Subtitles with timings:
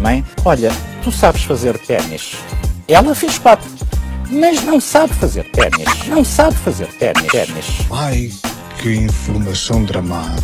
[0.00, 0.70] Mãe, olha,
[1.02, 2.36] tu sabes fazer ténis.
[2.86, 3.68] Ela fez quatro,
[4.30, 6.06] mas não sabe fazer ténis.
[6.06, 7.26] Não sabe fazer ténis.
[7.26, 7.66] ténis.
[7.90, 8.28] Ai,
[8.80, 10.42] que informação dramática.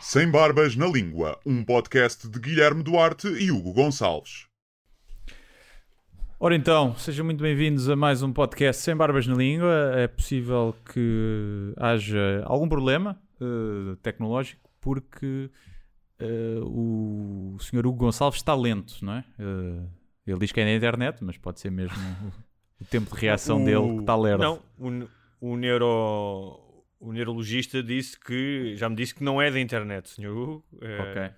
[0.00, 4.46] Sem Barbas na Língua, um podcast de Guilherme Duarte e Hugo Gonçalves.
[6.40, 9.92] Ora então, sejam muito bem-vindos a mais um podcast Sem Barbas na Língua.
[9.94, 15.50] É possível que haja algum problema eh, tecnológico porque
[16.18, 19.24] eh, o senhor Hugo Gonçalves está lento, não é?
[19.38, 19.86] Eh,
[20.26, 21.96] ele diz que é na internet, mas pode ser mesmo
[22.78, 24.42] o, o tempo de reação O- dele que está lerdo.
[24.44, 25.08] Não, o,
[25.52, 26.60] o, neuro,
[27.00, 30.64] o neurologista disse que, já me disse que não é da internet, senhor Hugo.
[30.82, 31.30] É, Ok.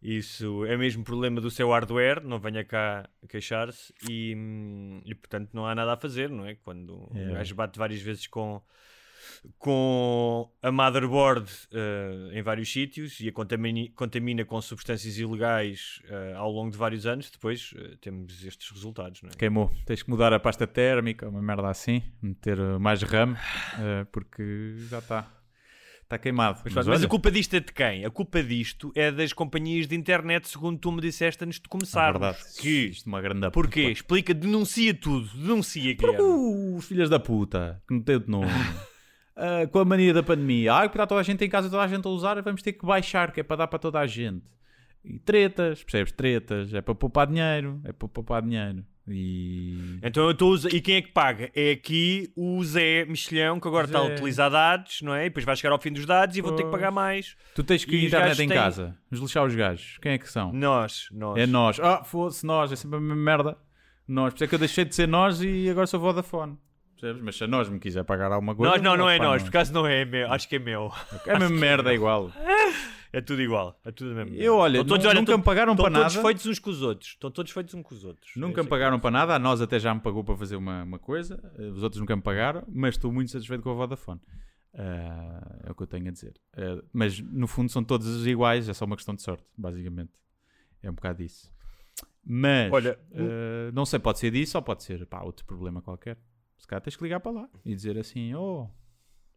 [0.00, 4.32] Isso é mesmo problema do seu hardware, não venha cá queixar-se e,
[5.04, 6.54] e, portanto não há nada a fazer, não é?
[6.54, 7.28] Quando É.
[7.30, 8.62] o gajo bate várias vezes com,
[9.58, 16.34] com a motherboard eh, em vários sítios e a contamini- contamina com substâncias ilegais eh,
[16.36, 19.32] ao longo de vários anos, depois eh, temos estes resultados, não é?
[19.36, 19.70] Queimou.
[19.86, 23.36] Tens que mudar a pasta térmica, uma merda assim, meter mais RAM,
[24.12, 25.34] porque já está.
[26.02, 26.60] Está queimado.
[26.64, 28.02] Mas, Mas mas a culpa disto é de quem?
[28.02, 31.68] A culpa disto é das companhias de internet, segundo tu me disseste antes de é
[31.68, 32.18] começarmos.
[32.22, 32.44] verdade.
[32.58, 32.86] Que?
[32.86, 33.90] Isto é uma grande Porquê?
[33.90, 35.28] Explica, denuncia tudo.
[35.36, 36.22] Denuncia, Guilherme.
[36.22, 38.48] Uh, os filhos da puta, que meteu de novo.
[39.38, 40.72] Ah, com a mania da pandemia.
[40.74, 42.72] Ah, porque está toda a gente em casa, toda a gente a usar, vamos ter
[42.72, 44.42] que baixar, que é para dar para toda a gente.
[45.04, 46.12] E tretas, percebes?
[46.12, 46.74] Tretas.
[46.74, 47.80] É para poupar dinheiro.
[47.84, 48.84] É para poupar dinheiro.
[49.10, 49.98] E.
[50.02, 51.50] Então eu estou a usar- E quem é que paga?
[51.54, 54.12] É aqui o Zé Mexilhão, que agora está a Zé.
[54.14, 55.24] utilizar dados, não é?
[55.24, 57.34] E depois vai chegar ao fim dos dados e vou ter que pagar mais.
[57.54, 58.96] Tu tens que ir internet em têm- casa.
[59.10, 59.98] Vamos lixar os gajos.
[60.02, 60.52] Quem é que são?
[60.52, 61.38] Nós, nós.
[61.38, 61.80] É nós.
[61.80, 62.70] Ah, fosse nós.
[62.72, 63.56] É sempre a mesma merda.
[64.06, 64.32] Nós.
[64.34, 66.58] Por isso é que eu deixei de ser nós e agora sou Vodafone.
[67.00, 67.22] Percebes?
[67.22, 68.72] Mas se a nós me quiser pagar alguma coisa.
[68.72, 70.90] Nós, não, não é pá, nós, por acaso não é meu, acho que é meu.
[71.26, 72.30] É a mesma merda, é igual.
[73.10, 74.36] É tudo igual, é tudo mesmo.
[74.36, 76.26] Eu, olha, Estão nu- nunca me pagaram estão para todos nada.
[76.28, 77.12] feitos uns com os outros.
[77.12, 78.32] Estão todos feitos uns com os outros.
[78.36, 80.82] Nunca Eu me pagaram para nada, a nós até já me pagou para fazer uma,
[80.82, 81.40] uma coisa,
[81.74, 84.20] os outros nunca me pagaram, mas estou muito satisfeito com a Vodafone.
[84.74, 86.34] Ah, é o que eu tenho a dizer.
[86.54, 90.12] Ah, mas no fundo são todos iguais, é só uma questão de sorte, basicamente.
[90.82, 91.50] É um bocado isso.
[92.22, 96.18] Mas Olha, ah, não sei, pode ser disso ou pode ser pá, outro problema qualquer.
[96.58, 98.68] Se calhar tens que ligar para lá e dizer assim: Oh,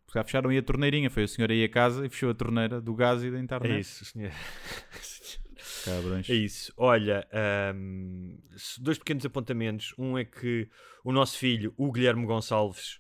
[0.07, 1.09] se calhar fecharam aí a torneirinha.
[1.09, 3.71] Foi o senhor aí a casa e fechou a torneira do gás e da internet.
[3.73, 4.31] É isso, senhor.
[5.85, 6.29] Cabrões.
[6.29, 6.73] É isso.
[6.77, 7.27] Olha,
[8.55, 9.93] s- dois pequenos apontamentos.
[9.97, 10.67] Um é que
[11.03, 12.99] o nosso filho, o Guilherme Gonçalves,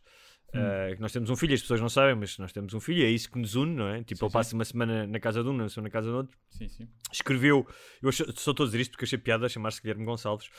[0.53, 0.95] Hum.
[0.95, 3.09] que nós temos um filho, as pessoas não sabem, mas nós temos um filho, é
[3.09, 4.03] isso que nos une, não é?
[4.03, 6.17] Tipo, Sim, ele passa uma semana na casa de um, uma semana na casa do
[6.17, 6.37] outro.
[6.49, 6.89] Sim, sim.
[7.09, 7.65] Escreveu,
[8.03, 10.49] eu só estou a dizer isto porque achei piada chamar-se Guilherme Gonçalves.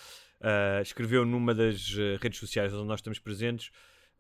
[0.42, 3.70] Ah, escreveu numa das ah, redes sociais onde nós estamos presentes.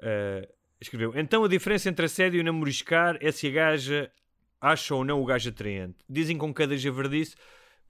[0.00, 0.48] ah,
[0.80, 4.10] escreveu: Então a diferença entre assédio e namoriscar é se a gaja
[4.60, 5.96] acha ou não o gajo atraente.
[6.08, 7.34] Dizem com cada javardice.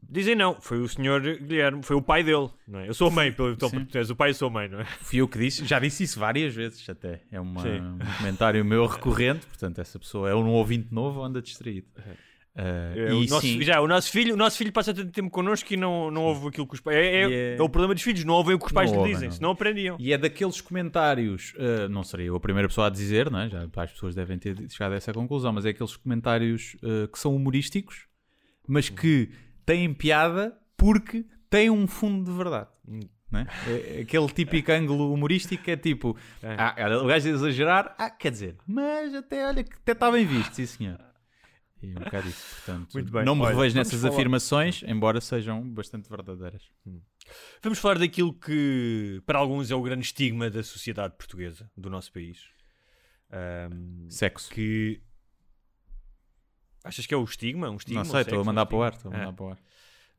[0.05, 2.89] Dizem não, foi o senhor Guilherme, foi o pai dele, não é?
[2.89, 4.85] Eu sou a mãe, pelo então, és o pai e sou a mãe, não é?
[4.85, 7.21] Fui eu que disse, já disse isso várias vezes até.
[7.31, 11.87] É uma- um comentário meu recorrente, portanto, essa pessoa é um ouvinte novo anda distraído.
[12.55, 15.31] Ah, É, o, nosso, sim, já, o, nosso filho, o nosso filho passa tanto tempo
[15.31, 16.97] connosco e não, não ouve aquilo que os pais.
[16.97, 19.03] É, é, é- é o problema dos filhos, não ouvem o que os pais lhe
[19.05, 19.35] dizem, não.
[19.37, 19.97] senão aprendiam.
[19.99, 23.49] e é daqueles comentários, ah, não serei eu a primeira pessoa a dizer, não é?
[23.49, 27.19] já as pessoas devem ter chegado a essa conclusão, mas é aqueles comentários ah, que
[27.19, 28.07] são humorísticos,
[28.69, 29.31] mas que
[29.65, 32.69] têm piada porque têm um fundo de verdade.
[33.31, 33.47] não é?
[33.67, 38.57] É aquele típico ângulo humorístico é tipo, ah, o gajo a exagerar, ah, quer dizer,
[38.67, 40.99] mas até olha que até está bem visto, sim senhor.
[41.83, 43.25] E um bocado isso, portanto, Muito bem.
[43.25, 46.63] não me Olha, revejo nessas falar- afirmações, embora sejam bastante verdadeiras.
[47.63, 52.13] Vamos falar daquilo que para alguns é o grande estigma da sociedade portuguesa, do nosso
[52.13, 52.41] país.
[53.31, 54.51] Ahm, Sexo.
[54.51, 55.01] que
[56.85, 57.71] achas que é o estigma?
[57.71, 59.29] Um estigma não um sei, estou a mandar um para o ar, estou a mandar
[59.29, 59.59] Ah, para o ar.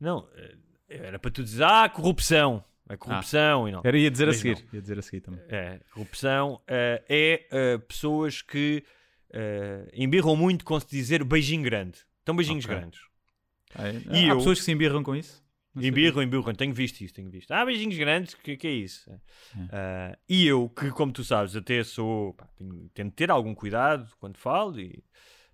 [0.00, 0.56] Não, eh,
[0.88, 2.64] era para tu dizer, ah, corrupção.
[2.86, 3.80] A corrupção e não.
[3.82, 4.74] Era ia dizer a Mas seguir, não.
[4.74, 5.40] ia dizer a seguir também.
[5.48, 8.84] É, corrupção eh, é eh, pessoas que
[9.36, 11.98] eh, embirram muito com se dizer beijinho grande.
[12.22, 12.76] Então beijinhos Ok.
[12.76, 13.00] grandes.
[13.76, 14.16] É?
[14.16, 15.42] E Há eu- pessoas que se embirram com isso?
[15.74, 15.90] Não sei.
[15.90, 16.54] Embirram, embirram.
[16.54, 17.50] Tenho visto isso, tenho visto.
[17.50, 19.10] Ah, beijinhos grandes, que, que é isso?
[19.72, 22.32] Ah, e eu, que como tu sabes, até sou.
[22.34, 25.02] Pá, tenho- tento ter algum cuidado quando falo e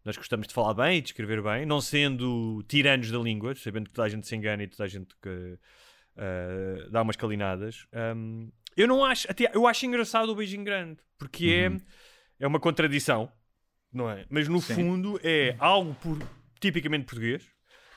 [0.05, 3.87] Nós gostamos de falar bem e de escrever bem, não sendo tiranos da língua, sabendo
[3.89, 5.59] que toda a gente se engana e toda a gente que
[6.17, 7.87] uh, dá umas calinadas.
[8.17, 11.77] Um, eu não acho, até, eu acho engraçado o beijinho grande, porque Uhum.
[12.39, 13.31] é, é uma contradição,
[13.93, 14.25] não é?
[14.31, 14.75] Mas no Sim.
[14.75, 16.19] fundo é algo por-
[16.61, 17.45] tipicamente português,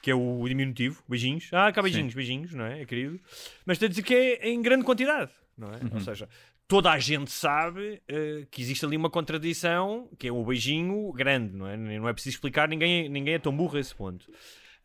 [0.02, 1.50] que é o diminutivo, beijinhos.
[1.54, 2.82] Ah, cá beijinhos, beijinhos, não é?
[2.82, 3.20] É querido.
[3.66, 5.78] Mas está a dizer que é em grande quantidade, não é?
[5.78, 5.90] Uhum.
[5.94, 6.28] Ou seja,
[6.68, 11.56] toda a gente sabe eh, que existe ali uma contradição, que é o beijinho grande,
[11.56, 11.78] não é?
[11.78, 14.30] Não é preciso explicar, ninguém, ninguém é tão burro a esse ponto.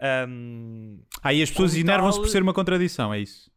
[0.00, 3.50] Ahm, Aí as pessoas enervam-se tal- por ser uma contradição, é isso?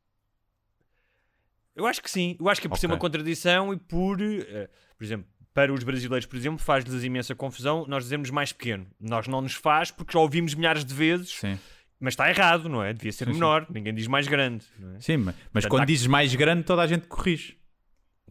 [1.75, 2.35] eu acho que sim.
[2.39, 2.95] Eu acho que é por ser Ok.
[2.95, 7.85] uma contradição e por, eh, por exemplo, para os brasileiros, por exemplo, faz-lhes imensa confusão
[7.87, 8.87] nós dizemos mais pequeno.
[8.99, 11.57] Nós não nos faz porque já ouvimos milhares de vezes, Sim.
[11.99, 12.93] mas está errado, não é?
[12.93, 13.39] Devia ser Sim, sim.
[13.39, 13.65] menor.
[13.69, 14.65] Ninguém diz mais grande,
[14.95, 14.99] é?
[14.99, 17.57] Sim, mas, mas Portanto, quando há- dizes mais grande, toda a gente corrige.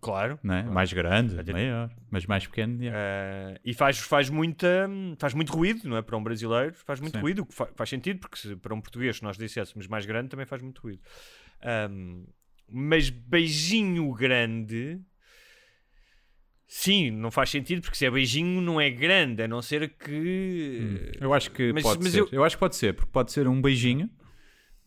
[0.00, 0.38] Claro.
[0.42, 0.60] Não é?
[0.60, 0.74] Claro.
[0.74, 1.90] Mais grande, maior.
[2.10, 2.98] Mas mais pequeno, yeah.
[2.98, 4.88] Eh, e faz, faz, muita,
[5.18, 6.00] faz muito ruído, não é?
[6.00, 7.20] Para um brasileiro faz muito Sim.
[7.20, 10.06] ruído, o que fa- faz sentido, porque se para um português, se nós disséssemos mais
[10.06, 11.02] grande, também faz muito ruído.
[11.62, 12.24] Ahm,
[12.66, 14.98] mas beijinho grande,
[16.72, 21.10] sim, não faz sentido, porque se é beijinho, não é grande, a não ser que.
[21.20, 22.20] Eu acho que mas- pode mas ser.
[22.20, 22.44] eu- Eu...
[22.44, 24.08] acho que pode ser, porque pode ser um beijinho,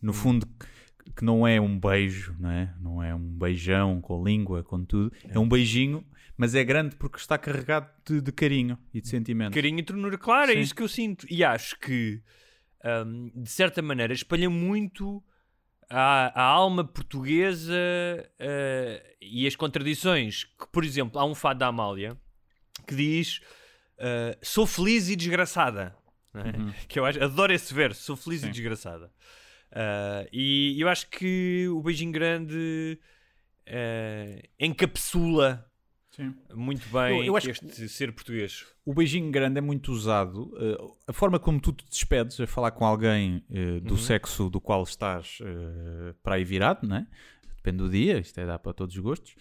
[0.01, 2.73] no fundo, que- não é um beijo, não é?
[2.79, 5.11] Não é um beijão com língua, com tudo.
[5.27, 6.05] É, um beijinho,
[6.37, 9.53] mas é grande porque está carregado de, de carinho e de sentimento.
[9.53, 10.61] Carinho e ternura, claro, é Sim.
[10.61, 11.27] isso que eu sinto.
[11.29, 12.21] E acho que,
[13.05, 15.21] hum, de certa maneira, espalha muito
[15.95, 17.73] a, a alma portuguesa
[18.39, 20.43] eh, e as contradições.
[20.43, 22.17] Que, por exemplo, há um fado da Amália
[22.87, 23.39] que diz:
[23.97, 25.95] eh, Sou feliz e desgraçada.
[26.33, 26.85] é?
[26.87, 28.51] Que eu acho, adoro esse verso: Sou feliz e Uhum.
[28.53, 28.59] Sim.
[28.59, 29.11] desgraçada.
[29.71, 32.99] Eh, e eu acho que o beijinho grande
[34.59, 35.65] encapsula
[36.15, 36.33] Sim.
[36.53, 38.65] muito bem Eu- eu acho este ser português.
[38.85, 40.51] O beijinho grande é muito usado.
[40.59, 40.77] eh,
[41.07, 44.83] a forma como tu te despedes a falar com alguém eh, do sexo do qual
[44.83, 47.07] estás eh, para aí virado, não é?
[47.55, 49.35] Depende do dia, isto é dá para todos os gostos.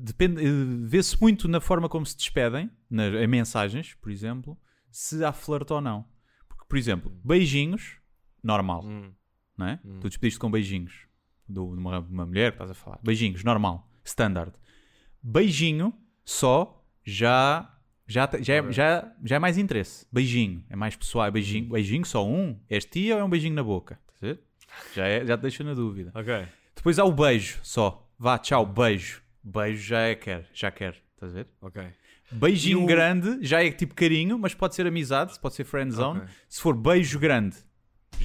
[0.00, 0.42] Depende,
[0.86, 4.58] vê-se muito na forma como se despedem, nas, em mensagens, por exemplo,
[4.90, 6.06] se há flerte ou não.
[6.48, 7.96] Porque, por exemplo, beijinhos,
[8.42, 9.12] normal, Hum.
[9.56, 9.80] não é?
[10.00, 11.06] Tu despediste com beijinhos
[11.48, 13.00] de uma, uma mulher que estás a falar.
[13.02, 14.52] Beijinhos, normal, standard.
[15.26, 15.94] Beijinho
[16.24, 17.70] só já
[18.06, 20.06] já, te- já, é, já, já é mais interesse.
[20.12, 21.30] Beijinho, é mais pessoal.
[21.32, 22.60] Beijinho, beijinho só um?
[22.68, 23.98] És tia ou é um beijinho na boca?
[24.20, 24.40] Ver?
[24.94, 26.12] Já, é, já te deixa na dúvida.
[26.14, 26.46] Ok.
[26.76, 28.06] Depois há o beijo só.
[28.18, 29.22] Vá, tchau, beijo.
[29.42, 31.02] Beijo já é quer, já quer.
[31.14, 31.48] Estás a ver?
[31.62, 31.82] Ok.
[32.30, 36.20] Beijinho o- grande já é tipo carinho, mas pode ser amizade, pode ser friend zone.
[36.20, 36.30] Ok.
[36.48, 37.56] Se for beijo grande,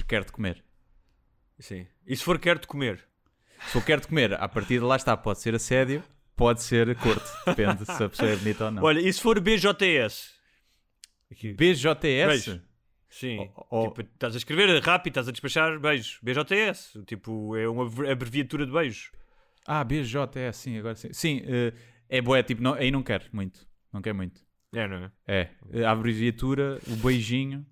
[0.06, 0.62] quero-te comer.
[1.58, 1.86] Sim.
[2.06, 3.02] E se for quero-te comer?
[3.68, 6.02] Se eu quero-te comer, a partir de lá está, pode ser assédio,
[6.40, 7.30] pode ser corte.
[7.46, 8.82] Depende se a pessoa é bonita ou não.
[8.82, 10.32] Olha, e se for BJS?
[11.30, 11.52] Aqui.
[11.52, 12.26] BJS?
[12.46, 12.62] Beijo.
[13.08, 13.50] Sim.
[13.56, 13.88] Oh, oh.
[13.88, 16.18] Tipo, estás a escrever rápido, estás a despachar beijos.
[16.22, 16.98] BJS.
[17.06, 19.12] Tipo, é uma abrevi- abreviatura de beijo.
[19.66, 21.12] Ah, BJS, sim, agora sim.
[21.12, 21.72] Sim, eh,
[22.08, 23.66] é boé, tipo, não, aí não quero muito.
[23.92, 24.40] Não quer muito.
[24.72, 25.50] É, não é?
[25.72, 27.66] É, a abreviatura, o beijinho.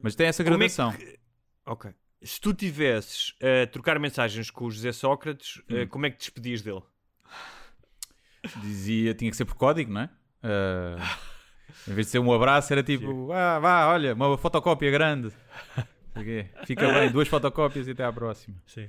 [0.00, 0.92] Mas tem essa é gradação.
[0.92, 1.18] que-
[1.66, 1.90] Ok.
[2.22, 5.86] Se tu tivesses a trocar mensagens com o José Sócrates, Hum.
[5.88, 6.82] como é que te despedias dele?
[8.60, 10.10] Dizia, tinha que ser por código, não é?
[10.42, 11.18] Ah,
[11.88, 15.30] em vez de ser um abraço, era tipo, ah, vá, olha, uma fotocópia grande.
[16.64, 18.56] Fica bem, duas fotocópias e até à próxima.
[18.66, 18.88] Sim.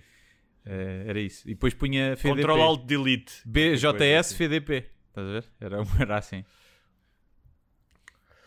[0.65, 1.47] Eh, era isso.
[1.49, 2.29] E depois punha FDP.
[2.41, 3.41] Control Alt Delete.
[3.45, 4.85] BJS FDP.
[5.09, 5.45] Estás a ver?
[5.59, 6.43] Era, era assim.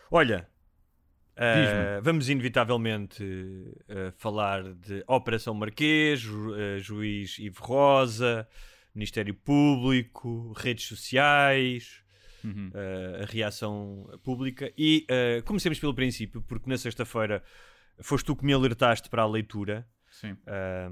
[0.09, 0.47] Olha,
[1.37, 2.01] Diz-me.
[2.01, 3.23] vamos inevitavelmente
[3.87, 8.47] eh, falar de Operação Marquês, ju- Juiz Ivo Rosa,
[8.93, 12.01] Ministério Público, redes sociais,
[12.43, 12.71] Uhum.
[12.73, 17.43] eh, a reação pública e eh, comecemos pelo princípio, porque na sexta-feira
[17.99, 20.35] foste tu que me alertaste para a leitura, Sim.
[20.47, 20.89] eh,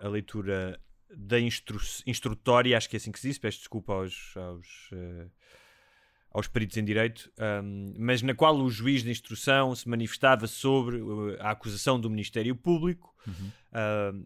[0.00, 4.36] a leitura da instru instrutória, acho que é assim que se diz, peço desculpa aos,
[4.36, 4.90] aos,
[6.30, 10.98] aos peritos em direito, ahm, mas na qual o juiz de instrução se manifestava sobre
[10.98, 13.14] eh, a acusação do Ministério Público.
[13.72, 14.24] Ahm,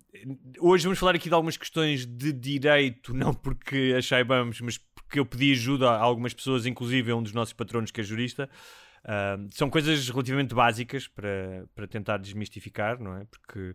[0.59, 5.19] hoje vamos falar aqui de algumas questões de direito, não porque a saibamos, mas porque
[5.19, 8.49] eu pedi ajuda a algumas pessoas, inclusive a um dos nossos patronos que é jurista.
[9.05, 13.25] Ahm, são coisas relativamente básicas para, para tentar desmistificar, não é?
[13.25, 13.75] Porque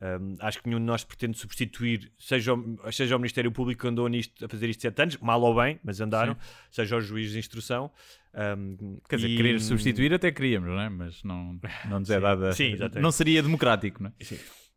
[0.00, 3.88] ahm, acho que nenhum de nós pretende substituir, seja o, seja o Ministério Público que
[3.88, 6.36] andou nisto, a fazer isto sete anos, mal ou bem, mas andaram,
[6.70, 7.90] seja o juiz de instrução.
[8.34, 10.88] Ahm, Quer dizer, e- querer substituir até queríamos, não é?
[10.88, 12.20] Mas não, não nos é Sim.
[12.22, 12.52] dada.
[12.52, 13.02] Sim, exatamente.
[13.02, 14.24] não seria democrático, não é?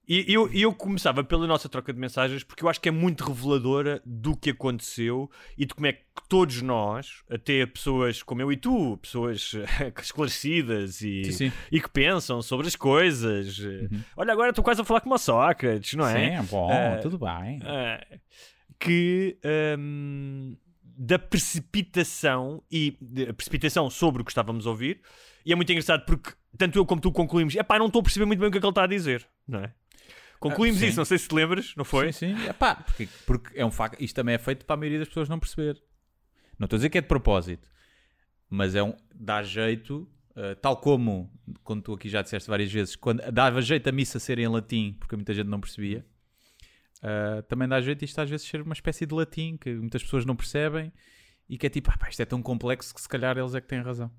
[0.05, 3.23] E eu, eu começava pela nossa troca de mensagens porque eu acho que é muito
[3.23, 8.51] reveladora do que aconteceu e de como é que todos nós, até pessoas como eu
[8.51, 9.53] e tu, pessoas
[10.01, 11.51] esclarecidas e, Sim, sim.
[11.71, 13.57] e que pensam sobre as coisas.
[14.17, 16.41] Olha, agora estou quase a falar como o Sócrates, não é?
[16.41, 17.59] Sim, bom, Eh, tudo bem.
[17.63, 18.19] eh,
[18.77, 19.37] que
[19.79, 25.01] hum, da precipitação e de- precipitação sobre o que estávamos a ouvir,
[25.45, 28.25] e é muito engraçado porque tanto eu como tu concluímos, epá, não estou a perceber
[28.25, 29.73] muito bem o que é que ele está a dizer, não é?
[30.43, 30.87] Concluímos sim.
[30.87, 32.11] isso, não sei se te lembras, não foi?
[32.11, 32.47] Sim, sim.
[32.47, 34.01] Epá, porque, porque é um facto.
[34.01, 35.81] Isto também é feito para a maioria das pessoas não perceber.
[36.59, 37.69] Não estou a dizer que é de propósito,
[38.49, 38.93] mas é um.
[39.15, 41.31] dá jeito, eh, tal como,
[41.63, 44.95] quando tu aqui já disseste várias vezes, quando dava jeito a missa ser em latim,
[44.99, 46.05] porque muita gente não percebia,
[47.01, 50.25] eh, também dá jeito isto às vezes ser uma espécie de latim que muitas pessoas
[50.25, 50.91] não percebem
[51.49, 53.61] e que é tipo, ah, pá, isto é tão complexo que se calhar eles é
[53.61, 54.11] que têm razão.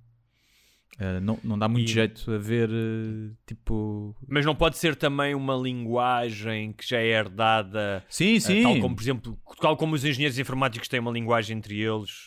[0.99, 4.15] Eh, não, não dá muito E- jeito a ver, eh, tipo.
[4.29, 8.63] Mas não pode ser também uma linguagem que já é herdada, Sim, eh, sim.
[8.63, 12.27] tal como, por exemplo, tal como os engenheiros informáticos têm uma linguagem entre eles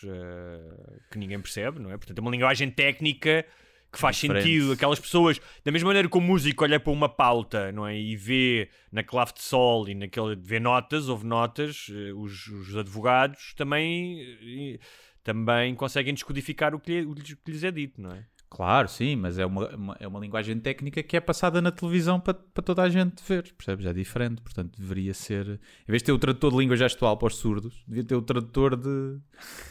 [1.10, 1.96] que ninguém percebe, não é?
[1.96, 3.44] Portanto, é uma linguagem técnica
[3.90, 4.42] que faz Diferente.
[4.44, 4.72] sentido.
[4.72, 7.98] Aquelas pessoas, da mesma maneira que o músico olha para uma pauta, não é?
[7.98, 13.54] E vê na clave de sol e naquele vê notas, houve notas, os, os advogados
[13.56, 14.78] também,
[15.24, 18.26] também conseguem descodificar o que, lhe- o que lhes é dito, não é?
[18.50, 22.18] Claro, sim, mas é uma, uma- é uma linguagem técnica que é passada na televisão
[22.18, 23.84] para, para toda a gente ver, percebes?
[23.84, 25.46] É diferente, portanto deveria ser.
[25.46, 28.22] Em vez de ter o tradutor de língua gestual para os surdos, devia ter o
[28.22, 29.18] tradutor de.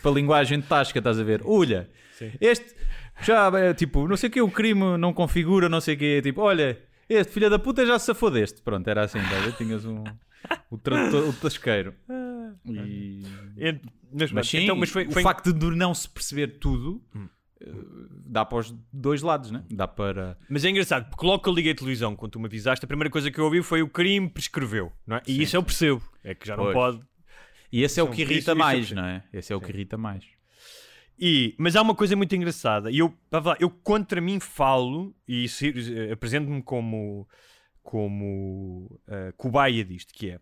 [0.01, 1.41] para a linguagem de tasca, estás a ver?
[1.43, 1.89] Olha,
[2.39, 2.75] este
[3.23, 6.21] já é tipo, não sei o que, o crime não configura, não sei o que,
[6.21, 6.79] tipo, olha,
[7.09, 8.61] este filho da puta já se safou deste.
[8.61, 9.53] Pronto, era assim, ver?
[9.57, 10.03] Tinhas um.
[10.69, 11.95] o tradutor, o tasqueiro.
[12.65, 13.23] E.
[13.57, 13.81] Ent-
[14.13, 17.01] Mas, Mas sim, então, mas foi, o foi- facto de não se perceber tudo
[17.59, 17.67] eh,
[18.27, 19.63] dá para os dois lados, né?
[19.71, 20.37] Dá para.
[20.49, 22.87] Mas é engraçado, porque logo que eu liguei a televisão, quando tu me avisaste, a
[22.87, 25.21] primeira coisa que eu ouvi foi o crime prescreveu, não é?
[25.27, 26.73] E isso eu percebo, é que já não Pois.
[26.73, 26.99] pode.
[27.71, 29.23] E esse é o que irrita isso mais, não é?
[29.33, 30.23] Esse é o que irrita mais.
[31.19, 33.13] E, mas há uma coisa muito engraçada, e eu,
[33.59, 37.27] eu contra mim falo e eh, apresento-me como,
[37.81, 40.39] como eh, cobaia disto, que é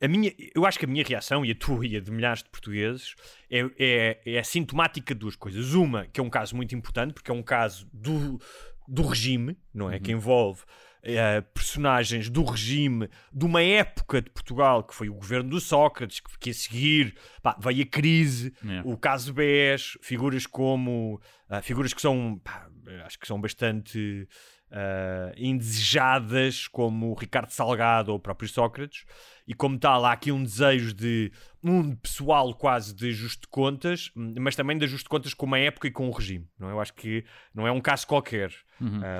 [0.00, 2.42] a minha, eu acho que a minha reação e a tua e a de milhares
[2.42, 3.14] de portugueses
[3.50, 5.72] é, é, é sintomática de duas coisas.
[5.74, 8.38] Uma, que é um caso muito importante, porque é um caso do,
[8.86, 9.98] do regime, não é?
[9.98, 10.62] Que envolve
[11.06, 16.18] eh, personagens do regime de uma época de Portugal que foi o governo do Sócrates,
[16.18, 18.88] que, que a seguir pá, veio a crise, Yeah.
[18.88, 22.68] o caso BES, figuras como ah, figuras que são pá,
[23.04, 24.26] acho que são bastante
[24.70, 29.04] ah, indesejadas, como o Ricardo Salgado ou o próprio Sócrates,
[29.46, 31.30] e como tal, há aqui um desejo de
[31.62, 35.58] um pessoal quase de ajuste de contas, mas também de ajuste de contas com uma
[35.58, 36.48] época e com o regime.
[36.58, 36.72] Não é?
[36.72, 38.52] Eu acho que não é um caso qualquer.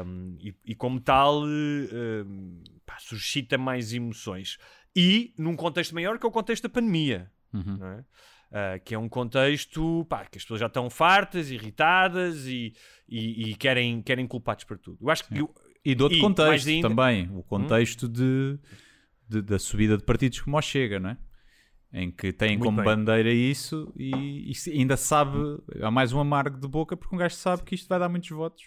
[0.06, 4.58] Um, e, e como tal, um, pá, suscita mais emoções.
[4.96, 7.30] E num contexto maior que é o contexto da pandemia.
[7.78, 8.04] não é?
[8.56, 12.72] Ah, que é um contexto pá, que as pessoas já estão fartas, irritadas e,
[13.08, 14.98] e, e querem, querem culpados para tudo.
[15.00, 15.52] Eu acho que eu-
[15.84, 18.56] E de outro E, contexto ainda- também, o contexto de,
[19.28, 21.18] de- da subida de partidos como o Chega, não é?
[21.92, 22.84] Em que têm Muito como bem.
[22.84, 25.36] bandeira isso e, e ainda sabe,
[25.82, 28.30] há mais um amargo de boca porque um gajo sabe que isto vai dar muitos
[28.30, 28.64] votos.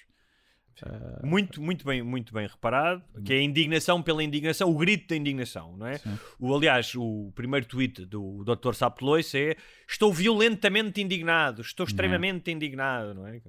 [1.24, 5.16] Muito, muito bem, muito bem reparado, que é a indignação pela indignação, o grito da
[5.16, 6.00] indignação, não é?
[6.40, 8.74] O, aliás, o primeiro tweet do Dr.
[8.74, 9.56] Sapo Loiça é
[9.88, 13.42] estou violentamente indignado, estou extremamente indignado, não é?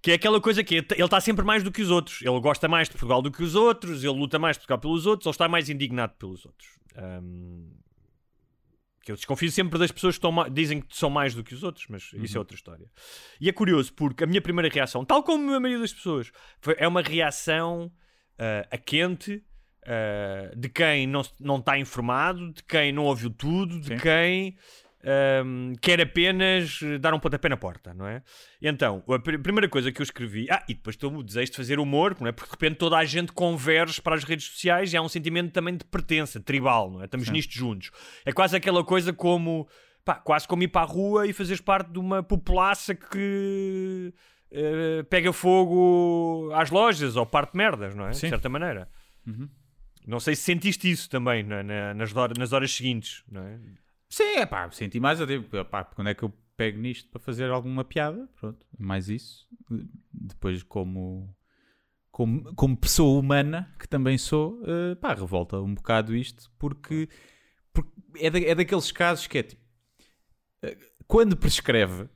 [0.00, 2.20] Que é aquela coisa que é, ele está sempre mais do que os outros.
[2.20, 5.06] Ele gosta mais de Portugal do que os outros, ele luta mais de Portugal pelos
[5.06, 6.68] outros, ele está mais indignado pelos outros.
[6.96, 7.70] Ahm,
[9.04, 11.62] que eu desconfio sempre das pessoas que estão dizem que são mais do que os
[11.62, 12.86] outros, mas isso é outra história.
[13.40, 16.76] E é curioso porque a minha primeira reação, tal como a maioria das pessoas, foi-
[16.78, 17.92] é uma reação
[18.38, 19.44] ah, a quente
[19.86, 23.96] ah, de quem não, não está informado, de quem não ouviu tudo, de Sim.
[23.98, 24.56] quem
[25.04, 28.22] ahm, quer apenas eh, dar um pontapé na porta, não é?
[28.62, 31.56] Então, a pr- primeira coisa que eu escrevi, ah, e depois estou o desejo de
[31.56, 32.32] fazer humor, não é?
[32.32, 35.52] Porque de repente toda a gente converge para as redes sociais e há um sentimento
[35.52, 37.04] também de pertença, tribal, não é?
[37.04, 37.90] Estamos nisto juntos.
[38.24, 39.68] É quase aquela coisa como,
[40.04, 44.12] pá, quase como ir para a rua e fazeres parte de uma populaça que
[44.50, 48.12] eh, pega fogo às lojas ou parte merdas, não é?
[48.12, 48.26] Sim.
[48.26, 48.88] De certa maneira.
[50.06, 53.58] Não sei se sentiste isso também na- na- nas, horas, nas horas seguintes, não é?
[54.14, 57.20] Sim, é pá, senti mais a digo, pá, quando é que eu pego nisto para
[57.20, 58.28] fazer alguma piada?
[58.38, 59.44] Pronto, mais isso.
[60.12, 61.34] Depois, como,
[62.12, 67.08] como, como pessoa humana, que também sou, eh, pá, revolta um bocado isto, porque,
[67.72, 69.60] porque é, da- é daqueles casos que é tipo,
[70.62, 70.78] eh,
[71.08, 72.08] quando prescreve,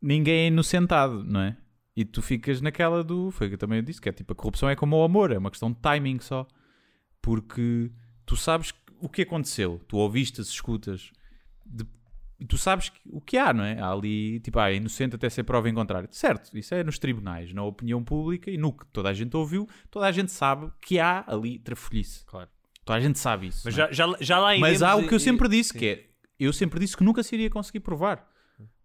[0.00, 1.58] ninguém é inocentado, não é?
[1.94, 3.30] E tu ficas naquela do.
[3.30, 5.36] Foi que eu também disse, que é tipo a corrupção é como o amor, é
[5.36, 6.46] uma questão de timing só.
[7.22, 7.92] Porque
[8.26, 8.72] tu sabes
[9.04, 11.10] o que aconteceu, tu ouviste, escutas,
[11.64, 11.86] de-
[12.48, 13.78] tu sabes que- o que há, não é?
[13.80, 16.08] Há ali, tipo, ah, é inocente até ser prova em contrário.
[16.10, 19.68] Certo, isso é nos tribunais, na opinião pública e no que toda a gente ouviu,
[19.90, 22.24] toda a gente sabe que há ali trafolhice.
[22.26, 22.48] Claro.
[22.84, 23.62] Toda a gente sabe isso.
[23.64, 23.76] Mas é?
[23.78, 25.78] já, já, já lá Mas há o que eu sempre disse, sim.
[25.78, 26.06] que é,
[26.38, 28.28] eu sempre disse que nunca se iria conseguir provar.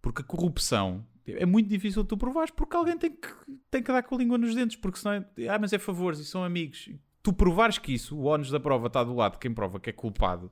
[0.00, 3.28] Porque a corrupção é muito difícil de tu provares, porque alguém tem que,
[3.70, 6.18] tem que dar com a língua nos dentes, porque senão, é, ah, mas é favores
[6.18, 6.88] e são amigos.
[7.22, 9.90] Tu provares que isso, o ónus da prova está do lado de quem prova que
[9.90, 10.50] é culpado,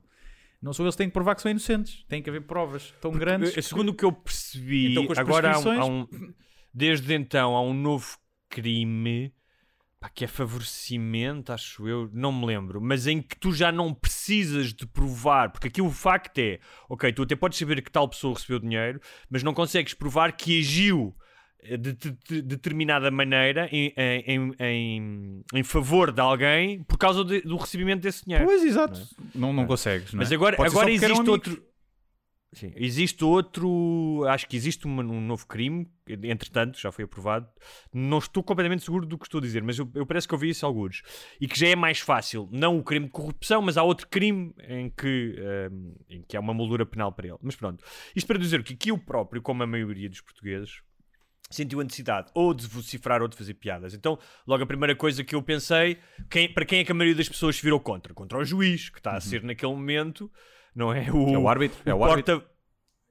[0.61, 2.03] não são eles que têm que provar que são inocentes.
[2.07, 3.57] Tem que haver provas tão grandes.
[3.57, 6.07] Eh, Segundo o que eu percebi, Então, agora há um, há um-
[6.73, 8.17] desde então há um novo
[8.49, 9.33] crime
[9.99, 13.93] pá, que é favorecimento, acho eu, não me lembro, mas em que tu já não
[13.93, 18.07] precisas de provar, porque aqui o facto é, ok, tu até podes saber que tal
[18.07, 21.13] pessoa recebeu dinheiro, mas não consegues provar que agiu
[21.77, 27.57] de, de- de determinada maneira em, em, em, em favor de alguém por causa do
[27.57, 28.45] recebimento desse dinheiro.
[28.45, 28.99] Pois, exato.
[29.35, 30.23] Não, não consegues, não é?
[30.23, 31.27] Mas agora, Pode agora existe amigos.
[31.27, 31.69] outro.
[32.51, 34.23] Sim, existe outro.
[34.27, 37.47] Acho que existe uma- um novo crime, entretanto, já foi aprovado.
[37.93, 40.49] Não estou completamente seguro do que estou a dizer, mas eu, eu parece que ouvi
[40.49, 41.03] isso alguns.
[41.39, 44.51] E que já é mais fácil, não o crime de corrupção, mas há outro crime
[44.67, 47.37] em que, ehm, em que há uma moldura penal para ele.
[47.39, 47.83] Mas pronto,
[48.15, 50.81] isto para dizer que aqui eu próprio, como a maioria dos portugueses,
[51.49, 53.93] sentiu a necessidade ou de vocifrar ou de fazer piadas.
[53.93, 55.97] Então, logo a primeira coisa que eu pensei,
[56.29, 58.13] quem- para quem é que a maioria das pessoas se virou contra?
[58.13, 60.31] Contra o juiz, que está a ser naquele momento,
[60.75, 61.09] não é?
[61.11, 62.45] O, É o árbitro, é o porta-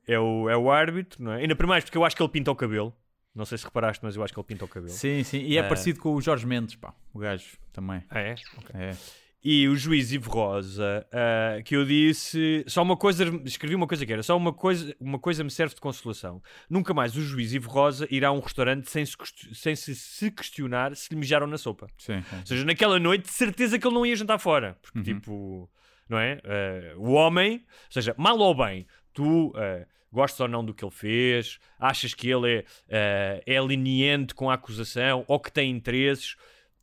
[0.07, 1.41] É o, é o árbitro, não é?
[1.43, 2.95] Ainda por mais, porque eu acho que ele pinta o cabelo.
[3.35, 4.91] Não sei se reparaste, mas eu acho que ele pinta o cabelo.
[4.93, 5.39] Sim, sim.
[5.41, 6.95] E é Eh, parecido com o Jorge Mendes, pá.
[7.13, 8.03] O gajo também.
[8.09, 8.35] Ah, é?
[8.75, 8.97] É.
[9.43, 14.05] E o juiz Ivo Rosa, ah, que eu disse, só uma coisa, escrevi uma coisa
[14.05, 16.43] que era, só uma coisa, uma coisa me serve de consolação.
[16.69, 19.17] Nunca mais o juiz Ivo Rosa irá a um restaurante sem se,
[19.53, 21.87] sem se, se questionar se lhe mijaram na sopa.
[21.97, 22.15] Sim.
[22.15, 22.37] é.
[22.41, 24.77] Ou seja, naquela noite, de certeza que ele não ia jantar fora.
[24.83, 25.71] Porque, tipo,
[26.09, 26.41] não é?
[26.43, 30.85] Eh, o homem, ou seja, mal ou bem, tu eh, gostas ou não do que
[30.85, 35.71] ele fez, achas que ele é, eh, é leniente com a acusação ou que tem
[35.71, 36.37] interesses.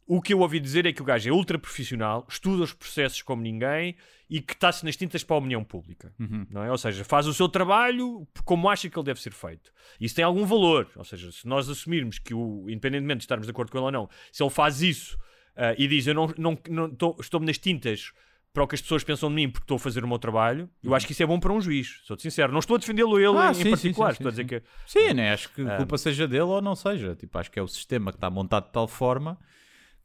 [0.08, 3.22] O que eu ouvi dizer é que o gajo é ultra profissional, estuda os processos
[3.24, 3.96] como ninguém
[4.30, 6.14] e que está-se nas tintas para a opinião pública.
[6.50, 6.70] Não é?
[6.70, 9.72] Ou seja, faz o seu trabalho como acha que ele deve ser feito.
[10.00, 10.88] Isso tem algum valor.
[10.96, 13.92] Ou seja, se nós assumirmos que, o, independentemente de estarmos de acordo com ele ou
[13.92, 15.18] não, se ele faz isso
[15.58, 18.12] ah, e diz eu não, não, não tô- estou-me nas tintas
[18.54, 20.70] para o que as pessoas pensam de mim porque estou a fazer o meu trabalho,
[20.84, 22.00] eu acho que isso é bom para um juiz.
[22.04, 22.52] Sou-te sincero.
[22.54, 24.10] Não estou a defendê-lo ele Ah, em, sim, em sim, particular.
[24.12, 25.34] sim, estou a dizer que Sim, né?
[25.34, 27.16] acho que a culpa seja dele ou não seja.
[27.16, 29.38] Tipo, acho que é o sistema que está montado de tal forma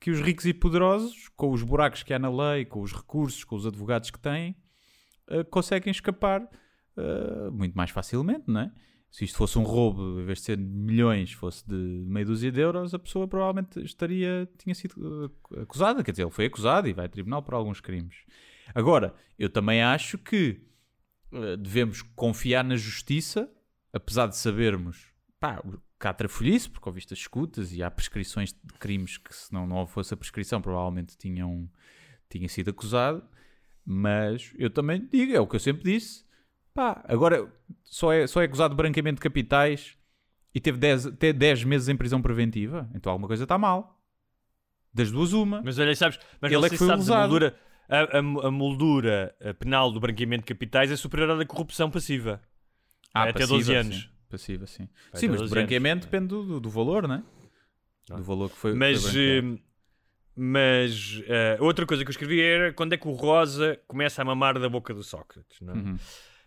[0.01, 3.45] que os ricos e poderosos, com os buracos que há na lei, com os recursos,
[3.45, 4.57] com os advogados que têm,
[5.29, 6.49] eh, conseguem escapar
[6.97, 8.73] eh, muito mais facilmente, não é?
[9.11, 12.51] Se isto fosse um roubo, em vez de ser de milhões, fosse de meia dúzia
[12.51, 16.03] de euros, a pessoa provavelmente estaria, tinha sido eh, acusada.
[16.03, 18.25] Quer dizer, ele foi acusado e vai a tribunal por alguns crimes.
[18.75, 20.63] Agora, eu também acho que
[21.61, 23.49] devemos confiar na justiça,
[23.93, 25.63] apesar de sabermos pá,
[26.01, 29.67] que há trafolhice, porque ouviste as escutas e há prescrições de crimes que, se não,
[29.67, 31.69] não fosse a prescrição, provavelmente tinham,
[32.29, 33.23] tinha sido acusado.
[33.85, 36.25] Mas eu também digo, é o que eu sempre disse.
[36.73, 37.53] Pá, agora
[37.85, 39.97] só é, só é acusado de branqueamento de capitais
[40.55, 42.89] e teve 10, até 10 meses em prisão preventiva.
[42.95, 44.01] Então alguma coisa está mal.
[44.93, 45.63] Das duas, uma.
[45.63, 47.57] Mas olha, sabes, mas Ele é que foi sabes, a moldura,
[47.89, 52.41] a, a- a moldura penal do branqueamento de capitais é superior à da corrupção passiva.
[53.13, 53.97] Ah, até passiva, 12 anos.
[53.97, 54.10] Sim.
[54.31, 54.89] Passiva, sim.
[55.13, 56.11] Vai sim, mas 12 do anos, branqueamento é.
[56.11, 57.23] depende do, do- valor, né?
[58.09, 58.75] Do valor que foi.
[58.75, 59.59] Mas, foi eh,
[60.37, 64.25] mas eh, outra coisa que eu escrevi era quando é que o Rosa começa a
[64.25, 65.77] mamar da boca do Sócrates, não é?
[65.77, 65.99] Uhum.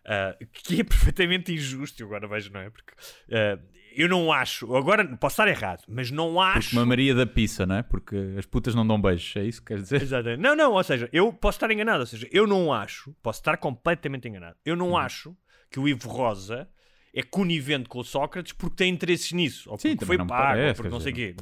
[0.06, 2.70] Ah, que é perfeitamente injusto, eu agora vejo, não é?
[2.70, 2.94] Porque
[3.32, 3.60] ah,
[3.96, 6.62] eu não acho, agora posso estar errado, mas não acho.
[6.70, 7.84] Porque uma Maria da pizza, não é?
[7.84, 10.02] Porque as putas não dão beijos, é isso que queres dizer?
[10.02, 10.42] Exatamente.
[10.42, 13.56] Não, não, ou seja, eu posso estar enganado, ou seja, eu não acho, posso estar
[13.58, 14.80] completamente enganado, eu Uhum.
[14.80, 15.36] não acho
[15.70, 16.68] que o Ivo Rosa
[17.14, 20.38] é conivente com o Sócrates porque tem interesses nisso, ou Sim, porque foi pago, ou
[20.38, 21.36] parece, porque quer não sei o quê.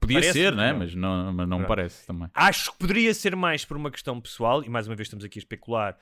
[0.00, 0.72] Podia Parece, ser, né?
[0.72, 0.78] não.
[0.78, 2.28] Mas não, mas não me parece também.
[2.34, 5.38] Acho que poderia ser mais por uma questão pessoal, e mais uma vez estamos aqui
[5.38, 5.96] a especular,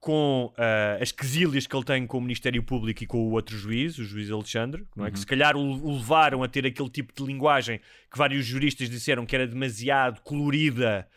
[0.00, 3.56] com ah, as quesilhas que ele tem com o Ministério Público e com o outro
[3.56, 5.10] juiz, o juiz Alexandre, não é?
[5.10, 7.80] que se calhar o, o levaram a ter aquele tipo de linguagem
[8.10, 11.08] que vários juristas disseram que era demasiado colorida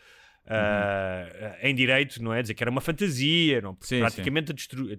[0.46, 2.40] ah, em direito, não é?
[2.40, 3.76] Dizer que era uma fantasia, não?
[3.80, 4.98] Sim, praticamente a destruir.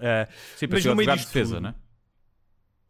[0.00, 0.28] É?
[0.56, 1.74] Sim, mas no um meio advogado de defesa, tudo- né?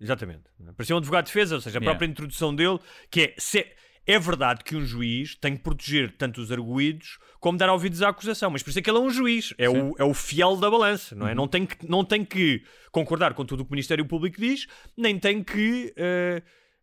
[0.01, 0.43] Exatamente.
[0.77, 1.91] Parecia um advogado de defesa, ou seja, a Yeah.
[1.93, 2.79] própria introdução dele,
[3.11, 3.67] que é, se-
[4.07, 8.09] é verdade que um juiz tem que proteger tanto os arguídos como dar ouvidos à
[8.09, 10.57] acusação, mas por isso é que ele é um juiz, é, o, é o fiel
[10.57, 11.35] da balança, não é?
[11.35, 14.67] Não, tem que, não tem que concordar com tudo o que o Ministério Público diz,
[14.97, 16.43] nem tem que eh,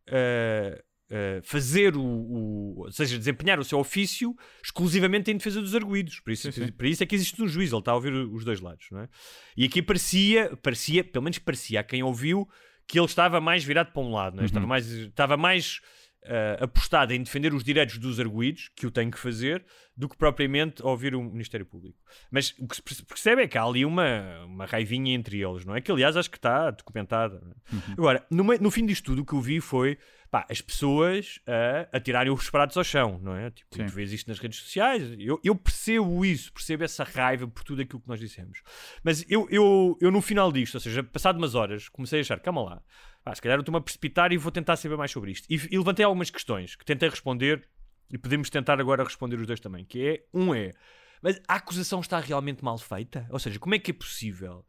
[0.09, 5.75] uh, uh, fazer o, o, ou seja, desempenhar o seu ofício exclusivamente em defesa dos
[5.75, 6.19] arguídos.
[6.19, 6.71] Por isso, Sim, sim.
[6.71, 9.01] por isso é que existe um juiz, ele está a ouvir os dois lados, não
[9.01, 9.09] é?
[9.55, 12.47] E aqui parecia, parecia, pelo menos parecia a quem ouviu,
[12.87, 14.45] que ele estava mais virado para um lado, não é?
[14.45, 15.79] estava mais, estava mais
[16.25, 19.63] uh, apostado em defender os direitos dos arguídos, que o tem que fazer,
[19.95, 21.97] do que propriamente ouvir o Ministério Público.
[22.31, 25.63] Mas o que se perce- percebe é que há ali uma, uma raivinha entre eles,
[25.63, 25.79] não é?
[25.81, 27.41] Que aliás acho que está documentada.
[27.71, 27.91] é?
[27.93, 29.97] Agora, no, no fim disto tudo, o que eu vi foi
[30.31, 33.51] pá, as pessoas a, a tirarem os pratos ao chão, não é?
[33.51, 33.85] Tipo, Sim.
[33.85, 37.81] tu vês isto nas redes sociais, eu, eu percebo isso, percebo essa raiva por tudo
[37.81, 38.63] aquilo que nós dissemos.
[39.03, 42.39] Mas eu, eu, eu no final disto, ou seja, passado umas horas, comecei a achar,
[42.39, 42.81] calma lá,
[43.25, 45.45] pá, se calhar eu estou-me a precipitar e vou tentar saber mais sobre isto.
[45.49, 47.67] E, e levantei algumas questões que tentei responder
[48.09, 50.73] e podemos tentar agora responder os dois também, que é, um é,
[51.21, 53.27] mas a acusação está realmente mal feita?
[53.29, 54.65] Ou seja, como é que é possível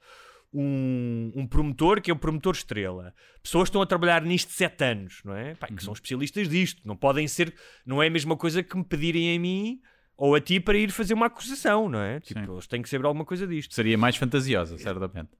[0.53, 4.85] um, um promotor que é o promotor estrela, pessoas que estão a trabalhar nisto sete
[4.85, 5.55] anos, não é?
[5.55, 7.55] Pá, que são especialistas disto, não podem ser,
[7.87, 9.81] não é a mesma coisa que me pedirem a mim
[10.17, 12.21] ou a ti para ir fazer uma acusação, não é?
[12.21, 12.53] Tipo, Sim.
[12.53, 13.75] eles têm que saber alguma coisa disto.
[13.75, 15.31] Seria mais fantasiosa, certamente.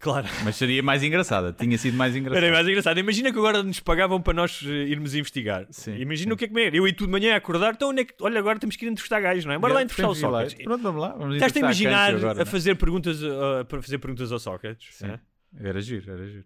[0.00, 0.26] Claro.
[0.44, 1.52] Mas seria mais engraçada.
[1.52, 2.46] Tinha sido mais engraçada.
[2.46, 2.98] Era mais engraçado.
[2.98, 5.66] Imagina que agora nos pagavam para nós eh, irmos investigar.
[5.70, 6.76] Sim, Imagina o que é que era.
[6.76, 8.84] Eu e tu de manhã a acordar, então onde é que, olha, agora temos que
[8.86, 9.58] ir entrevistar gajos, não é?
[9.58, 10.14] Bora lá entrevistar o.
[10.14, 10.54] Sócrates.
[10.62, 11.14] Pronto, vamos lá.
[11.14, 12.50] Vamos Estás-te a imaginar Câncio agora, a né?
[12.50, 14.96] fazer perguntas, uh, para fazer perguntas ao Sócrates?
[14.96, 15.06] Sim.
[15.08, 15.20] né?
[15.60, 16.44] Era giro, era giro.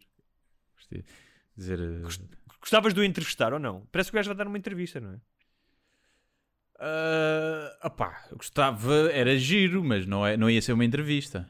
[0.76, 1.04] Gostei.
[1.56, 1.80] Dizer.
[1.80, 2.28] eh,
[2.60, 3.86] Gostavas de o entrevistar ou não?
[3.90, 5.16] Parece que o gajo vai dar uma entrevista, não é?
[6.78, 11.48] ah, opá, gostava, era giro, mas não, é, não ia ser uma entrevista.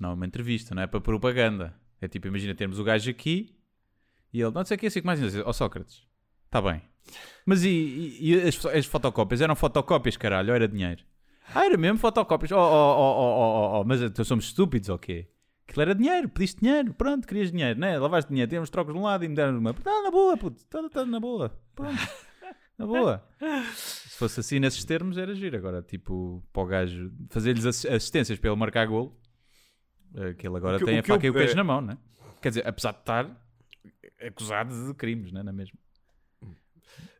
[0.00, 1.78] Não é uma entrevista, não é para propaganda.
[2.00, 3.54] É tipo, imagina termos o gajo aqui
[4.32, 5.46] e ele, não sei o que, assim que mais ainda.
[5.46, 6.02] Ó Sócrates,
[6.46, 6.80] está bem.
[7.44, 9.40] Mas e, e- e as, as fotocópias?
[9.40, 11.04] Eram fotocópias, caralho, ou era dinheiro?
[11.54, 12.50] Ah, era mesmo fotocópias.
[12.52, 15.28] Oh, oh, oh, oh, oh, oh, oh, mas então somos estúpidos ou quê?
[15.68, 17.98] Aquilo era dinheiro, pediste dinheiro, pronto, querias dinheiro, né?
[17.98, 19.70] Lavaste dinheiro, temos trocos de um lado e me deram uma.
[19.70, 21.98] Está na boa, puto, está tá na boa, pronto,
[22.78, 23.24] na boa.
[23.74, 25.56] Se fosse assim nesses termos era giro.
[25.56, 29.16] Agora, tipo, para o gajo fazer-lhes assi- assistências para ele marcar golo,
[30.36, 31.96] que ele agora que- tem a que eu- faca e o queijo na mão, né?
[32.42, 33.30] Quer dizer, apesar de estar
[34.26, 35.42] acusado de crimes, né?
[35.42, 35.78] Na mesma.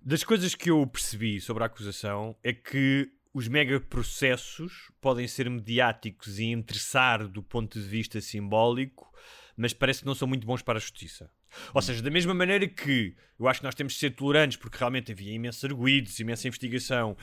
[0.02, 6.38] Das coisas que eu percebi sobre a acusação é que os megaprocessos podem ser mediáticos
[6.38, 9.08] e interessar do ponto de vista simbólico,
[9.56, 11.30] mas parece que não são muito bons para a justiça.
[11.74, 14.78] Ou seja, da mesma maneira que eu acho que nós temos de ser tolerantes porque
[14.78, 17.16] realmente havia imensos arguídos, imensa investigação,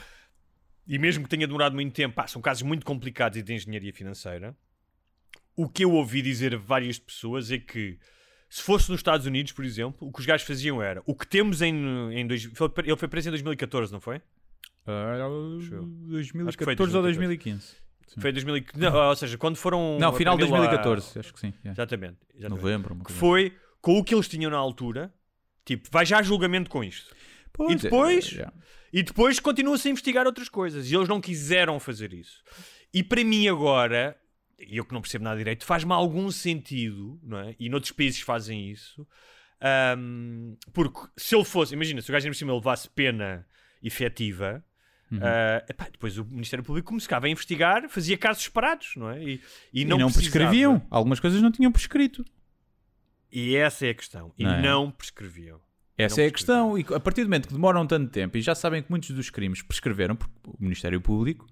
[0.88, 3.92] e mesmo que tenha demorado muito tempo, pá, são casos muito complicados e de engenharia
[3.94, 4.56] financeira.
[5.58, 7.98] O que eu ouvi dizer a várias pessoas é que
[8.50, 11.28] se fosse nos Estados Unidos, por exemplo, o que os gajos faziam era o que
[11.28, 11.74] temos em.
[12.14, 14.22] em dois, ele foi preso em 2014, não foi?
[15.72, 16.48] eu.
[16.48, 17.18] Acho que foi 2014 ou 2014.
[17.18, 17.76] 2015.
[18.22, 18.80] Foi em 2014.
[18.80, 19.98] Não, ou seja, quando foram.
[20.00, 21.54] Não, final de aprendê-lo a- 2014, acho que sim.
[21.66, 21.70] é.
[21.72, 22.18] Exatamente.
[22.34, 22.62] exatamente.
[22.64, 22.96] Novembro.
[23.04, 25.14] Que foi com o que eles tinham na altura.
[25.66, 27.14] Tipo, vai já a julgamento com isto.
[27.52, 28.52] Pois, e depois- é, é, é.
[28.94, 30.90] E depois continua-se a investigar outras coisas.
[30.90, 32.42] E eles não quiseram fazer isso.
[32.94, 34.16] E para mim agora,
[34.60, 37.56] e eu que não percebo nada direito, faz-me algum sentido, não é?
[37.60, 39.08] E noutros países fazem isso.
[39.60, 43.46] ahm, porque se ele fosse, imagina, se o gajo por cima levasse pena
[43.82, 44.64] efetiva,
[45.10, 45.20] Uhum.
[45.24, 49.24] ah, epá, depois o Ministério Público começava a investigar, fazia casos separados, não é?
[49.24, 49.42] E,
[49.74, 50.32] e E não, não, precisava.
[50.38, 50.86] prescreviam.
[50.92, 52.26] Algumas coisas não tinham prescrito.
[53.32, 54.34] E essa é a questão.
[54.38, 54.62] E Não é?
[54.62, 55.60] não prescreviam.
[55.98, 56.78] Essa Não é a questão.
[56.78, 59.30] E a partir do momento que demoram tanto tempo e já sabem que muitos dos
[59.30, 61.48] crimes prescreveram, porque o Ministério Público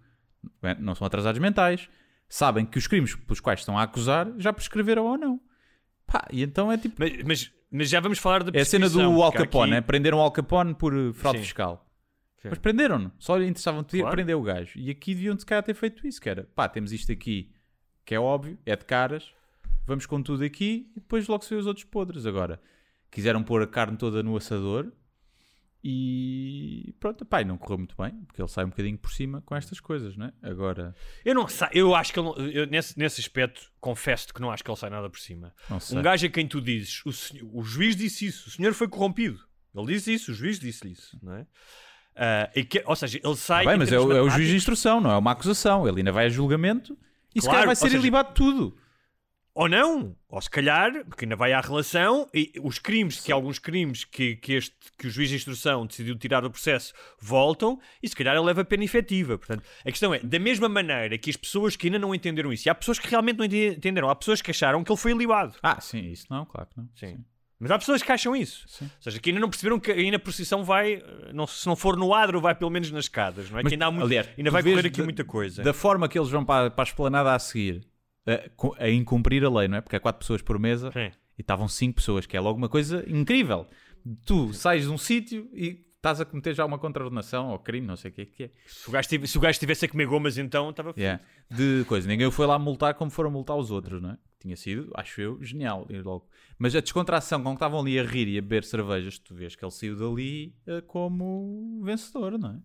[0.80, 1.88] não são atrasados mentais,
[2.28, 5.40] sabem que os crimes pelos quais estão a acusar já prescreveram ou não.
[6.06, 6.96] Pá, e então é tipo.
[7.00, 9.82] Mas, mas, mas já vamos falar da É a cena do Al Capone, aqui- né?
[9.82, 11.44] Prenderam o Al Capone por uh, fraude Sim.
[11.46, 11.86] fiscal.
[12.42, 12.50] Sim.
[12.50, 13.12] Mas prenderam-no.
[13.18, 14.16] Só lhe interessavam ter, Claro.
[14.16, 14.78] prender o gajo.
[14.78, 17.52] E aqui deviam se calhar ter feito isso, que era, pá, temos isto aqui
[18.06, 19.34] que é óbvio, é de caras,
[19.88, 22.28] vamos com tudo aqui e depois logo se vê os outros podres.
[22.28, 22.62] Agora,
[23.10, 24.92] quiseram pôr a carne toda no assador
[25.88, 29.42] e pronto, pá, e não correu muito bem, porque ele sai um bocadinho por cima
[29.46, 30.34] com estas coisas, né?
[30.42, 34.42] Agora, Eu não sei, eu acho que ele não- eu, nesse, nesse aspecto, confesso que
[34.42, 35.54] não acho que ele sai nada por cima.
[35.70, 35.78] não.
[36.00, 39.40] Um gajo a quem tu dizes, o, o juiz disse isso, o senhor foi corrompido.
[39.76, 41.46] Ele disse isso, o juiz disse isso, não é?
[42.16, 43.64] Ah, e que- ou seja, ele sai.
[43.66, 45.88] Tá bem, em mas é o, é o juiz de instrução, não é uma acusação.
[45.88, 46.98] Ele ainda vai a julgamento
[47.36, 48.78] e se Claro, calhar vai ser seja- ilibado tudo.
[49.58, 53.58] Ou não, ou se calhar, porque ainda vai à relação, e os crimes, que alguns
[53.58, 58.10] crimes que, que, este, que o juiz de instrução decidiu tirar do processo voltam, e
[58.10, 59.38] se calhar ele leva pena efetiva.
[59.38, 62.68] Portanto, a questão é, da mesma maneira que as pessoas que ainda não entenderam isso,
[62.68, 65.12] e há pessoas que realmente não ente- entenderam, há pessoas que acharam que ele foi
[65.14, 65.54] ilibado.
[65.64, 66.90] Ah, sim, isso não, claro que não.
[66.94, 67.24] Sim.
[67.58, 68.66] Mas há pessoas que acham isso.
[68.68, 68.84] Sim.
[68.84, 71.02] Ou seja, que ainda não perceberam que ainda a procissão vai,
[71.34, 73.64] não, se não for no adro, vai pelo menos nas escadas, não é?
[73.64, 75.64] Mas, que ainda, há muito, aliás, ainda vai correr aqui da- muita coisa.
[75.64, 77.88] Da forma que eles vão para, para a esplanada a seguir,
[78.26, 79.82] a, co- a incumprir a lei, não é?
[79.82, 81.12] Porque é quatro pessoas por mesa, Sim.
[81.38, 83.68] E estavam cinco pessoas, que é logo uma coisa incrível.
[84.26, 87.96] Tu sais de um sítio e estás a cometer já uma contraordenação ou crime, não
[87.98, 88.52] sei o que é que é.
[88.68, 90.94] Se o gajo, tive- se o gajo estivesse a comer gomas, então estava.
[90.98, 91.22] Yeah.
[91.50, 92.08] De coisa.
[92.08, 94.18] Ninguém foi lá multar como foram multar os outros, não é?
[94.40, 96.30] Tinha sido, acho eu, genial ir logo.
[96.58, 99.56] Mas a descontração com que estavam ali a rir e a beber cervejas, tu vês
[99.56, 102.60] que ele saiu dali eh, como vencedor, não é?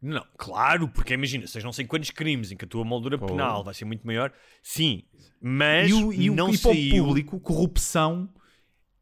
[0.00, 3.26] Não, claro, porque imagina, seja não sei quantos crimes em que a tua moldura Pô.
[3.26, 4.32] penal vai ser muito maior,
[4.62, 5.02] sim,
[5.40, 7.04] mas e o, e o, não e para o saiu.
[7.04, 8.28] público, corrupção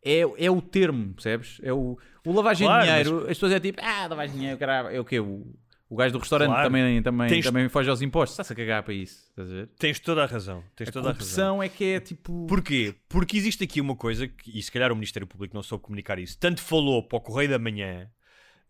[0.03, 1.59] é, é o termo, percebes?
[1.63, 3.19] É o, o lavagem Claro, de dinheiro.
[3.23, 5.21] As pessoas é tipo, ah, lavagem de dinheiro, caralho, é o quê?
[5.21, 5.47] O,
[5.89, 6.69] o gajo do restaurante Claro.
[6.69, 8.33] também, também, Tens- também foge aos impostos.
[8.35, 9.69] Está-se a cagar para isso, estás a ver?
[9.79, 10.63] Tens toda a razão.
[10.75, 11.19] Tens A toda a razão.
[11.19, 12.47] corrupção é que é tipo.
[12.47, 12.95] Porquê?
[13.09, 16.19] Porque existe aqui uma coisa, que, e se calhar o Ministério Público não soube comunicar
[16.19, 18.09] isso, tanto falou para o Correio da Manhã,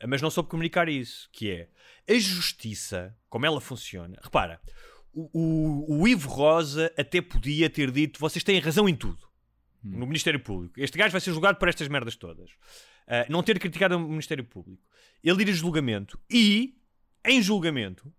[0.07, 1.69] mas não soube comunicar isso, que é
[2.09, 4.19] a justiça, como ela funciona.
[4.23, 4.61] Repara,
[5.13, 9.27] o, o, o Ivo Rosa até podia ter dito, vocês têm razão em tudo.
[9.83, 10.81] No Ministério Público.
[10.81, 12.51] Este gajo vai ser julgado por estas merdas todas.
[13.07, 14.83] Ah, não ter criticado o Ministério Público.
[15.23, 16.75] Ele ir a julgamento e,
[17.25, 18.13] em julgamento,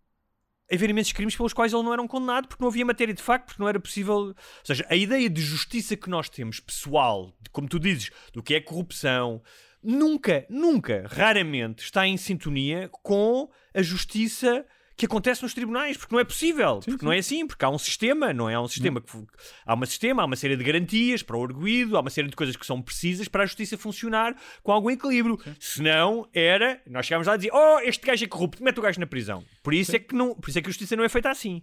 [0.72, 3.22] haver imensos crimes pelos quais ele não era um condenado porque não havia matéria de
[3.22, 4.16] facto, porque não era possível.
[4.16, 8.42] Ou seja, a ideia de justiça que nós temos, pessoal, de- como tu dizes, do
[8.42, 9.44] que é corrupção,
[9.84, 14.66] nunca, nunca, raramente está em sintonia com a justiça
[14.98, 17.78] que acontece nos tribunais, porque não é possível, porque não é assim, porque há um
[17.78, 18.56] sistema, não é?
[18.56, 19.16] Há um sistema que
[19.64, 22.36] há um sistema, há uma série de garantias para o arguído, há uma série de
[22.36, 25.40] coisas que são precisas para a justiça funcionar com algum equilíbrio.
[25.60, 29.00] Senão era, nós chegámos lá e dizíamos, oh, este gajo é corrupto, mete o gajo
[29.00, 29.44] na prisão.
[29.62, 31.62] Por isso é que não, por isso é que a justiça não é feita assim.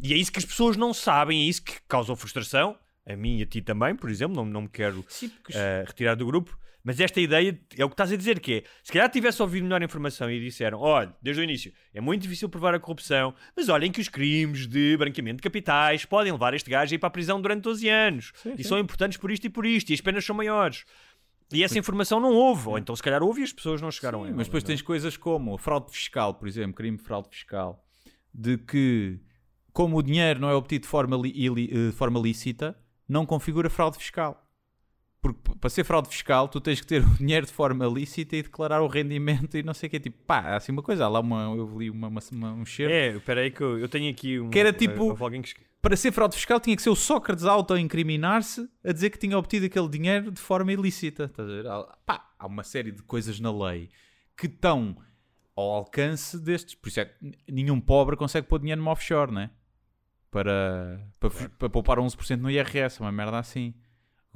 [0.00, 2.78] E é isso que as pessoas não sabem, é isso que causa frustração.
[3.04, 6.14] A mim e a ti também, por exemplo, não, não me quero Sim, eh, retirar
[6.14, 6.56] do grupo.
[6.86, 9.64] Mas esta ideia é o que estás a dizer, que é, se calhar tivesse ouvido
[9.64, 13.68] melhor informação e disseram, olha, desde o início, é muito difícil provar a corrupção, mas
[13.68, 17.08] olhem que os crimes de branqueamento de capitais podem levar este gajo a ir para
[17.08, 18.32] a prisão durante 12 anos.
[18.56, 20.84] e são importantes por isto e por isto, e as penas são maiores.
[21.52, 24.22] E essa informação não houve, ou então se calhar houve e as pessoas não chegaram
[24.22, 24.36] a ela.
[24.36, 24.72] Mas depois não é?
[24.76, 27.84] tens coisas como fraude fiscal, por exemplo, crime de fraude fiscal,
[28.32, 29.18] de que,
[29.72, 33.68] como o dinheiro não é obtido de forma, li- eh, de forma lícita, não configura
[33.68, 34.45] fraude fiscal.
[35.34, 38.42] Porque para ser fraude fiscal, tu tens que ter o dinheiro de forma lícita e
[38.42, 40.00] declarar o rendimento e não sei o que.
[40.00, 41.04] Tipo, pá, assim uma coisa.
[41.04, 42.92] Há lá uma, eu li uma, uma, uma- um cheiro.
[42.92, 44.50] É, espera aí que eu, eu tenho aqui um...
[44.50, 45.66] Que era tipo- que...
[45.82, 49.66] Para ser fraude fiscal, tinha que ser o Sócrates auto-incriminar-se a dizer que tinha obtido
[49.66, 51.24] aquele dinheiro de forma ilícita.
[51.24, 51.66] Estás a ver?
[51.66, 53.88] Há, pá, há uma série de coisas na lei
[54.36, 54.96] que estão
[55.54, 56.74] ao alcance destes.
[56.74, 59.50] Por isso é que nenhum pobre consegue pôr dinheiro numa offshore, né?
[60.30, 63.72] Para, para, para poupar 11% no IRS, uma merda assim.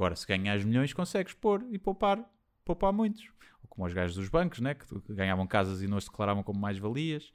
[0.01, 2.25] Agora, se ganhas milhões, consegues pôr e poupar,
[2.65, 3.23] poupar muitos.
[3.63, 4.75] Ou como os gajos dos bancos, né?
[4.75, 7.31] que ganhavam casas e não as declaravam como mais-valias.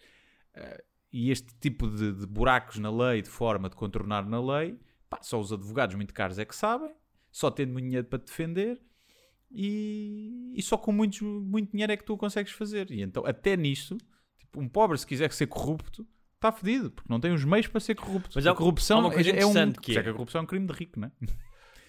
[0.55, 4.79] Eh, e este tipo de, de buracos na lei, de forma de contornar na lei,
[5.07, 6.91] pá, só os advogados muito caros é que sabem,
[7.31, 8.81] só tendo muito dinheiro para te defender.
[9.51, 12.89] E, e só com muitos, muito dinheiro é que tu o consegues fazer.
[12.89, 13.95] E então, até nisto,
[14.39, 17.79] tipo, um pobre, se quiser ser corrupto, está fedido, porque não tem os meios para
[17.79, 18.31] ser corrupto.
[18.33, 19.51] Mas a corrupção é, é um.
[19.79, 21.11] que é- é que a corrupção é um crime de rico, não é?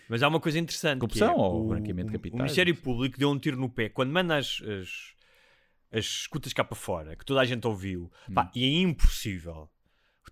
[0.09, 1.01] Mas há uma coisa interessante.
[1.01, 2.35] Corrupção que é, ou o, branqueamento de capitais?
[2.35, 4.89] O Ministério Público deu um tiro no pé quando manda as, as,
[5.93, 8.11] as escutas cá para fora, que toda a gente ouviu.
[8.29, 8.35] Hum.
[8.35, 9.71] Pá, e é impossível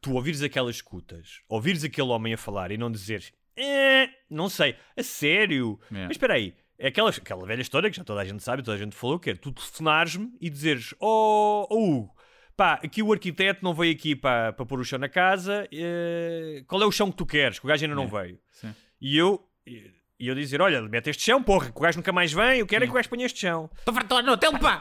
[0.05, 4.77] tu ouvires aquelas escutas, ouvires aquele homem a falar e não dizeres, "Eh, não sei,
[4.95, 5.81] a sério.
[5.91, 6.09] Yeah.
[6.09, 6.55] Mas espera aí.
[6.79, 9.19] É aquela, aquela velha história que já toda a gente sabe, toda a gente falou,
[9.19, 12.15] que é tu telefonares-me e dizeres: Oh, oh, Hugo,
[12.55, 16.83] pá, aqui o arquiteto não veio aqui para, pôr o chão na casa, eh, qual
[16.83, 17.59] é o chão que tu queres?
[17.59, 18.39] Que o gajo ainda não veio.
[18.51, 18.75] Sim.
[19.01, 22.33] E eu, e eu dizer: Olha, mete este chão, porra, que o gajo nunca mais
[22.33, 23.71] vem, eu quero é que o gajo ponha este chão.
[23.79, 24.81] Estou farto no hotel, pá!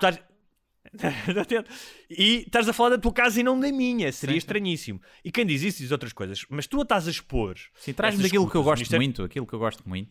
[2.09, 4.37] E estás a falar da tua casa e não da minha, seria Sim.
[4.37, 5.01] estranhíssimo.
[5.23, 7.55] E quem diz isso diz outras coisas, mas tu a estás a expor.
[7.75, 10.09] Sim, traz-me essas daquilo que eu gosto Ministério- muito, aquilo que eu gosto muito.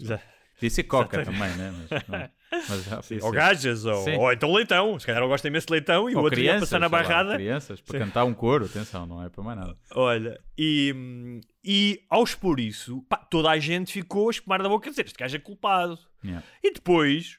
[0.55, 1.73] Podia ser coca também, né?
[1.91, 4.17] Mas, mas, mas já podia Ou gajas, ou, Sim.
[4.17, 4.99] ou então leitão.
[4.99, 6.89] Se calhar eu gosto imenso de leitão e o Ou outro ia crianças, passar na
[6.89, 7.35] sei lá, barrada.
[7.37, 9.77] crianças, para cantar um coro, atenção, não é para mais nada.
[9.93, 14.89] Olha, e, e ao expor isso, pá, toda a gente ficou a espumar da boca
[14.89, 15.99] a dizer: Este gajo é culpado.
[16.25, 16.45] Yeah.
[16.63, 17.39] E depois,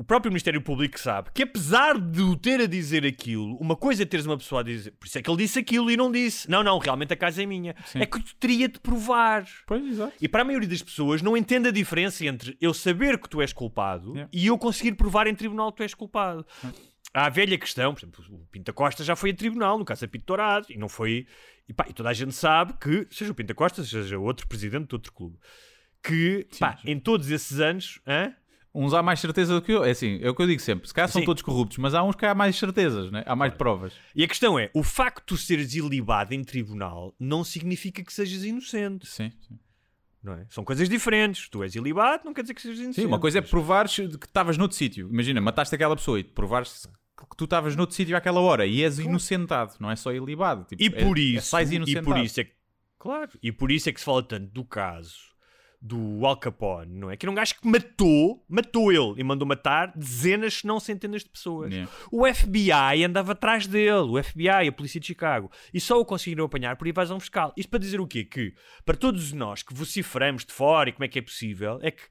[0.00, 4.02] o próprio Ministério Público sabe que apesar de o ter a dizer aquilo, uma coisa
[4.02, 6.10] é teres uma pessoa a dizer, por isso é que ele disse aquilo e não
[6.10, 7.76] disse, não, não, realmente a casa é minha.
[7.84, 8.00] Sim.
[8.00, 9.46] É que tu teria de provar.
[9.66, 10.14] Pois, exato.
[10.18, 13.42] E para a maioria das pessoas não entende a diferença entre eu saber que tu
[13.42, 14.30] és culpado Yeah.
[14.32, 16.46] e eu conseguir provar em tribunal que tu és culpado.
[17.12, 20.04] Há a velha questão, por exemplo, o Pinta Costa já foi a tribunal, no caso
[20.04, 21.26] a Pinto Dourado, e não foi.
[21.68, 24.88] E, pá, e toda a gente sabe que, seja o Pinta Costa, seja outro presidente
[24.88, 25.36] de outro clube,
[26.02, 28.00] que pá, em todos esses anos.
[28.06, 28.32] hã?
[28.72, 29.84] Uns há mais certeza do que eu.
[29.84, 30.86] É assim, é o que eu digo sempre.
[30.86, 31.26] Se calhar são Sim.
[31.26, 33.24] todos corruptos, mas há uns que há mais certezas, né?
[33.26, 33.92] há mais provas.
[34.14, 38.44] E a questão é: o facto de seres ilibado em tribunal não significa que sejas
[38.44, 39.08] inocente.
[39.08, 39.58] Sim, sim.
[40.22, 40.46] Não é?
[40.50, 41.48] São coisas diferentes.
[41.48, 43.02] Tu és ilibado, não quer dizer que sejas inocente.
[43.02, 45.08] Sim, uma coisa é provares que estavas noutro sítio.
[45.08, 46.88] Imagina, mataste aquela pessoa e provares
[47.26, 50.64] que tu estavas noutro sítio àquela hora e és inocentado, não é só ilibado.
[50.64, 52.52] Tipo, E é- por é, isso, sais e por isso é que,
[52.98, 55.30] claro, e por isso é que se fala tanto do caso
[55.82, 57.16] do Al Capone, não é?
[57.16, 61.22] Que era um gajo que matou, matou ele e mandou matar dezenas, se não centenas
[61.22, 61.72] de pessoas.
[61.72, 61.90] Yeah.
[62.12, 66.44] O FBI andava atrás dele, o FBI, a polícia de Chicago, e só o conseguiram
[66.44, 67.54] apanhar por evasão fiscal.
[67.56, 68.24] Isto para dizer o quê?
[68.24, 68.52] Que
[68.84, 72.02] para todos nós que vociferamos de fora e como é que é possível, é que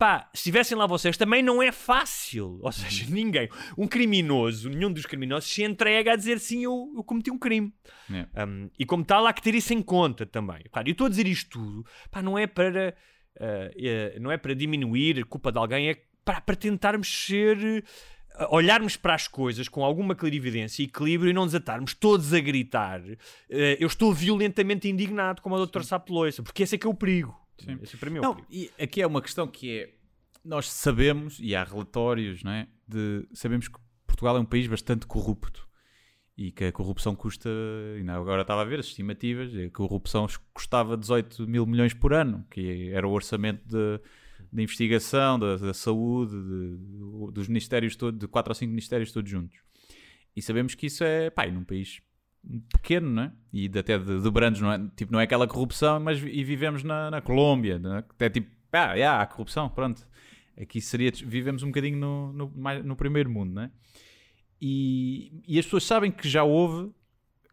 [0.00, 2.58] pá, se estivessem lá vocês, também não é fácil.
[2.62, 7.04] Ou seja, ninguém, um criminoso, nenhum dos criminosos se entrega a dizer sim, eu, eu
[7.04, 7.70] cometi um crime.
[8.08, 8.30] Yeah.
[8.46, 10.62] Um, e como tal, há que ter isso em conta também.
[10.72, 12.96] Claro, eu estou a dizer isto tudo, pá, não é para,
[13.36, 17.58] uh, não é para diminuir a culpa de alguém, é para, para tentarmos ser.
[17.58, 22.40] uh, Olharmos para as coisas com alguma clarividência e equilíbrio e não desatarmos todos a
[22.40, 23.02] gritar.
[23.50, 25.82] eu estou violentamente indignado, como o Dr.
[25.82, 27.39] Sapo Loiça, porque esse é que é o perigo.
[27.82, 29.94] Esse para mim é o Não, e aqui é uma questão que é.
[30.44, 32.66] Nós sabemos, e há relatórios, não é?
[32.88, 35.68] De, sabemos que Portugal é um país bastante corrupto
[36.36, 37.50] e que a corrupção custa.
[37.96, 42.46] Ainda agora estava a ver as estimativas, a corrupção custava 18 mil milhões por ano,
[42.50, 44.00] que era o orçamento de,
[44.50, 49.30] de investigação, da, da saúde, de- dos ministérios todos, de 4 ou 5 ministérios todos
[49.30, 49.58] juntos.
[50.34, 52.00] E sabemos que isso é, pá, e num país
[52.72, 53.32] pequeno, não é?
[53.52, 54.78] E até de, de brandos, não é?
[54.96, 58.04] Tipo, não é aquela corrupção, mas e vivemos na, na Colômbia, não é?
[58.18, 60.06] Que é tipo, ah, yeah, há corrupção, pronto.
[60.60, 62.52] Aqui seria, vivemos um bocadinho no, no,
[62.84, 63.70] no primeiro mundo, não é?
[64.60, 66.92] E, e as pessoas sabem que já houve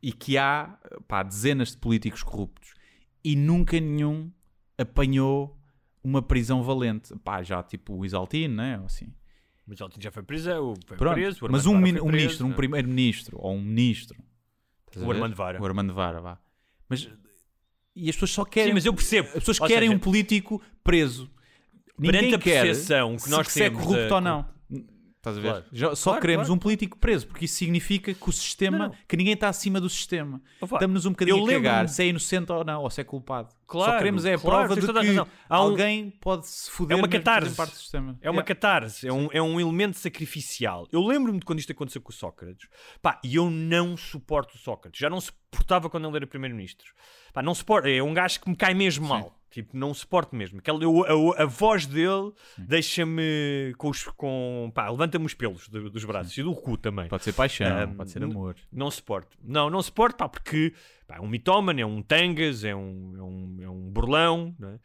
[0.01, 2.73] e que há, pá, dezenas de políticos corruptos
[3.23, 4.31] e nunca nenhum
[4.77, 5.57] apanhou
[6.03, 7.13] uma prisão valente.
[7.19, 8.77] Pá, já tipo o Isaltino, né?
[8.79, 9.13] Ou assim.
[9.65, 11.13] Mas ele já foi preso, foi Pronto.
[11.13, 14.17] preso o Mas um, foi um preso, ministro, um não primeiro-ministro ou um ministro.
[15.05, 15.11] O?
[15.11, 15.61] Armando Vara.
[15.61, 16.37] O Armando Vara, vá.
[16.89, 17.09] Mas
[17.95, 18.69] e as pessoas só querem.
[18.69, 19.27] Sim, mas eu percebo.
[19.29, 21.29] As pessoas Ou querem seja, um político preso.
[21.97, 24.56] Ninguém Perante a quer percepção que se- nós se é temos corrupto da- ou não.
[25.29, 25.63] Estás a ver?
[25.69, 25.95] Claro.
[25.95, 26.53] Só Claro, queremos claro.
[26.55, 29.89] um político preso, porque isso significa que o sistema, Não, que ninguém está acima do
[29.89, 30.41] sistema.
[30.61, 33.03] Opa, Estamos um bocadinho eu a cagar se é inocente ou não, ou se é
[33.03, 33.49] culpado.
[33.67, 37.55] Claro, só queremos é a prova de que alguém pode se foder É uma catarse.
[37.55, 38.17] parte do sistema.
[38.21, 38.43] É uma Yeah.
[38.55, 40.87] catarse, é um, é um elemento sacrificial.
[40.91, 42.67] Eu lembro-me de quando isto aconteceu com o Sócrates.
[43.01, 44.99] Pá, e eu não suporto o Sócrates.
[44.99, 46.93] Já não suportava quando ele era primeiro-ministro.
[47.33, 47.87] Pá, não suporto.
[47.89, 49.37] É um gajo que me cai mesmo mal.
[49.49, 50.59] Tipo, não suporto mesmo.
[50.59, 54.03] Aquela, eu- a, a voz dele deixa-me com os.
[54.03, 57.07] Com, pá, levanta-me os pelos do- dos braços e do cu também.
[57.07, 58.55] Pode ser paixão, Ahm, pode ser amor.
[58.71, 59.37] Não suporto.
[59.43, 60.73] Não, não suporto, pá, porque
[61.07, 64.69] pá, é um mitómano, é um tangas, é um, é um, é um burlão, não
[64.69, 64.79] é?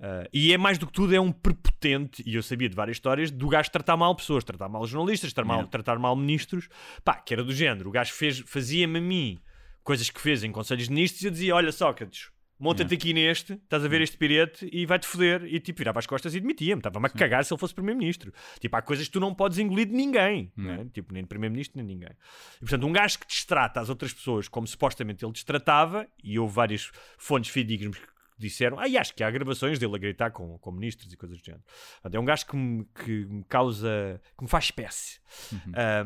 [0.00, 2.96] Ah, e é mais do que tudo, é um prepotente, e eu sabia de várias
[2.96, 6.68] histórias, do gajo tratar mal pessoas, tratar mal jornalistas, tratar mal, tratar mal ministros,
[7.04, 7.88] pá, que era do género.
[7.88, 9.38] O gajo fez, fazia-me a mim
[9.82, 13.54] coisas que fez em conselhos de ministros e eu dizia: Olha, Sócrates, monta-te aqui neste,
[13.54, 15.44] estás a ver este pirete e vai-te foder.
[15.44, 18.32] E tipo, virava as costas e demitia-me, estava-me a cagar se ele fosse primeiro-ministro.
[18.60, 20.84] Tipo, há coisas que tu não podes engolir de ninguém, não é?
[20.86, 22.16] tipo, nem de primeiro-ministro, nem de ninguém.
[22.56, 26.54] E portanto, um gajo que destrata as outras pessoas como supostamente ele destratava, e houve
[26.54, 28.06] várias fontes fidedignas que
[28.38, 31.38] disseram, ah, e acho que há gravações dele a gritar com, com ministros e coisas
[31.38, 31.64] do género.
[32.10, 35.20] É um gajo que me, que me causa, que me faz espécie.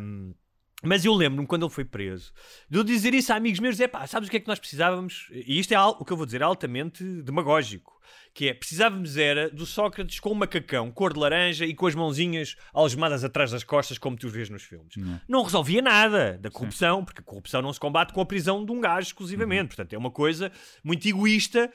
[0.01, 0.35] Um,
[0.83, 2.33] mas eu lembro-me quando ele foi preso
[2.68, 4.59] de eu dizer isso a amigos meus: é pá, sabes o que é que nós
[4.59, 5.29] precisávamos?
[5.31, 7.92] E isto é al- o que eu vou dizer, é altamente demagógico.
[8.35, 11.95] Que é, precisávamos era do Sócrates com um macacão, cor de laranja e com as
[11.95, 14.95] mãozinhas algemadas atrás das costas, como tu vês nos filmes.
[15.29, 18.73] Não resolvia nada da corrupção, porque a corrupção não se combate com a prisão de
[18.73, 19.68] um gajo exclusivamente.
[19.68, 20.51] Portanto, é uma coisa
[20.83, 21.71] muito egoísta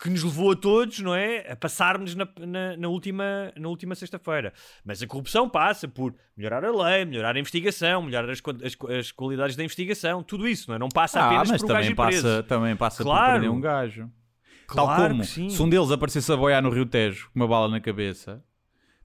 [0.00, 1.52] que nos levou a todos, não é?
[1.52, 4.52] A passarmos na, na, na última, na última sexta-feira.
[4.84, 9.12] Mas a corrupção passa por melhorar a lei, melhorar a investigação, melhorar as, as, as
[9.12, 10.78] qualidades da investigação, tudo isso, não é?
[10.78, 12.22] Não passa Ah, apenas mas por um gajo também preso.
[12.28, 13.32] passa, também passa por Claro.
[13.34, 14.10] perder um gajo.
[14.66, 17.68] Claro Tal como se um deles aparecesse a boiar no Rio Tejo com uma bala
[17.68, 18.42] na cabeça,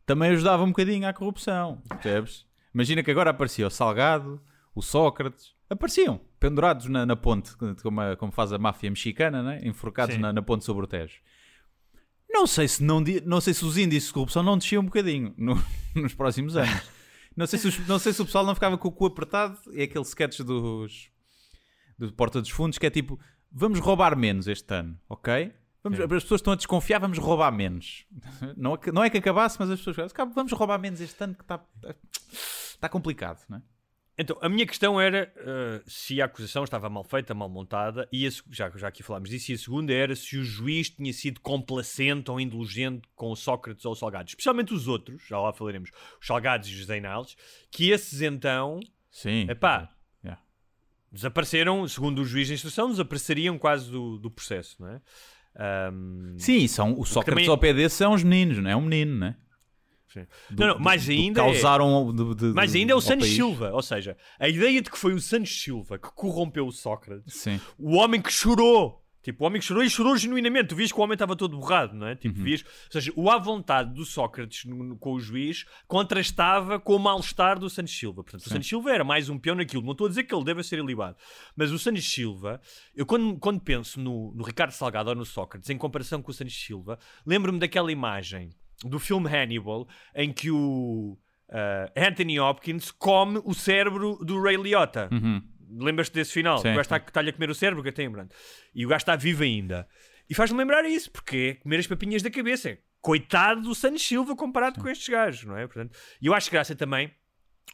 [0.06, 2.46] também ajudava um bocadinho à corrupção, percebes?
[2.74, 4.42] Imagina que agora aparecia o Salgado,
[4.74, 9.62] o Sócrates, apareciam pendurados na, na ponte, como, a- como faz a máfia mexicana, né?
[9.64, 11.20] enforcados na, na ponte sobre o Tejo.
[12.32, 15.34] Não sei se, não, não sei se os índices de corrupção não desciam um bocadinho
[15.38, 15.62] no-
[15.96, 16.82] nos próximos anos.
[17.36, 19.58] Não sei, se os- não sei se o pessoal não ficava com o cu apertado.
[19.74, 21.10] É aquele sketch dos
[21.98, 23.20] do Porta dos Fundos que é tipo:
[23.52, 25.54] vamos roubar menos este ano, ok?
[25.82, 28.06] Vamos, as pessoas estão a desconfiar, vamos roubar menos.
[28.58, 31.00] Não é que, não é que acabasse, mas as pessoas falam, "Cá, vamos roubar menos
[31.00, 31.64] este ano que está
[32.74, 33.62] está complicado, não é?
[34.22, 38.28] Então, a minha questão era uh, se a acusação estava mal feita, mal montada, e
[38.28, 41.40] a, já, já aqui falámos disso, e a segunda era se o juiz tinha sido
[41.40, 44.32] complacente ou indulgente com o Sócrates ou o Salgados.
[44.32, 45.90] Especialmente os outros, já lá falaremos,
[46.20, 47.38] os Salgados e os José Inaldes,
[47.72, 49.48] que esses então Sim.
[49.50, 49.90] Epá.
[50.22, 50.44] Yeah.
[51.10, 55.02] desapareceram, segundo o juiz de instrução, desapareceriam quase do, do processo, não é?
[55.56, 58.74] Ahm, Sim, são, o Sócrates também- ao desse são os meninos, não é?
[58.74, 59.38] É um menino, não é?
[60.14, 60.26] Sim.
[60.50, 62.14] Do- Não, não, mais do- do ainda é- Causaram.
[62.36, 63.28] de- mais ainda é o Santos.
[63.28, 67.34] Silva, ou seja, a ideia de que foi o Santos Silva que corrompeu o Sócrates,
[67.36, 67.60] Sim.
[67.78, 68.98] o homem que chorou.
[69.22, 70.70] Tipo, o homem que chorou e chorou genuinamente.
[70.70, 72.16] Tu vias que o homem estava todo borrado, não é?
[72.16, 72.44] Tipo, Uhum.
[72.46, 72.62] vias...
[72.64, 77.00] Ou seja, o à vontade do Sócrates no- no- com o juiz contrastava com o
[77.00, 78.24] mal-estar do Santos Silva.
[78.24, 79.84] Portanto, o Santos Silva era mais um peão naquilo.
[79.84, 81.18] Não estou a dizer que ele deve ser ilibado.
[81.56, 82.62] Mas o Santos Silva,
[82.96, 86.34] eu quando, quando penso no, no Ricardo Salgado ou no Sócrates, em comparação com o
[86.34, 88.52] Santos Silva, lembro-me daquela imagem
[88.84, 91.18] do filme Hannibal em que o
[91.52, 95.10] ah, Anthony Hopkins come o cérebro do Ray Liotta.
[95.12, 95.42] Uhum.
[95.72, 96.58] Lembras-te desse final?
[96.58, 96.96] Sim, o gajo sim.
[96.96, 98.34] está, está-lhe a comer o cérebro, que tem branco.
[98.74, 99.88] E o gajo está vivo ainda.
[100.30, 102.78] E faz-me lembrar isso, porque é comer as papinhas da cabeça.
[103.02, 105.66] Coitado do Santos Silva comparado com estes gajos, não é?
[105.66, 107.12] Portanto, e eu acho graça também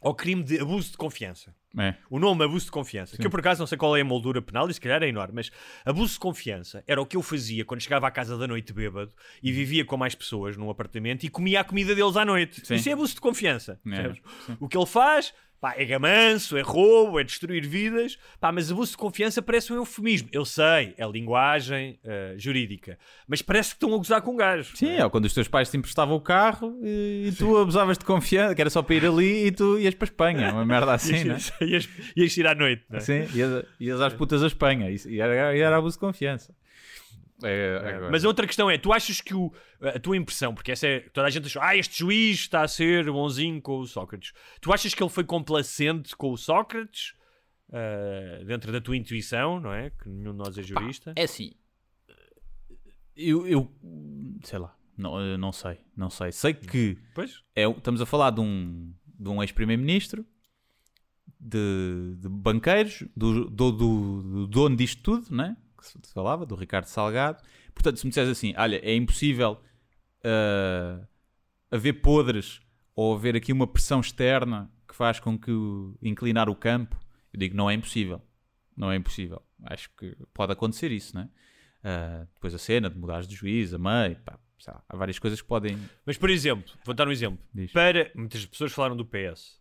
[0.01, 1.56] ao crime de abuso de confiança.
[1.78, 1.95] É.
[2.09, 4.41] O nome abuso de confiança, que eu por acaso não sei qual é a moldura
[4.41, 5.51] penal, e se calhar é enorme, mas
[5.84, 9.11] abuso de confiança era o que eu fazia quando chegava à casa da noite bêbado
[9.41, 12.65] e vivia com mais pessoas num apartamento e comia a comida deles à noite.
[12.65, 12.76] Sim.
[12.76, 13.80] Isso é abuso de confiança.
[13.88, 14.57] É, sim.
[14.59, 15.34] O que ele faz
[15.66, 19.78] pá, é gamanço, é roubo, é destruir vidas, pá, mas abuso de confiança parece um
[19.78, 20.30] eufemismo.
[20.32, 24.76] Eu sei, é linguagem eh, jurídica, mas parece que estão a gozar com um gajo.
[24.78, 28.05] Sim, é quando os teus pais te emprestavam o carro e, e tu abusavas de
[28.05, 30.93] confiança, que era só para ir ali e tu ias para a Espanha, uma merda
[30.93, 31.34] assim, né?
[31.34, 32.99] Ias, ias, ias ir à noite, não é?
[32.99, 36.53] Sim, ias, ias às putas à Espanha isso- e era, e era abuso de confiança.
[37.46, 40.72] É, agora- Mas a outra questão é, tu achas que o, a tua impressão, porque
[40.72, 43.86] essa é, toda a gente achou, ah, este juiz está a ser bonzinho com o
[43.88, 44.34] Sócrates.
[44.62, 47.14] Tu achas que ele foi complacente com o Sócrates?
[47.74, 49.89] ah, dentro da tua intuição, não é?
[49.89, 51.14] Que nenhum de nós é jurista.
[51.16, 51.54] É assim,
[53.16, 53.72] eu, eu
[54.43, 56.32] sei lá, não, não sei, não sei.
[56.32, 57.41] Sei que Pois?
[57.56, 60.26] é, estamos a falar de um, de um ex-primeiro-ministro,
[61.39, 65.56] de, de banqueiros, do, do, do- do dono disto tudo, né?
[65.94, 67.42] Que se falava, do Ricardo Salgado.
[67.74, 69.60] Portanto, se me disseres assim, olha, é impossível
[70.24, 71.06] ah,
[71.72, 72.62] haver podres
[72.96, 76.98] ou haver aqui uma pressão externa que faz com que o- inclinar o campo,
[77.34, 78.22] eu digo, não é impossível.
[78.76, 79.42] Não é impossível.
[79.64, 81.30] Acho que pode acontecer isso, né?
[81.84, 85.42] Ah, depois a cena de mudares de juiz, a meio, pá, lá, há várias coisas
[85.42, 85.78] que podem...
[86.06, 87.40] Mas, por exemplo, vou dar um exemplo.
[87.54, 87.72] Diz.
[87.72, 88.12] Para.
[88.16, 89.60] Muitas pessoas falaram do PS.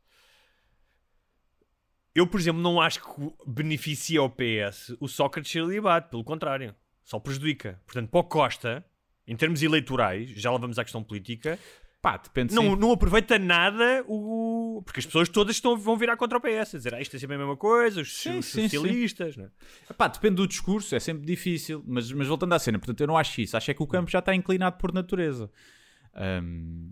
[2.15, 6.09] Eu, por exemplo, não acho que beneficia ao PS o Sócrates ser libado.
[6.11, 6.75] Pelo contrário.
[7.03, 7.81] Só prejudica.
[7.85, 8.85] Portanto, para o Costa,
[9.27, 11.59] em termos eleitorais, já lá vamos à questão política,
[12.01, 12.77] Pá, depende não, sim.
[12.77, 14.83] não aproveita nada o.
[14.85, 16.75] Porque as pessoas todas estão, vão virar contra o PS.
[16.75, 19.39] A dizer, ah, isto é sempre a mesma coisa, os, Sim, os sim, socialistas.
[19.39, 19.49] Não é?
[19.95, 23.17] Pá, depende do discurso, é sempre difícil, mas, mas voltando à cena, portanto eu não
[23.17, 25.51] acho isso, acho é que o campo já está inclinado por natureza.
[26.13, 26.91] Ahm,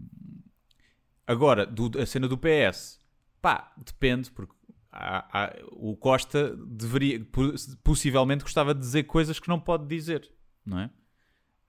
[1.26, 2.98] agora, do- a cena do PS,
[3.42, 4.54] pá, depende, porque
[4.92, 10.30] há- há- o Costa deveria, po- possivelmente gostava de dizer coisas que não pode dizer,
[10.64, 10.90] não é?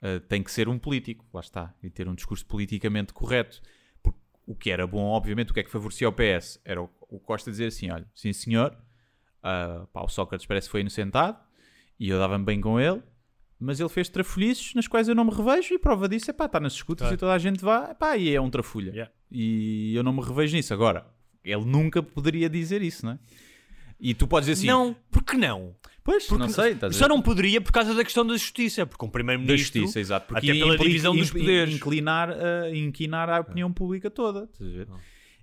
[0.02, 3.62] Ah, tem que ser um político, lá está, e ter um discurso politicamente correto.
[4.02, 6.60] Porque o que era bom, obviamente, o que é que favorecia o PS?
[6.64, 8.76] Era o, o Costa dizer assim: olha, sim senhor,
[9.42, 11.38] ah, pá, o Sócrates parece que foi inocentado
[11.98, 13.02] e eu dava-me bem com ele,
[13.58, 16.44] mas ele fez trafolhices nas quais eu não me revejo e prova disso é pá,
[16.46, 17.14] está nas escutas Claro.
[17.14, 18.90] e toda a gente vá, pá, e é um trafulha.
[18.90, 19.12] Yeah.
[19.30, 20.74] E eu não me revejo nisso.
[20.74, 21.06] Agora,
[21.44, 23.18] ele nunca poderia dizer isso, não é?
[24.00, 25.74] E tu podes dizer assim: Não, porque não?
[26.02, 29.08] pois, não sei, a Só não poderia por causa da questão da justiça, porque um
[29.08, 29.80] da primeiro-ministro.
[29.80, 30.26] justiça, exato.
[30.26, 31.74] Porque até pela divisão dos poderes.
[31.74, 34.44] Inclinar, a- inquinar a opinião pública toda.
[34.52, 34.88] Estás a ver?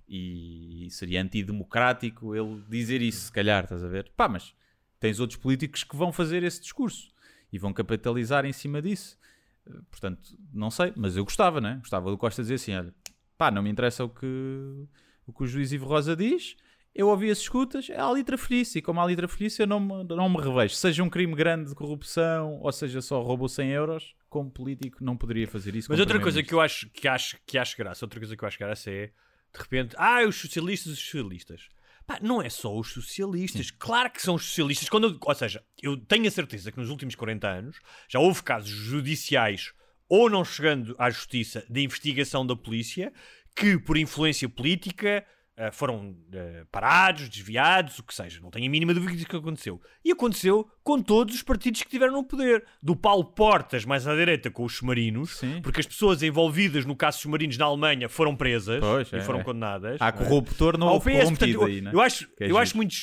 [0.08, 4.10] E seria antidemocrático ele dizer isso, se calhar, estás a ver?
[4.16, 4.54] Pá, mas
[5.00, 7.10] tens outros políticos que vão fazer esse discurso
[7.52, 9.18] e vão capitalizar em cima disso.
[9.66, 10.20] Eh, Portanto,
[10.52, 11.76] não sei, mas eu gostava, né?
[11.80, 12.94] Gostava do Costa dizer assim: olha,
[13.38, 14.84] pá, não me interessa o que
[15.32, 16.54] o, que o juiz Ivo Rosa diz.
[16.94, 19.80] Eu ouvi as escutas, é a litra felícia, e como há litra felícia eu não
[19.80, 20.74] me, não me revejo.
[20.74, 25.16] Seja um crime grande de corrupção, ou seja só roubou 100 euros, como político não
[25.16, 25.88] poderia fazer isso.
[25.90, 28.46] Mas outra coisa que eu acho que acho que acho graça, outra coisa que eu
[28.48, 31.68] acho graça é de repente, ah, os socialistas, os socialistas.
[32.06, 34.88] Pá, não é só os socialistas, claro que são os socialistas.
[34.90, 37.78] Quando eu- ou seja, eu tenho a certeza que nos últimos 40 anos
[38.08, 39.72] já houve casos judiciais
[40.08, 43.12] ou não chegando à justiça de investigação da polícia
[43.54, 45.24] que por influência política
[45.54, 48.40] ah, foram ah, parados, desviados, o que seja.
[48.40, 49.80] Não tenho a mínima dúvida disso que aconteceu.
[50.02, 52.64] E aconteceu com todos os partidos que tiveram no poder.
[52.82, 55.60] Do Paulo Portas mais à direita com os submarinos, Sim.
[55.62, 59.20] porque as pessoas envolvidas no caso dos submarinos na Alemanha foram presas Pois, e é,
[59.20, 59.44] foram é.
[59.44, 60.00] condenadas.
[60.00, 61.90] Há corruptor, não houve PS, portanto, eu, aí, né?
[61.92, 62.94] eu acho, é eu acho muito,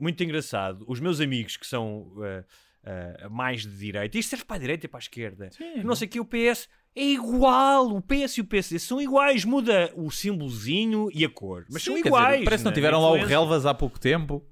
[0.00, 2.44] muito engraçado os meus amigos que são eh,
[2.84, 5.82] eh, mais de direita, isto serve para a direita e para a esquerda, Sim.
[5.84, 6.68] não sei que, o PS
[6.98, 11.64] é igual, o PS e o PSD são iguais, muda o símbolozinho e a cor,
[11.70, 12.32] mas Sim, são iguais.
[12.34, 12.74] dizer, parece que não né?
[12.74, 14.44] tiveram lá o relvas há pouco tempo.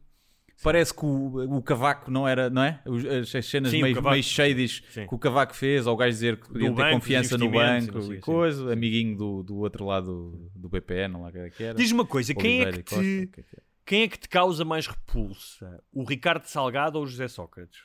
[0.62, 2.80] Parece que o, o cavaco não era, não é?
[3.20, 5.06] As, as cenas Sim, meio, Cavaco- meio shadies Sim.
[5.06, 7.50] que o cavaco fez, ou o gajo dizer que podia Do ter banco, confiança no
[7.50, 8.20] banco e sim.
[8.20, 11.74] coisa, amiguinho do, do outro lado do BPN, não lá que era.
[11.74, 13.62] Diz-me uma coisa, quem é, que Costa, te, que é é?
[13.84, 15.82] quem é que te causa mais repulsa?
[15.92, 17.80] O Ricardo Salgado ou o José Sócrates?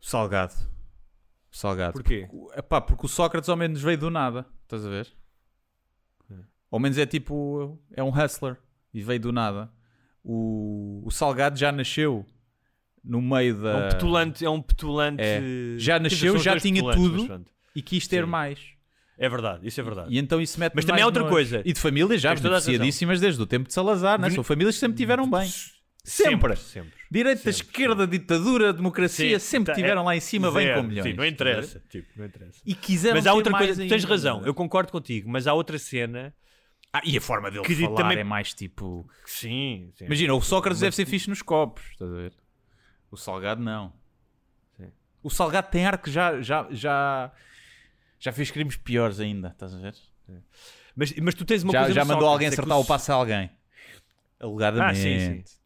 [0.00, 0.54] Salgado.
[1.54, 1.92] Salgado.
[1.92, 2.26] Porquê?
[2.28, 5.06] Porque, epá, porque o Sócrates ao menos veio do nada, estás a ver?
[6.68, 8.56] Ao menos é tipo, é um hustler
[8.92, 9.70] e veio do nada.
[10.24, 12.26] O, o Salgado já nasceu
[13.04, 13.70] no meio da.
[13.70, 15.22] É um petulante, é um petulante.
[15.22, 15.40] É.
[15.78, 17.46] Já nasceu, já tinha tudo.
[17.72, 18.30] e quis ter Sim.
[18.30, 18.58] mais.
[19.16, 20.12] É verdade, isso é verdade.
[20.12, 21.62] E então isso mete Mas também há outra coisa.
[21.64, 24.28] E de famílias já beneficiadíssimas desde o tempo de Salazar, né?
[24.30, 25.48] São famílias que sempre tiveram bem.
[26.06, 26.56] Sempre, Sempre.
[26.56, 26.92] sempre.
[27.10, 30.80] Direita, esquerda, ditadura, democracia, Sim, sempre tá, tiveram é lá em cima bem zero.
[30.82, 31.06] com milhões.
[31.08, 31.82] Sim, não interessa.
[31.88, 32.60] Tipo, não interessa.
[32.66, 34.08] E quiseram Mas há outra coisa, tu tens ainda.
[34.08, 36.34] razão, eu concordo contigo, mas há outra cena
[36.92, 39.08] Ah, e a forma dele Que falar também- é mais tipo...
[39.24, 39.90] sim.
[39.96, 40.04] sim.
[40.04, 42.32] Imagina, o Sócrates deve ser fixe nos copos, estás a ver?
[43.10, 43.90] O Salgado não.
[44.76, 44.92] Sim.
[45.22, 47.32] O Salgado tem ar que já, já, já,
[48.20, 49.94] já fez crimes piores ainda, estás a ver?
[50.94, 52.80] Mas, mas tu tens uma já coisa já mandou alguém Sócrates, é que acertar o
[52.82, 53.50] s- passe a alguém.
[54.38, 54.90] Alegadamente.
[54.90, 55.63] Ah, sim, sim.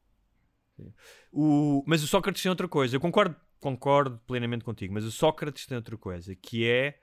[1.32, 2.96] O, mas o Sócrates tem outra coisa.
[2.96, 6.98] Eu concordo, concordo plenamente contigo, mas o Sócrates tem outra coisa, que é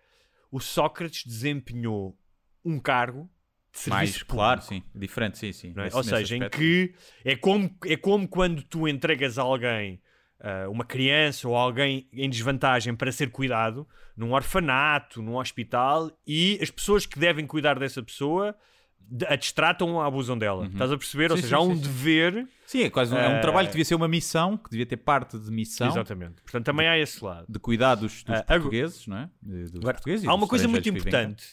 [0.51, 2.17] o Sócrates desempenhou
[2.63, 3.30] um cargo
[3.71, 4.84] de serviço Mais, público, claro, sim.
[4.93, 5.73] Diferente, sim, sim.
[5.76, 5.84] é?
[5.84, 10.01] Nesse- Ou seja, em que é como, é como quando tu entregas a alguém,
[10.39, 16.57] ah, uma criança ou alguém em desvantagem para ser cuidado num orfanato, num hospital e
[16.61, 18.55] as pessoas que devem cuidar dessa pessoa
[19.27, 20.65] a destratam ou abusam dela.
[20.67, 21.31] Estás a perceber?
[21.31, 22.47] Ou Sim, seja, sim, há um sim, dever.
[22.65, 24.85] Sim, é quase um, é um Eh, trabalho que devia ser uma missão, que devia
[24.85, 26.41] ter parte de missão, Exatamente.
[26.41, 27.45] Portanto, também há esse lado.
[27.47, 29.29] de cuidar dos, dos Ah, agora- portugueses, não é?
[29.41, 31.45] De- Dos Agora, portugueses há uma coisa muito importante.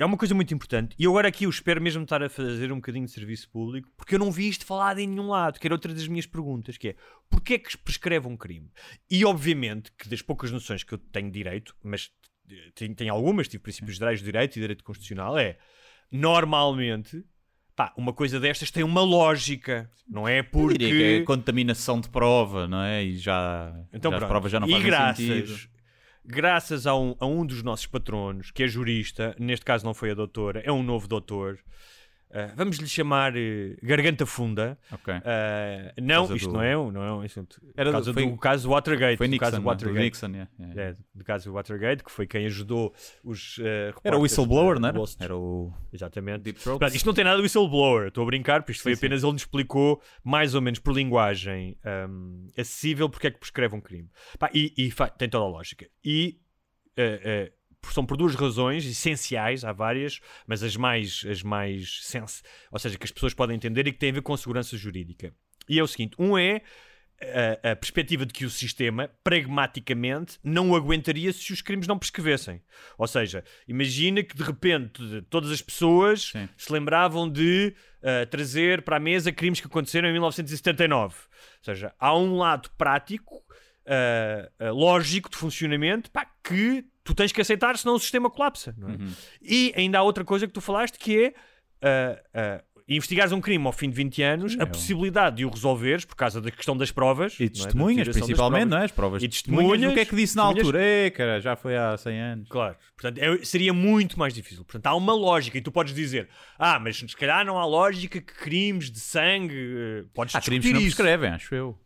[0.00, 0.96] Há uma coisa muito importante.
[0.98, 4.14] E agora aqui eu espero mesmo estar a fazer um bocadinho de serviço público, porque
[4.14, 6.88] eu não vi isto falado em nenhum lado, que era outra das minhas perguntas, que
[6.88, 6.96] é,
[7.28, 8.70] porquê é que prescreve um crime?
[9.10, 12.10] E obviamente que das poucas noções que eu tenho direito, mas
[12.50, 15.58] eh, tenho, tenho algumas, tive princípios gerais de direito e direito constitucional, é,
[16.10, 17.24] normalmente,
[17.76, 21.20] pá, uma coisa destas tem uma lógica, não é Eu porque...
[21.20, 23.04] é contaminação de prova, não é?
[23.04, 25.68] E já, Então já as provas já não e fazem graças, sentido.
[26.24, 30.10] graças a um, a um dos nossos patronos, que é jurista, neste caso não foi
[30.10, 31.58] a doutora, é um novo doutor,
[32.32, 34.78] ah, vamos lhe chamar eh, Garganta Funda.
[34.90, 35.12] Ok.
[35.24, 37.60] Ah, não, causa isto do- não é um, não é um assunto.
[37.76, 39.16] Era do- foi- do caso Watergate.
[39.18, 39.62] Foi do Nixon, caso não é?
[39.62, 40.04] do Watergate.
[40.04, 40.48] Nixon, é,
[40.80, 40.88] é.
[40.90, 43.58] É, do caso Watergate, que foi quem ajudou os.
[43.62, 45.10] eh, Era o whistleblower, não do era?
[45.24, 46.42] Era o Exatamente.
[46.42, 46.60] Deep.
[46.62, 49.06] Portanto, isto não tem nada de whistleblower, estou a brincar, porque isto foi Sim, sim.
[49.06, 51.76] apenas ele nos explicou, mais ou menos por linguagem
[52.08, 54.08] hum, acessível, porque é que prescreve um crime.
[54.38, 55.86] Pá, e e tem toda a lógica.
[56.04, 56.38] E
[56.96, 57.52] eh, eh,
[57.90, 62.96] são por duas razões essenciais, há várias, mas as mais, as mais sens ou seja,
[62.98, 65.34] que as pessoas podem entender e que têm a ver com segurança jurídica.
[65.68, 66.62] E é o seguinte: um é
[67.62, 71.98] a, a perspectiva de que o sistema, pragmaticamente, não o aguentaria se os crimes não
[71.98, 72.60] prescrevessem.
[72.98, 76.48] Ou seja, imagina que de repente todas as pessoas Sim.
[76.56, 81.14] se lembravam de ah, trazer para a mesa crimes que aconteceram em 1979.
[81.14, 83.42] Ou seja, há um lado prático,
[83.86, 88.74] ah, ah, lógico de funcionamento, pá, que tu tens que aceitar, senão o sistema colapsa.
[88.80, 88.84] É?
[88.84, 89.12] Uhum.
[89.40, 91.34] E ainda há outra coisa que tu falaste que é.
[91.82, 94.66] ah, ah, investigares um crime ao fim de 20 anos, a é.
[94.66, 97.48] possibilidade de o resolveres por causa da questão das provas E é?
[97.48, 98.84] Testemunhas, das principalmente, não é?
[98.84, 99.90] As provas E de testemunhas.
[99.90, 100.82] O que é que disse na altura?
[100.82, 102.48] É, cara, já foi há 100 anos.
[102.48, 104.64] Claro, portanto é- seria muito mais difícil.
[104.64, 106.28] Portanto, há uma lógica e tu podes dizer,
[106.58, 109.54] ah, mas se calhar não há lógica que crimes de sangue.
[109.54, 111.78] eh, Podes Há crimes que não prescrevem, acho eu.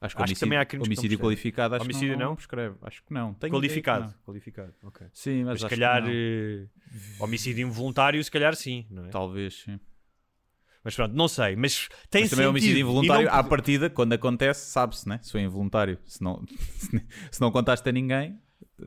[0.00, 2.36] Acho que Acho que também há crimes não homicídio qualificado acho Homicídio que não, não?
[2.36, 2.76] prescreve.
[2.82, 3.34] Acho que não.
[3.34, 4.08] Tenho Qualificado.
[4.12, 5.06] que Qualificado, ok.
[5.06, 5.10] não.
[5.12, 6.10] Sim, mas, Mas se calhar não.
[6.10, 6.66] eh,
[7.20, 9.08] homicídio involuntário, se calhar sim, não é?
[9.08, 9.78] Talvez, sim.
[10.82, 11.56] Mas pronto, não sei.
[11.56, 12.48] Mas tem Mas também é sentido.
[12.48, 15.18] homicídio involuntário, não- à partida, quando acontece, sabe-se, né?
[15.22, 15.98] Se foi involuntário.
[16.06, 16.42] Se não,
[17.30, 18.38] se não contaste a ninguém,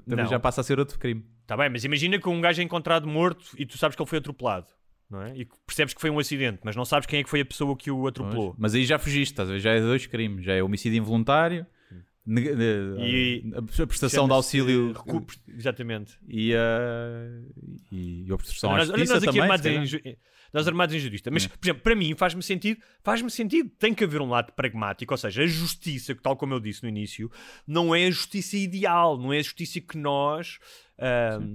[0.07, 0.29] também Não.
[0.31, 1.25] já passa a ser outro crime.
[1.45, 4.09] Tá bem, mas imagina que um gajo é encontrado morto e tu sabes que ele
[4.09, 4.67] foi atropelado.
[5.09, 5.35] Não é?
[5.35, 7.75] E percebes que foi um acidente, mas não sabes quem é que foi a pessoa
[7.75, 8.53] que o atropelou.
[8.57, 9.59] Mas aí já fugiste, estás a ver?
[9.59, 10.45] Já é dois crimes.
[10.45, 11.65] Já é homicídio involuntário,
[12.99, 13.43] E-
[13.81, 16.17] a prestação de auxílio recu- Exatamente.
[16.27, 16.59] e, a
[17.91, 19.41] e obstrução à Olha, nós, olha justiça nós também.
[19.41, 19.65] armados
[20.05, 20.17] em,
[20.53, 21.31] nós armados em jurista.
[21.31, 23.69] Mas, por exemplo, para mim faz-me sentido, faz-me sentido.
[23.79, 26.83] Tem que haver um lado pragmático, ou seja, a justiça, que tal como eu disse
[26.83, 27.31] no início,
[27.67, 30.57] não é a justiça ideal, não é a justiça que nós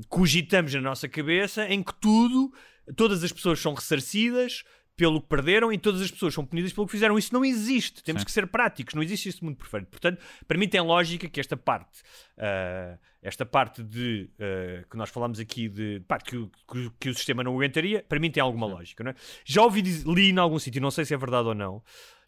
[0.08, 2.52] cogitamos na nossa cabeça, em que tudo,
[2.96, 4.62] todas as pessoas são ressarcidas
[4.96, 7.18] pelo que perderam e todas as pessoas são punidas pelo que fizeram.
[7.18, 8.02] Isso não existe.
[8.02, 8.26] Temos Sim.
[8.26, 8.94] que ser práticos.
[8.94, 9.86] Não existe este mundo perfeito.
[9.88, 12.02] Portanto, para mim tem lógica que esta parte,
[12.38, 17.08] ah, esta parte de ah, que nós falamos aqui de pá, que, o- que que
[17.08, 19.02] o sistema não aguentaria, para mim tem alguma lógica.
[19.02, 19.14] Não é?
[19.44, 21.82] Já ouvi, li em algum sítio, não sei se é verdade ou não,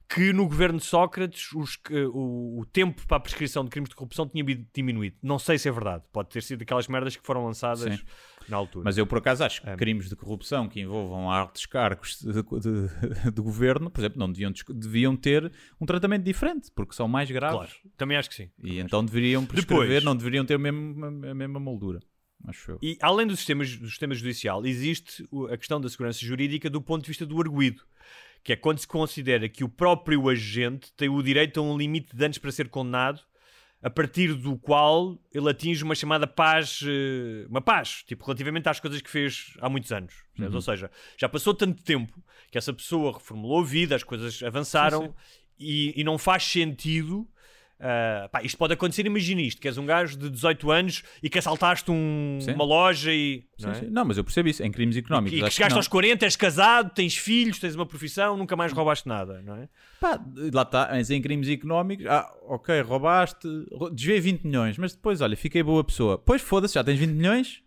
[0.09, 1.79] que no governo de Sócrates os,
[2.12, 4.45] o, o tempo para a prescrição de crimes de corrupção tinha
[4.75, 5.17] diminuído.
[5.23, 6.05] Não sei se é verdade.
[6.12, 8.05] Pode ter sido aquelas merdas que foram lançadas Sim.
[8.49, 8.84] Na altura.
[8.84, 9.70] Mas eu, por acaso, acho É.
[9.72, 14.30] que crimes de corrupção que envolvam altos cargos de, de- de governo, por exemplo, não
[14.30, 17.57] deviam, deviam ter um tratamento diferente, porque são mais graves.
[17.59, 18.51] Claro, também acho que sim.
[18.62, 22.01] E então deveriam prescrever, Depois- não deveriam ter o mesmo- a mesma moldura.
[22.47, 22.78] Acho eu.
[22.82, 27.03] E além do sistema, do sistema judicial, existe a questão da segurança jurídica do ponto
[27.03, 27.82] de vista do arguído,
[28.44, 32.14] que é quando se considera que o próprio agente tem o direito a um limite
[32.14, 33.20] de anos para ser condenado,
[33.87, 38.80] a partir do qual ele atinge uma chamada paz, eh, uma paz, tipo, relativamente às
[38.80, 40.12] coisas que fez há muitos anos.
[40.34, 40.55] percebes?
[40.57, 42.20] Ou seja, já passou tanto tempo
[42.51, 45.14] que essa pessoa reformulou a vida, as coisas avançaram Sim, sim.
[45.57, 47.28] E, e não faz sentido.
[47.79, 51.29] Ah, pá, isto pode acontecer, imagina isto: que és um gajo de 18 anos e
[51.29, 53.45] que assaltaste um- uma loja e.
[53.59, 53.83] Sim, não, é?
[53.83, 54.62] Não, mas eu percebo isso.
[54.62, 55.39] Em crimes económicos.
[55.39, 59.07] E que chegaste aos 40, és casado, tens filhos, tens uma profissão, nunca mais roubaste
[59.09, 59.68] nada, não é?
[60.01, 60.20] Pá,
[60.53, 65.20] lá está, mas em crimes económicos, ah, ok, roubaste, rou- desviei 20 milhões, mas depois,
[65.20, 66.18] olha, fiquei boa pessoa.
[66.18, 67.62] Pois foda-se, já tens 20 milhões?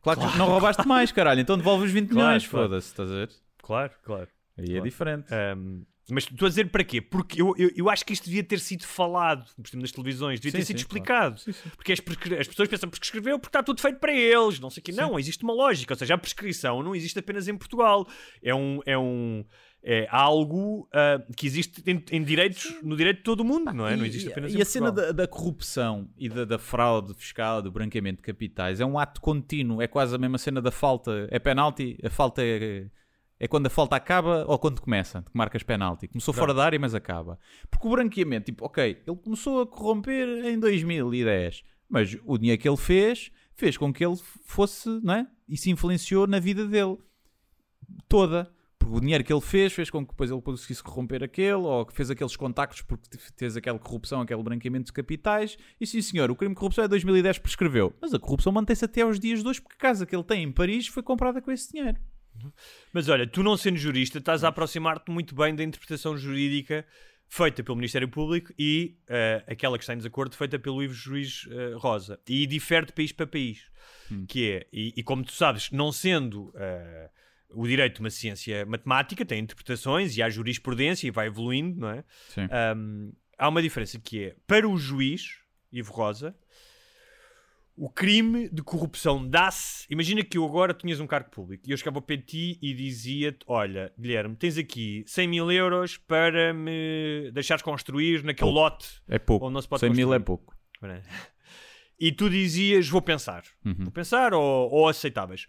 [0.00, 2.68] Claro, que não roubaste mais, caralho, então devolve os 20 Claro, milhões, claro.
[2.68, 3.30] foda-se, estás a ver?
[3.62, 4.28] Claro, claro.
[4.56, 4.84] Aí é Claro.
[4.84, 5.34] diferente.
[5.34, 7.00] Ahm, mas estou a dizer para quê?
[7.00, 10.40] Porque eu, eu, eu acho que isto devia ter sido falado, por exemplo, nas televisões,
[10.40, 11.40] devia Sim, ter sido sim, explicado.
[11.76, 12.00] Porque as,
[12.40, 14.92] as pessoas pensam que prescreveu porque está tudo feito para eles, não sei o quê.
[14.92, 15.92] Não, existe uma lógica.
[15.94, 18.06] Ou seja, a prescrição não existe apenas em Portugal.
[18.42, 18.80] É um.
[18.86, 19.44] É um
[19.80, 23.86] é algo ah, que existe em, em direitos, no direito de todo o mundo, não
[23.86, 23.96] é?
[23.96, 27.14] Não E- existe e- apenas E a cena da, da corrupção e da, da fraude
[27.14, 30.72] fiscal, do branqueamento de capitais, é um ato contínuo, é quase a mesma cena da
[30.72, 31.28] falta.
[31.30, 32.86] É penalti, a falta é,
[33.40, 36.08] é quando a falta acaba ou quando começa, que marcas penalti.
[36.08, 37.38] Começou fora da área, mas acaba.
[37.70, 42.68] Porque o branqueamento, tipo, ok, ele começou a corromper em 2010, mas o dinheiro que
[42.68, 45.26] ele fez, fez com que ele fosse, não é?
[45.48, 46.98] Isso influenciou na vida dele
[48.08, 48.50] toda.
[48.78, 51.84] Porque o dinheiro que ele fez fez com que depois ele conseguisse corromper aquele, ou
[51.84, 55.58] que fez aqueles contactos porque fez aquela corrupção, aquele branqueamento de capitais.
[55.80, 57.94] E sim, senhor, o crime de corrupção é 2010 prescreveu.
[58.00, 60.42] Mas a corrupção mantém-se até aos dias de hoje, porque a casa que ele tem
[60.42, 61.98] em Paris foi comprada com esse dinheiro.
[62.92, 66.84] Mas olha, tu não sendo jurista, estás a aproximar-te muito bem da interpretação jurídica
[67.28, 71.46] feita pelo Ministério Público e eh, aquela que está em desacordo feita pelo Ivo Juiz
[71.50, 72.18] eh, Rosa.
[72.26, 73.66] E difere de país para país.
[74.26, 77.10] Que é, e, e como tu sabes, não sendo eh,
[77.50, 82.04] o direito uma ciência matemática, tem interpretações e há jurisprudência e vai evoluindo, não é?
[82.28, 82.48] Sim.
[82.76, 85.38] Um, há uma diferença que é, para o juiz,
[85.72, 86.34] Ivo Rosa,
[87.80, 89.86] o crime de corrupção dá-se.
[89.88, 92.58] Imagina que eu agora tinhas um cargo público e eu chegava ao pé de ti
[92.60, 98.58] e dizia-te: Olha, Guilherme, tens aqui 100 mil euros para me deixares construir naquele Pouco.
[98.58, 99.02] lote.
[99.08, 99.46] É pouco.
[99.46, 100.54] Onde não se pode 100 mil é pouco.
[102.00, 103.42] E tu dizias: Vou pensar.
[103.64, 105.46] Vou pensar ou, ou aceitavas.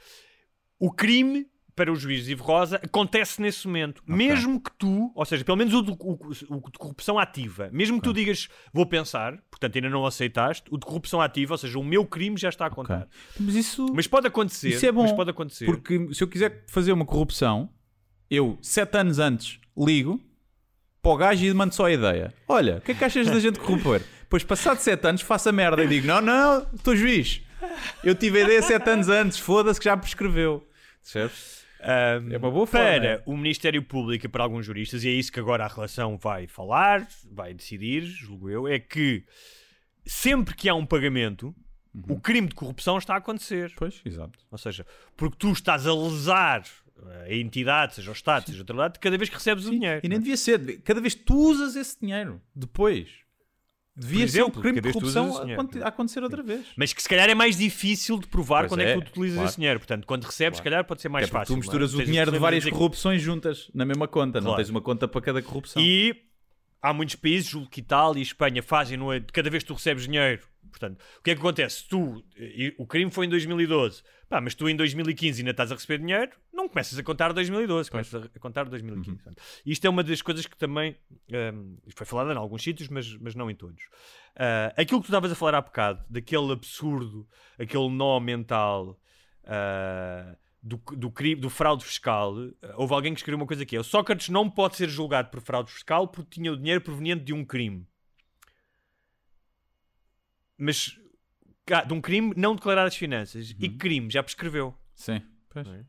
[0.80, 1.46] O crime.
[1.80, 4.04] Para o juiz Ivo Rosa, acontece nesse momento.
[4.06, 6.20] Mesmo que tu, ou seja, pelo menos o de, o-
[6.58, 10.78] o de corrupção ativa, mesmo que tu digas vou pensar, portanto ainda não aceitaste, o
[10.78, 13.08] de corrupção ativa, ou seja, o meu crime já está a contar.
[13.40, 14.68] Mas isso, Mas pode acontecer.
[14.72, 15.04] isso é bom.
[15.04, 15.66] Mas pode acontecer.
[15.68, 17.70] Porque se eu quiser fazer uma corrupção,
[18.30, 20.22] eu, sete anos antes, ligo
[21.02, 22.34] para o gajo e mando só a ideia.
[22.46, 24.04] Olha, o que é que achas da gente corromper?
[24.24, 27.42] Depois, passado sete anos, faço a merda e digo: Não, não, estou juiz.
[28.04, 30.68] Eu tive a ideia sete anos antes, foda-se que já prescreveu.
[31.02, 31.59] Percebes?
[31.82, 33.24] Ahm, É uma boa forma, Para é?
[33.26, 36.46] o Ministério Público e para alguns juristas, e é isso que agora a relação vai
[36.48, 39.24] falar, vai decidir, julgo eu, é que
[40.06, 41.56] sempre que há um pagamento,
[41.94, 42.04] Uhum.
[42.16, 43.74] o crime de corrupção está a acontecer.
[43.76, 44.38] Pois, exato.
[44.52, 44.86] Ou seja,
[45.18, 46.64] porque tu estás a lesar
[47.26, 50.02] a entidade, seja o Estado, seja outro lado, cada vez que recebes o dinheiro.
[50.04, 50.82] E nem devia ser.
[50.82, 53.10] Cada vez que tu usas esse dinheiro, depois,
[54.00, 55.34] devia ser o crime de corrupção
[55.84, 56.66] a acontecer outra vez.
[56.76, 59.10] Mas que se calhar é mais difícil de provar Pois quando é, é, que tu
[59.10, 59.50] utilizas claro.
[59.50, 59.80] esse dinheiro.
[59.80, 61.56] Portanto, quando recebes, se calhar pode ser mais é porque fácil.
[61.56, 62.04] tu misturas não é?
[62.04, 64.64] o dinheiro de várias corrupções juntas na mesma conta, não Claro.
[64.64, 65.82] tens uma conta para cada corrupção.
[65.82, 66.16] E
[66.82, 70.04] há muitos países, julgo que Itália e Espanha, fazem no, cada vez que tu recebes
[70.04, 70.42] dinheiro.
[70.70, 71.88] Portanto, o que é que acontece?
[71.88, 75.76] Tu, e- o crime foi em 2012, pá, mas tu em 2015 ainda estás a
[75.76, 79.10] receber dinheiro, não começas a contar 2012, começas a contar 2015.
[79.10, 79.16] Uhum.
[79.18, 80.96] Portanto, Isto é uma das coisas que também
[81.54, 83.84] hum, foi falada em alguns sítios, mas, mas não em todos.
[84.36, 89.00] Ah, aquilo que tu estavas a falar há bocado, daquele absurdo, aquele nó mental.
[89.46, 92.36] ah, do, do, crime, do fraude fiscal,
[92.76, 95.40] houve alguém que escreveu uma coisa aqui: é, o Sócrates não pode ser julgado por
[95.40, 97.88] fraude fiscal porque tinha o dinheiro proveniente de um crime.
[100.60, 101.00] Mas
[101.88, 103.52] de um crime não declarado às finanças.
[103.52, 104.10] E que crime?
[104.10, 104.74] Já prescreveu.
[104.96, 105.22] Sim.
[105.50, 105.68] Pois.
[105.68, 105.86] É?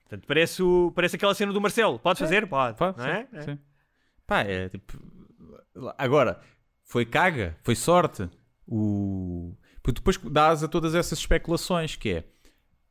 [0.00, 1.98] Portanto, parece, o, parece aquela cena do Marcelo.
[1.98, 2.46] Pode fazer?
[2.46, 2.76] Pode.
[2.76, 3.22] Pá, não é?
[3.30, 3.40] sim, É.
[3.42, 3.58] sim.
[4.26, 4.98] Pá, é tipo.
[5.96, 6.40] Agora,
[6.84, 8.28] foi caga, foi sorte.
[8.66, 9.56] O...
[9.82, 12.24] Porque depois dás a todas essas especulações, que é.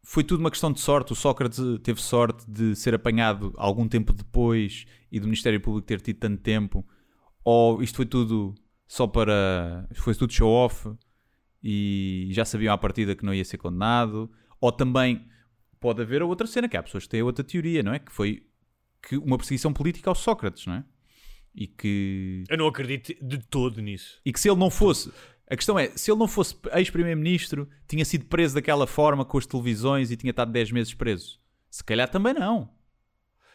[0.03, 1.13] foi tudo uma questão de sorte.
[1.13, 6.01] O Sócrates teve sorte de ser apanhado algum tempo depois e do Ministério Público ter
[6.01, 6.85] tido tanto tempo.
[7.43, 8.55] Ou isto foi tudo
[8.91, 9.87] só para.
[9.93, 10.91] Foi tudo show-off
[11.63, 14.29] e já sabiam à partida que não ia ser condenado.
[14.59, 15.25] Ou também
[15.79, 17.99] pode haver outra cena, que há pessoas que têm outra teoria, não é?
[17.99, 18.45] Que foi
[19.01, 20.83] que uma perseguição política ao Sócrates, não é?
[21.55, 22.43] E que.
[22.49, 24.19] Eu não acredito de todo nisso.
[24.25, 25.09] E que se ele não fosse.
[25.49, 29.45] A questão é, se ele não fosse ex-primeiro-ministro, tinha sido preso daquela forma com as
[29.45, 31.39] televisões e tinha estado 10 meses preso.
[31.69, 32.69] Se calhar também não.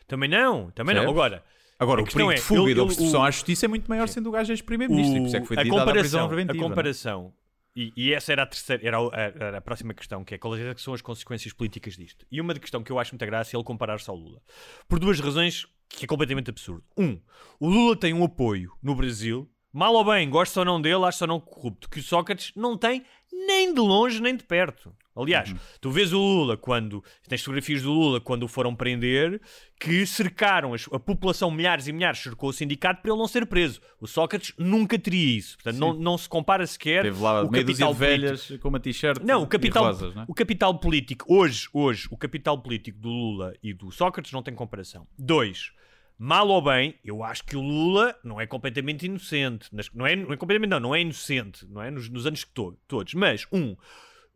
[0.06, 1.10] Também não, também não.
[1.10, 1.44] Agora,
[1.78, 3.68] Agora, A o perigo é, de fuga ele- e da obstrução o- à justiça é
[3.68, 5.20] muito maior sendo o gajo ex-primeiro-ministro.
[5.20, 6.58] Por isso é que foi a comparação, preventiva.
[6.64, 7.34] a comparação
[7.74, 10.60] e, e essa era a terceira, era a, era a próxima questão, que é quais
[10.62, 12.24] é que são as consequências políticas disto.
[12.32, 14.40] E uma de questão que eu acho muita graça é ele comparar-se ao Lula.
[14.88, 16.82] Por duas razões que é completamente absurdo.
[16.96, 17.20] Um,
[17.60, 21.24] o Lula tem um apoio no Brasil, mal ou bem, gosta ou não dele, acha
[21.24, 24.92] ou não corrupto, que o Sócrates não tem nem de longe nem de perto.
[25.16, 25.58] Aliás, Uhum.
[25.80, 27.02] tu vês o Lula quando.
[27.28, 29.40] Tens fotografias do Lula quando o foram prender
[29.80, 33.46] que cercaram as- a população, milhares e milhares, cercou o sindicato para ele não ser
[33.46, 33.80] preso.
[34.00, 35.56] O Sócrates nunca teria isso.
[35.56, 37.02] Portanto, não, não se compara sequer.
[37.02, 40.24] Teve lá o capital de velhas com uma t-shirt não, o capital, rosas, não é?
[40.28, 44.54] o capital político, hoje, hoje, o capital político do Lula e do Sócrates não tem
[44.54, 45.06] comparação.
[45.18, 45.72] Dois,
[46.18, 49.68] mal ou bem, eu acho que o Lula não é completamente inocente.
[49.94, 51.90] Não é, não é completamente, não, não é inocente, não é?
[51.90, 53.12] Nos, nos anos que to- todos.
[53.12, 53.76] Mas, um,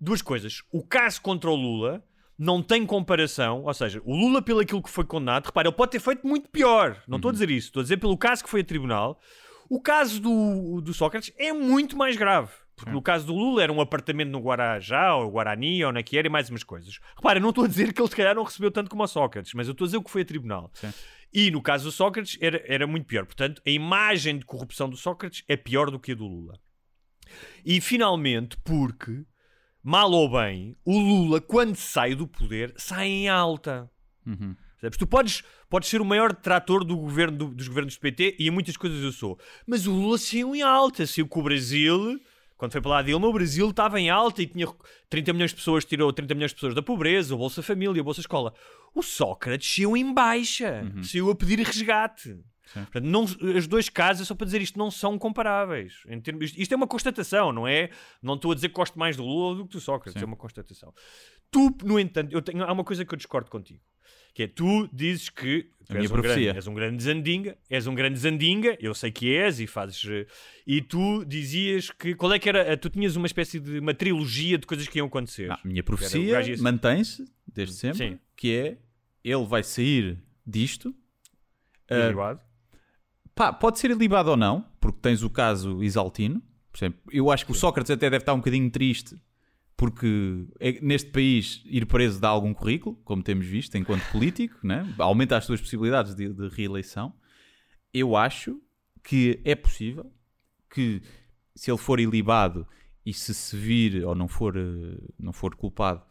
[0.00, 0.62] duas coisas.
[0.72, 2.02] O caso contra o Lula
[2.38, 5.92] não tem comparação, ou seja, o Lula, pelo aquilo que foi condenado, repara, ele pode
[5.92, 7.02] ter feito muito pior.
[7.06, 9.20] Não estou a dizer isso, estou a dizer pelo caso que foi a tribunal.
[9.68, 12.50] O caso do, do Sócrates é muito mais grave.
[12.74, 16.16] Porque no caso do Lula era um apartamento no Guarajá, ou Guarani, ou na que
[16.16, 16.98] era, e mais umas coisas.
[17.14, 19.52] Repara, não estou a dizer que ele se calhar não recebeu tanto como o Sócrates,
[19.52, 20.70] mas eu estou a dizer o que foi a tribunal.
[20.72, 20.90] Sim.
[21.32, 23.26] E no caso do Sócrates era, era muito pior.
[23.26, 26.58] Portanto, a imagem de corrupção do Sócrates é pior do que a do Lula.
[27.64, 29.24] E finalmente, porque,
[29.82, 33.90] mal ou bem, o Lula, quando sai do poder, sai em alta.
[34.26, 34.54] Uhum.
[34.98, 38.48] Tu podes, podes ser o maior detrator do governo, do- dos governos do PT e
[38.48, 39.38] em muitas coisas eu sou.
[39.66, 42.18] Mas o Lula saiu em alta, saiu com o Brasil.
[42.56, 44.66] Quando foi para lá Dilma, o Brasil estava em alta e tinha
[45.08, 48.04] 30 milhões de pessoas, tirou 30 milhões de pessoas da pobreza, o Bolsa Família, o
[48.04, 48.52] Bolsa Escola.
[48.94, 52.38] O Sócrates saiu em baixa, saiu a pedir resgate.
[52.72, 55.94] Portanto, não, os dois casos, só para dizer isto, não são comparáveis.
[56.08, 57.90] Em termos- isto, é uma constatação, não é?
[58.22, 60.24] Não estou a dizer que gosto mais do Lula do que do Sócrates, Sim.
[60.24, 60.92] é uma constatação.
[61.50, 63.80] Tu, no entanto, eu tenho, há uma coisa que eu discordo contigo.
[64.32, 67.94] Que é, tu dizes que tu és, um grande, és um grande zandinga, és um
[67.96, 70.04] grande zandinga, eu sei que és e fazes...
[70.08, 70.24] eh,
[70.64, 72.14] E tu dizias que...
[72.14, 72.76] Qual é que era?
[72.76, 73.80] Tu tinhas uma espécie de...
[73.80, 75.48] uma trilogia de coisas que iam acontecer.
[75.48, 78.18] Não, a minha profecia ia- mantém-se desde sempre, Sim.
[78.36, 78.78] que é
[79.24, 80.94] ele vai sair disto.
[81.90, 82.40] ah, Ilibado.
[83.40, 86.42] Pá, pode ser ilibado ou não, porque tens o caso Isaltino.
[86.70, 89.18] Por exemplo, eu acho que o Sócrates até deve estar um bocadinho triste,
[89.78, 94.86] porque é- neste país ir preso dá algum currículo, como temos visto, enquanto político, né?
[94.98, 97.14] aumenta as suas possibilidades de, de reeleição.
[97.94, 98.60] Eu acho
[99.02, 100.12] que é possível
[100.68, 101.00] que,
[101.54, 102.68] se ele for ilibado
[103.06, 106.02] e se se vir ou não for, eh, não for culpado,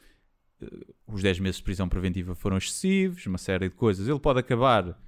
[0.60, 0.66] eh,
[1.06, 5.00] os 10 meses de prisão preventiva foram excessivos, uma série de coisas, ele pode acabar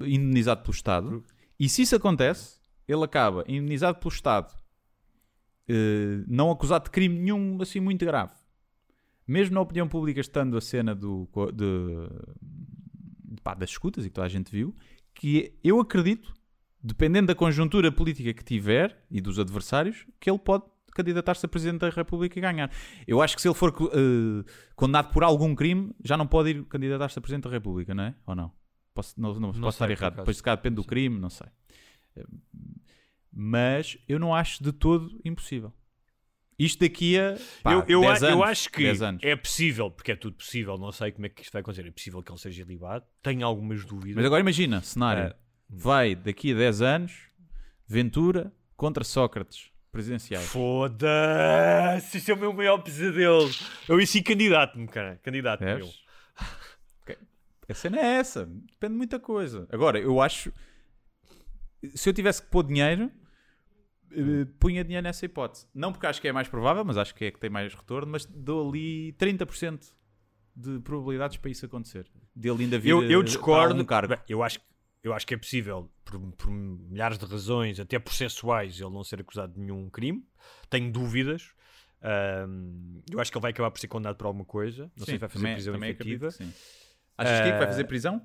[0.00, 1.24] indemnizado pelo Estado.
[1.58, 4.52] E se isso acontece, ele acaba indemnizado pelo Estado,
[5.68, 8.32] eh, não acusado de crime nenhum assim muito grave.
[9.26, 14.26] Mesmo na opinião pública, estando a cena do, de, pá, das escutas e que toda
[14.26, 14.74] a gente viu,
[15.14, 16.34] que eu acredito,
[16.82, 20.64] dependendo da conjuntura política que tiver e dos adversários, que ele pode
[20.94, 22.70] candidatar-se a Presidente da República e ganhar.
[23.06, 24.44] Eu acho que se ele for eh,
[24.76, 28.14] condenado por algum crime, já não pode ir candidatar-se a Presidente da República, não é?
[28.26, 28.52] Ou não?
[28.94, 30.16] Posso, não, não, posso estar errado.
[30.16, 31.48] Depois, se calhar, depende do crime, não sei.
[33.32, 35.72] Mas eu não acho de todo impossível.
[36.56, 39.22] Isto daqui a pá, eu, eu, 10 a- eu anos, acho que 10 anos.
[39.24, 41.84] é possível, porque é tudo possível, não sei como é que isto vai acontecer.
[41.88, 44.14] É possível que ele seja libado, tenho algumas dúvidas.
[44.14, 45.24] Mas agora imagina, cenário.
[45.24, 45.36] É.
[45.68, 47.12] Vai daqui a 10 anos,
[47.88, 50.46] Ventura contra Sócrates, presidenciais.
[50.46, 53.50] Foda-se, isso é o meu maior pesadelo.
[53.88, 55.18] Eu em si candidato-me, cara.
[55.24, 55.92] Candidato-me.
[57.68, 58.44] A cena é essa.
[58.46, 59.66] Depende de muita coisa.
[59.70, 60.52] Agora, eu acho.
[61.94, 63.10] Se eu tivesse que pôr dinheiro,
[64.12, 65.66] eh, punha dinheiro nessa hipótese.
[65.74, 68.10] Não porque acho que é mais provável, mas acho que é que tem mais retorno.
[68.12, 69.92] Mas dou ali 30%
[70.56, 72.06] de probabilidades para isso acontecer.
[72.34, 73.72] Dele ainda vir Eu, eu discordo.
[73.74, 74.14] algum cargo.
[74.28, 74.60] Eu acho,
[75.02, 79.20] eu acho que é possível, por, por milhares de razões, até processuais, ele não ser
[79.20, 80.24] acusado de nenhum crime.
[80.70, 81.52] Tenho dúvidas.
[82.02, 84.90] Ahm, eu acho que ele vai acabar por ser condenado por alguma coisa.
[84.96, 86.28] Não sei se vai fazer também- prisão também efetiva.
[86.28, 86.83] acredito sim.
[87.16, 88.20] Achas que é que vai Eh, fazer prisão?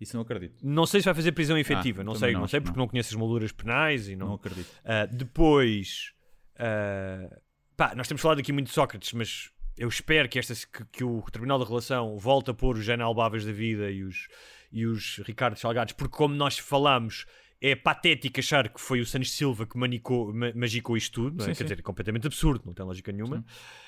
[0.00, 0.56] Isso não acredito.
[0.66, 2.76] Não sei se vai fazer prisão efetiva, não também sei, não não, sei que porque
[2.78, 2.84] não.
[2.84, 4.34] não conheço as molduras penais e Não, não.
[4.34, 4.68] acredito.
[4.84, 6.12] Ah, depois,
[6.58, 7.38] ah,
[7.76, 11.04] pá, nós temos falado aqui muito de Sócrates, mas eu espero que, esta, que, que
[11.04, 14.26] o Tribunal da Relação volte a pôr os Jana Albáveis da vida e os,
[14.72, 17.24] e os Ricardo Salgados, porque como nós falamos,
[17.60, 21.44] é patético achar que foi o Santos Silva que manicou, ma- magicou isto tudo, não
[21.44, 21.48] é?
[21.48, 21.64] Sim, quer sim.
[21.64, 23.44] dizer, é completamente absurdo, não tem lógica nenhuma.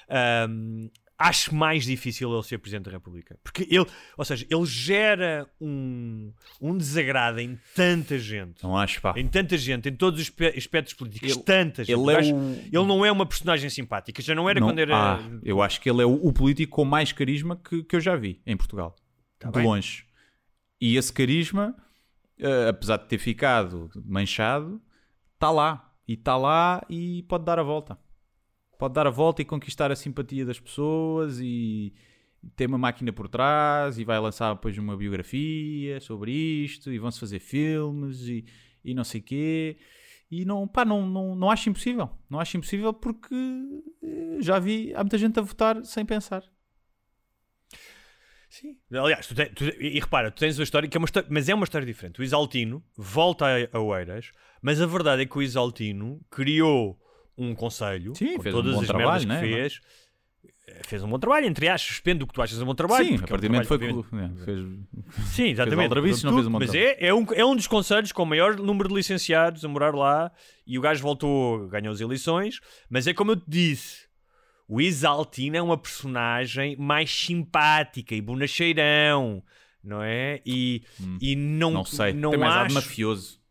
[0.08, 0.88] Ahm,
[1.28, 6.32] acho mais difícil ele ser Presidente da República, porque ele, ou seja, ele gera um,
[6.60, 8.62] um desagrado em tanta gente.
[8.62, 9.14] Não acho, pá.
[9.16, 11.98] Em tanta gente, em todos os aspectos políticos, Ele- tanta gente.
[11.98, 14.78] ele é gajo- o- ele não é uma personagem simpática, já não era Não- quando
[14.80, 15.14] era.
[15.16, 18.00] Ah, eu acho que ele é o, o político com mais carisma que, que eu
[18.00, 18.94] já vi em Portugal.
[19.40, 19.66] de Tá bem.
[19.66, 20.04] longe.
[20.80, 21.74] E esse carisma,
[22.38, 24.80] eh, apesar de ter ficado manchado,
[25.34, 25.90] está lá.
[26.06, 27.98] E está lá e pode dar a volta.
[28.78, 31.92] Pode dar a volta e conquistar a simpatia das pessoas e
[32.56, 37.18] tem uma máquina por trás e vai lançar depois uma biografia sobre isto e vão-se
[37.20, 38.44] fazer filmes e,
[38.84, 39.76] e não sei quê.
[40.30, 42.10] E não, pá, não, não, não acho impossível.
[42.28, 43.34] Não acho impossível porque
[44.02, 46.42] eh, já vi, há muita gente a votar sem pensar.
[48.48, 48.76] Sim.
[48.92, 51.54] Aliás, tu tu- e repara, tu tens uma história que é uma história, mas é
[51.54, 52.20] uma história diferente.
[52.20, 54.30] O Isaltino volta a, a Oeiras,
[54.62, 57.00] mas a verdade é que o Isaltino criou
[57.36, 59.40] um conselho Sim, com fez um todas bom as trabalho, merdas que né?
[59.40, 59.80] fez.
[60.66, 63.04] Eh, Fez um bom trabalho, entre aspas, depende do que tu achas um bom trabalho.
[63.06, 64.60] Sim, a é um partir do momento foi que é, fez,
[65.26, 65.88] Sim, exatamente.
[65.88, 66.78] não Tudo, fez um mas trabalho.
[66.78, 69.94] é, é, um, é um dos conselhos com o maior número de licenciados a morar
[69.94, 70.32] lá
[70.66, 72.60] e o gajo voltou, ganhou as eleições.
[72.88, 74.06] Mas é como eu te disse:
[74.66, 79.42] o Isaltino é uma personagem mais simpática e bonacheirão,
[79.82, 80.40] não é?
[80.46, 80.82] E,
[81.20, 82.74] e não, não sei, não tem mais acho...
[82.74, 83.43] mafioso.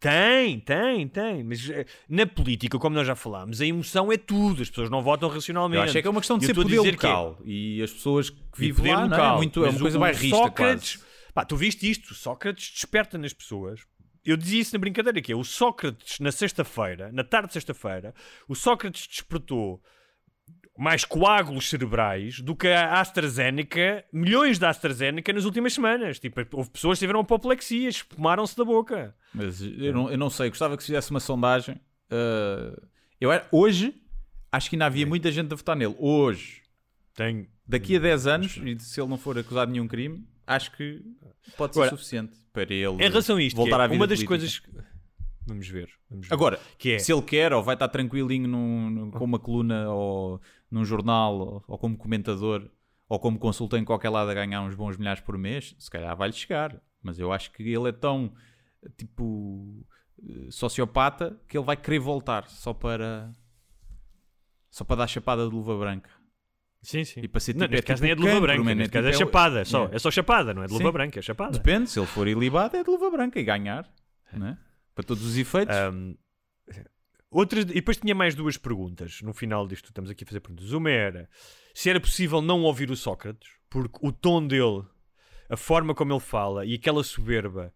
[0.00, 1.42] Tem, tem, tem.
[1.42, 4.62] Mas eh, na política, como nós já falámos, a emoção é tudo.
[4.62, 5.76] As pessoas não votam racionalmente.
[5.76, 7.92] Eu acho é que é uma questão de Eu ser poder é- local e as
[7.92, 9.18] pessoas que vivem lá não é?
[9.18, 9.36] local.
[9.38, 11.32] muito, é uma coisa o bairrista Sócrates, quase.
[11.34, 13.80] pá, tu viste isto, Sócrates desperta nas pessoas.
[14.24, 18.14] Eu dizia isso na brincadeira, que é o Sócrates na sexta-feira, na tarde de sexta-feira,
[18.46, 19.82] o Sócrates despertou
[20.78, 26.20] mais coágulos cerebrais do que a AstraZeneca, milhões de AstraZeneca nas últimas semanas.
[26.20, 29.12] Tipo, houve pessoas que tiveram apoplexia, espumaram-se da boca.
[29.34, 31.74] Mas eu não, eu não sei, gostava que se fizesse uma sondagem.
[32.10, 32.80] Uh,
[33.20, 33.92] eu, era- hoje,
[34.52, 35.96] acho que ainda havia muita gente a votar nele.
[35.98, 36.62] Hoje,
[37.12, 37.48] Tem...
[37.66, 41.02] daqui a 10 anos, e se ele não for acusado de nenhum crime, acho que
[41.56, 44.06] pode ser Agora, suficiente para ele Em relação a isto, voltar é à vida uma
[44.06, 44.28] das política.
[44.28, 44.62] coisas...
[45.48, 45.88] Vamos ver.
[46.10, 46.34] Vamos ver.
[46.34, 50.40] Agora, é- se ele quer, ou vai estar tranquilinho num- num- com uma coluna ou
[50.70, 52.68] num jornal, ou, ou como comentador,
[53.08, 56.14] ou como consultor em qualquer lado a ganhar uns bons milhares por mês, se calhar
[56.16, 56.80] vai-lhe chegar.
[57.02, 58.32] Mas eu acho que ele é tão,
[58.96, 59.86] tipo,
[60.22, 63.32] eh, sociopata que ele vai querer voltar só para...
[64.70, 66.10] Só para dar chapada de luva branca.
[66.82, 67.20] Sim, sim.
[67.22, 68.74] E para ser Não, tipo, neste é caso tipo nem é de luva branca, man,
[68.74, 69.96] neste é caso é tipo- é chapada, só, Yeah.
[69.96, 70.92] é só chapada, não é de luva Sim.
[70.92, 71.52] branca, é chapada.
[71.58, 73.90] Depende, se ele for ilibado é de luva branca e ganhar.
[74.32, 74.58] Não é?
[74.98, 75.76] Para todos os efeitos.
[75.92, 76.16] Um,
[77.30, 79.86] outras, e depois tinha mais duas perguntas no final disto.
[79.90, 80.72] Estamos aqui a fazer perguntas.
[80.72, 81.28] Uma era
[81.72, 84.82] se era possível não ouvir o Sócrates, porque o tom dele,
[85.48, 87.72] a forma como ele fala e aquela soberba.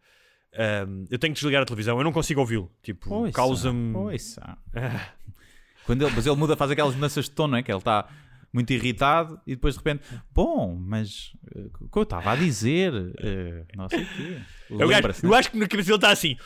[0.89, 2.69] um, eu tenho que desligar a televisão, eu não consigo ouvi-lo.
[2.83, 3.95] Tipo, Ouça, causa-me.
[3.97, 4.59] ouça.
[5.87, 7.63] Quando ele, mas ele muda, faz aquelas mudanças de tom, não é?
[7.63, 8.09] Que ele está
[8.53, 10.03] muito irritado e depois de repente,
[10.33, 14.43] bom, mas eh, o que eu estava a dizer, eh, não sei o quê.
[14.71, 15.37] É o gajo- Lembra-se, eu né?
[15.39, 16.37] acho que na cabeça dele está assim.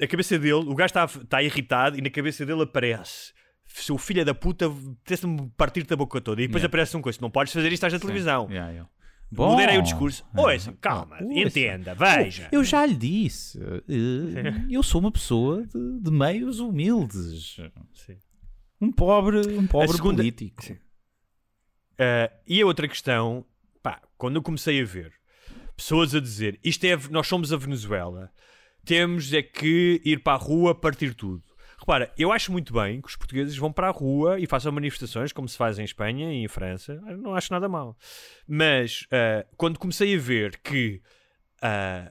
[0.00, 3.32] A cabeça dele, o gajo está, está irritado e na cabeça dele aparece.
[3.66, 4.66] Seu filho da puta,
[5.04, 6.40] tens-me partir-te a boca toda.
[6.42, 6.66] E depois Yeah.
[6.68, 8.46] aparece um coisa: não podes fazer isto, estás na televisão.
[8.50, 8.90] Yeah, yeah.
[9.30, 10.24] Moderei o Bom, discurso.
[10.34, 11.38] ah, Ouça, calma, ouça.
[11.38, 12.48] entenda, veja.
[12.50, 17.56] Eu já lhe disse, eh, eu sou uma pessoa de, de meios humildes.
[17.92, 18.16] Sim.
[18.80, 20.62] Um pobre, um pobre segunda- político.
[21.98, 23.44] Ah, e a outra questão,
[23.82, 25.12] pá, quando eu comecei a ver
[25.76, 28.32] pessoas a dizer isto é, nós somos a Venezuela,
[28.88, 31.44] temos é que ir para a rua partir tudo.
[31.78, 35.30] Repara, eu acho muito bem que os portugueses vão para a rua e façam manifestações
[35.30, 37.94] como se faz em Espanha e em França, não acho nada mal.
[38.46, 41.02] Mas ah, quando comecei a ver que
[41.60, 42.10] ah,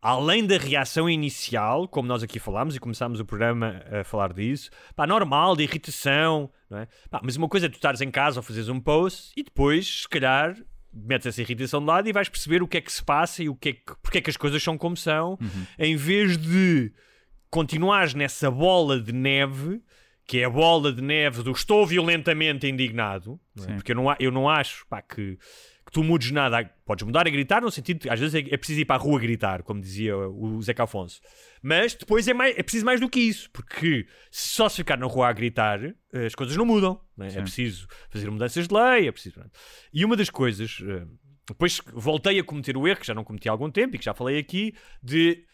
[0.00, 4.70] além da reação inicial, como nós aqui falámos e começámos o programa a falar disso,
[4.96, 6.88] pá, normal, de irritação, não é?
[7.10, 10.02] Pá, mas uma coisa é tu estares em casa ou fazeres um post e depois,
[10.02, 10.56] se calhar,
[10.92, 13.48] metes essa irritação de lado e vais perceber o que é que se passa e
[13.48, 15.38] o que é que, porque é que as coisas são como são,
[15.78, 16.92] em vez de
[17.50, 19.80] continuares nessa bola de neve,
[20.24, 23.40] que é a bola de neve do estou violentamente indignado,
[23.72, 23.74] é?
[23.74, 25.36] Porque eu não, eu não acho pá, que,
[25.90, 26.64] que tu mudes nada.
[26.86, 28.98] Podes mudar a gritar, no sentido de às vezes é, é preciso ir para a
[28.98, 31.20] rua gritar, como dizia o Zeca Afonso.
[31.62, 34.96] Mas depois é, mais, é preciso mais do que isso, porque se só se ficar
[34.96, 37.00] na rua a gritar, eh, as coisas não mudam.
[37.18, 37.26] é?
[37.38, 39.40] É preciso fazer mudanças de lei, é preciso.
[39.92, 40.78] E uma das coisas.
[40.86, 41.06] eh,
[41.46, 44.04] Depois voltei a cometer o erro, que já não cometi há algum tempo e que
[44.04, 44.72] já falei aqui,
[45.02, 45.44] de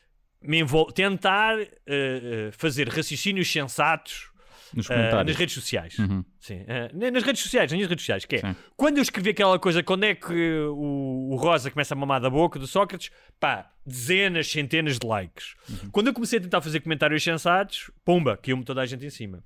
[0.42, 1.56] me envol- tentar
[1.86, 4.30] eh, fazer raciocínios sensatos
[4.74, 5.26] Nos ah, comentários.
[5.26, 5.98] nas redes sociais.
[5.98, 6.24] Uhum.
[6.40, 8.56] Sim, ah, nas redes sociais, nas minhas redes sociais, que é Sim.
[8.76, 12.30] quando eu escrevi aquela coisa, quando é que o, o Rosa começa a mamar da
[12.30, 15.54] boca do Sócrates, pá, dezenas, centenas de likes.
[15.68, 15.90] Uhum.
[15.90, 19.42] Quando eu comecei a tentar fazer comentários sensatos, pumba, caiu-me toda a gente em cima.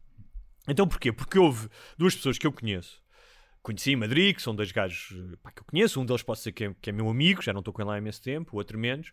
[0.69, 1.13] Então porquê?
[1.13, 1.69] Porque houve
[1.99, 3.01] duas pessoas que eu conheço.
[3.63, 6.01] Conheci em Madrid, que são dois gajos pá, que eu conheço.
[6.01, 7.91] Um deles pode ser que é, que é meu amigo, já não estou com ele
[7.91, 9.13] há imenso tempo, o outro menos.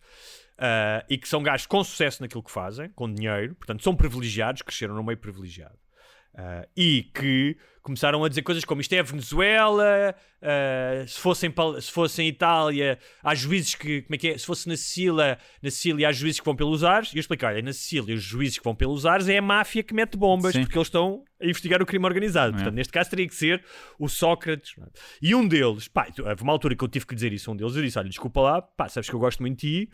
[0.58, 4.62] Ah, e que são gajos com sucesso naquilo que fazem, com dinheiro, portanto são privilegiados,
[4.62, 5.78] cresceram no meio privilegiado.
[6.38, 7.58] Ah, e que
[7.88, 12.22] começaram a dizer coisas como isto é a Venezuela, ah, se, fosse em, se fosse
[12.22, 14.38] em Itália, há juízes que, como é que é?
[14.38, 17.46] Se fosse na Sicília, na Sicília há juízes que vão pelos ares, e eu explico,
[17.46, 20.52] olha, na Sicília os juízes que vão pelos ares é a máfia que mete bombas,
[20.52, 20.64] Sim.
[20.64, 22.54] porque eles estão a investigar o crime organizado.
[22.54, 23.64] Portanto, neste caso teria que ser
[23.98, 24.76] o Sócrates.
[24.80, 24.86] é?
[25.22, 27.56] E um deles, pá, houve uma altura que eu tive que dizer isso a um
[27.56, 29.90] deles, eu disse, olha, desculpa lá, pá, sabes que eu gosto muito de ti,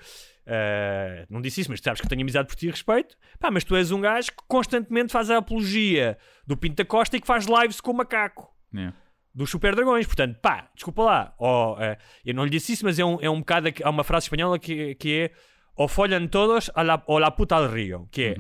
[0.46, 3.16] Uh, não disse isso, mas sabes que eu tenho amizade por ti e respeito.
[3.40, 7.18] Pá, mas tu és um gajo que constantemente faz a apologia do Pinto da Costa
[7.18, 8.96] e que faz lives com o macaco Yeah.
[9.34, 10.06] dos Super Dragões.
[10.08, 11.36] Portanto, pá, desculpa lá.
[11.80, 13.70] eh, eu não lhe disse isso, mas é um, é um bocado.
[13.84, 15.32] Há uma frase espanhola que, que é:
[15.76, 18.08] O folhan todos a la, ou la puta al rio.
[18.12, 18.36] Que é.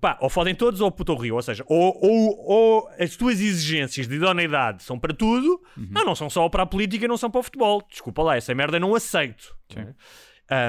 [0.00, 1.34] Pá, ou fodem todos ou puta ao rio.
[1.34, 6.14] Ou seja, ou, ou, ou as tuas exigências de idoneidade são para tudo, não, não
[6.14, 7.82] são só para a política, não são para o futebol.
[7.90, 9.54] Desculpa lá, essa merda não aceito.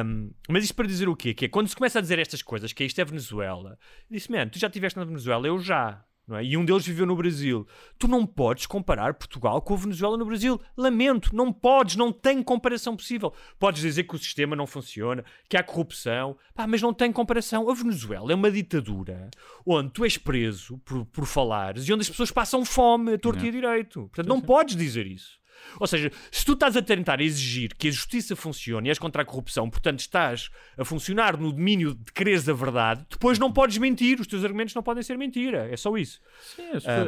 [0.06, 1.34] Um, mas isto para dizer o quê?
[1.34, 3.78] Que é quando se começa a dizer estas coisas, que é isto é Venezuela,
[4.10, 6.04] disse, man, tu já estiveste na Venezuela, eu já.
[6.26, 6.44] Não é?
[6.44, 7.68] E um deles viveu no Brasil.
[8.00, 10.60] Tu não podes comparar Portugal com a Venezuela no Brasil.
[10.78, 13.34] Lamento, não podes, não tem comparação possível.
[13.60, 17.70] Podes dizer que o sistema não funciona, que há corrupção, pá, mas não tem comparação.
[17.70, 19.30] A Venezuela é uma ditadura
[19.66, 23.44] onde tu és preso por, por falares e onde as pessoas passam fome a torto
[23.44, 24.04] e a direito.
[24.04, 25.43] Portanto, não podes dizer isso.
[25.80, 29.22] Ou seja, se tu estás a tentar exigir que a justiça funcione e és contra
[29.22, 33.78] a corrupção, portanto estás a funcionar no domínio de quereres a verdade, depois não podes
[33.78, 35.68] mentir, os teus argumentos não podem ser mentira.
[35.72, 36.22] É só isso.
[36.56, 36.64] Sim,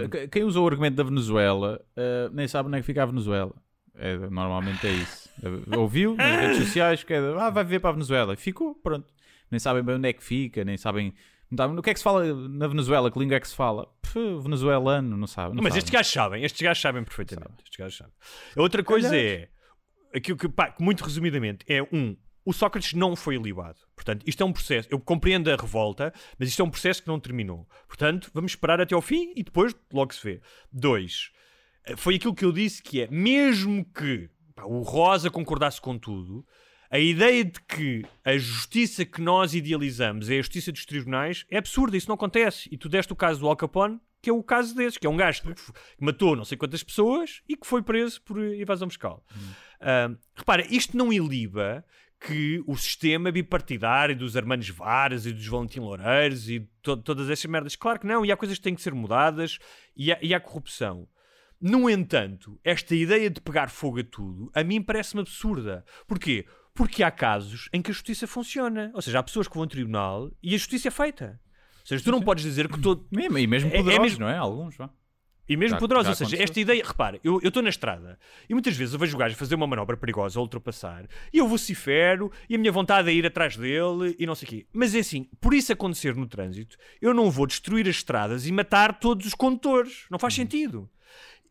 [0.10, 3.06] que- Quem usa o argumento da Venezuela uh, nem sabe onde é que fica a
[3.06, 3.54] Venezuela.
[3.98, 5.30] É, normalmente é isso.
[5.42, 8.36] Uh, Ouviu nas redes sociais que é, ah, vai ver para a Venezuela.
[8.36, 9.08] Ficou, pronto.
[9.50, 11.14] Nem sabem bem onde é que fica, nem sabem.
[11.52, 13.12] Não sabem- O que é que se fala na Venezuela?
[13.12, 13.88] Que língua é que se fala?
[14.02, 15.56] Pff, venezuelano, não sabe.
[15.56, 15.80] Não Mas sabe.
[15.80, 17.54] estes gajos sabem, estes gajos sabem perfeitamente.
[17.64, 18.14] Estes gajos sabem.
[18.58, 19.50] Outra coisa é,
[20.14, 22.16] aquilo que, pá, muito resumidamente, é um,
[22.46, 23.80] o Sócrates não foi ilibado.
[23.96, 27.08] Portanto, isto é um processo, eu compreendo a revolta, mas isto é um processo que
[27.08, 27.68] não terminou.
[27.88, 30.42] Portanto, vamos esperar até ao fim e depois logo se vê.
[30.72, 31.32] Dois,
[31.86, 35.98] eh, foi aquilo que eu disse que é, mesmo que pá, o Rosa concordasse com
[35.98, 36.46] tudo,
[36.96, 41.58] a ideia de que a justiça que nós idealizamos é a justiça dos tribunais é
[41.58, 42.70] absurda, isso não acontece.
[42.72, 45.10] E tu deste o caso do Al Capone, que é o caso desses, que é
[45.10, 45.56] um gajo que
[46.00, 49.26] matou não sei quantas pessoas e que foi preso por evasão fiscal.
[49.82, 51.84] Ah, repara, isto não iliba
[52.18, 57.46] que o sistema bipartidário dos Armanos Varas e dos Valentim Loureiros e to- todas essas
[57.46, 59.60] merdas, claro que não, e há coisas que têm que ser mudadas
[59.98, 61.10] e há, e há corrupção.
[61.60, 65.86] No entanto, esta ideia de pegar fogo a tudo, a mim parece-me absurda.
[66.08, 66.46] Porquê?
[66.76, 68.92] Porque há casos em que a justiça funciona.
[68.94, 71.40] Ou seja, há pessoas que vão ao tribunal e a justiça é feita.
[71.82, 73.08] Ou seja, tu não podes dizer que todo.
[73.12, 74.38] E mesmo É- é poderosos, mesmo- não é?
[74.38, 74.90] Alguns, vá.
[75.48, 76.44] E mesmo Já- poderosa, já ou seja, aconteceu.
[76.44, 78.18] esta ideia, repara, eu estou na estrada
[78.50, 82.32] e muitas vezes eu vejo o gajo fazer uma manobra perigosa ultrapassar e eu vocifero
[82.50, 84.68] e a minha vontade é ir atrás dele e não sei o quê.
[84.74, 88.52] Mas é assim, por isso acontecer no trânsito, eu não vou destruir as estradas e
[88.52, 90.08] matar todos os condutores.
[90.10, 90.44] Não faz Uhum.
[90.44, 90.90] sentido.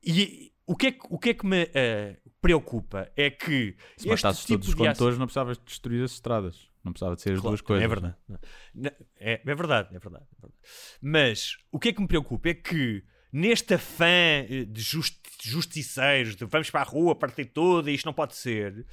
[0.04, 4.08] E o que é que, o que, é que me eh, preocupa é que Se
[4.08, 6.68] este tipo todos os condutores, não precisavas destruir as estradas.
[6.84, 7.84] Não precisava de ser as Claro, duas coisas.
[7.84, 8.14] É verdade.
[8.28, 10.54] Não, É, é verdade, é verdade, é verdade.
[11.00, 16.36] Mas o que é que me preocupa é que neste afã eh, de justi- justiceiros,
[16.36, 18.86] de vamos para a rua, partir toda e isto não pode ser,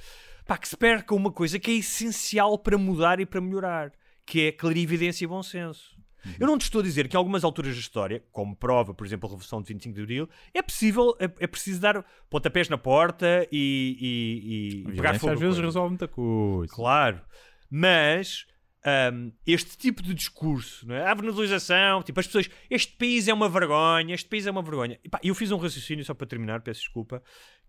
[0.46, 3.92] pá, que se perca uma coisa que é essencial para mudar e para melhorar,
[4.24, 5.96] que é clarividência e bom senso.
[6.38, 9.06] Eu não te estou a dizer que em algumas alturas da história, como prova, por
[9.06, 12.78] exemplo, a Revolução de 25 de Abril, é possível, é, é preciso dar pontapés na
[12.78, 15.66] porta e, e, e pegar fogo às vezes coisa.
[15.66, 16.72] resolve muita coisa.
[16.72, 17.20] Claro,
[17.70, 18.46] mas
[19.12, 21.06] hum, este tipo de discurso, não é?
[21.06, 24.98] a venalização, tipo as pessoas, este país é uma vergonha, este país é uma vergonha.
[25.02, 27.22] E, pá, eu fiz um raciocínio só para terminar, peço desculpa,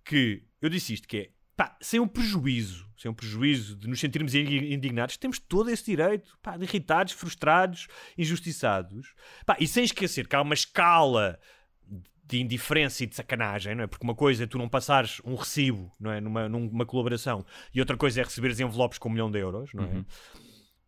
[0.05, 3.99] que eu disse isto que é pá, sem um prejuízo, sem um prejuízo de nos
[3.99, 7.87] sentirmos indi- indignados, temos todo esse direito, pá, de irritados, frustrados,
[8.17, 9.13] injustiçados,
[9.45, 11.39] pá, e sem esquecer que há uma escala
[12.25, 13.87] de indiferença e de sacanagem, não é?
[13.87, 16.21] Porque uma coisa é tu não passares um recibo, não é?
[16.21, 19.83] Numa, numa colaboração, e outra coisa é receberes envelopes com um milhão de euros, não
[19.83, 20.05] é?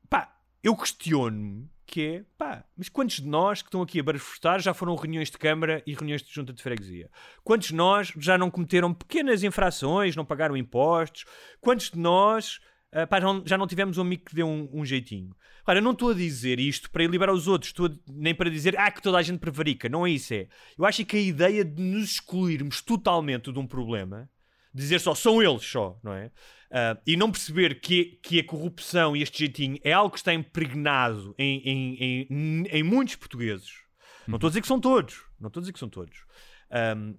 [0.10, 4.60] Pá, eu questiono-me que é, pá, mas quantos de nós que estão aqui a barafustar
[4.60, 7.10] já foram reuniões de Câmara e reuniões de Junta de Freguesia?
[7.44, 11.26] Quantos de nós já não cometeram pequenas infrações, não pagaram impostos?
[11.62, 12.60] Quantos de nós
[12.92, 15.36] ah, pá, não- já não tivemos um amigo que deu um, um jeitinho.
[15.68, 18.90] Ora, não estou a dizer isto para liberar os outros, a- nem para dizer ah,
[18.90, 19.90] que toda a gente prevarica.
[19.90, 20.34] Não é isso.
[20.34, 20.48] É.
[20.78, 24.30] Eu acho que a ideia de nos excluirmos totalmente de um problema,
[24.74, 26.32] dizer só são eles só, não é?
[26.72, 30.34] Ah, e não perceber que, que a corrupção e este jeitinho é algo que está
[30.34, 33.72] impregnado em, em, em, em muitos portugueses.
[34.28, 35.24] Não estou a dizer que são todos.
[35.40, 36.18] Não estou a dizer que são todos.
[36.72, 37.14] Ahm,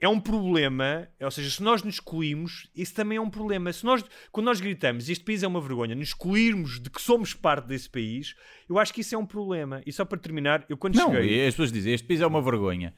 [0.00, 3.72] é um problema, ou seja, se nós nos excluímos, isso também é um problema.
[3.72, 7.34] Se nós, quando nós gritamos este país é uma vergonha, nos excluirmos de que somos
[7.34, 8.36] parte desse país,
[8.68, 9.82] eu acho que isso é um problema.
[9.84, 11.38] E só para terminar, eu quando Não, cheguei.
[11.42, 12.94] e as pessoas dizem, este país é uma vergonha.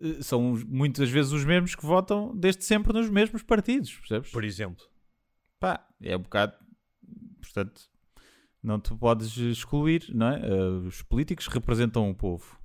[0.00, 4.30] Eh, São muitas vezes os mesmos que votam desde sempre nos mesmos partidos, percebes?
[4.30, 4.84] Por exemplo,
[5.58, 6.54] Pá, é um bocado.
[7.40, 7.82] Portanto,
[8.62, 10.40] não te podes excluir, não é?
[10.42, 12.58] Eh, os políticos representam o povo.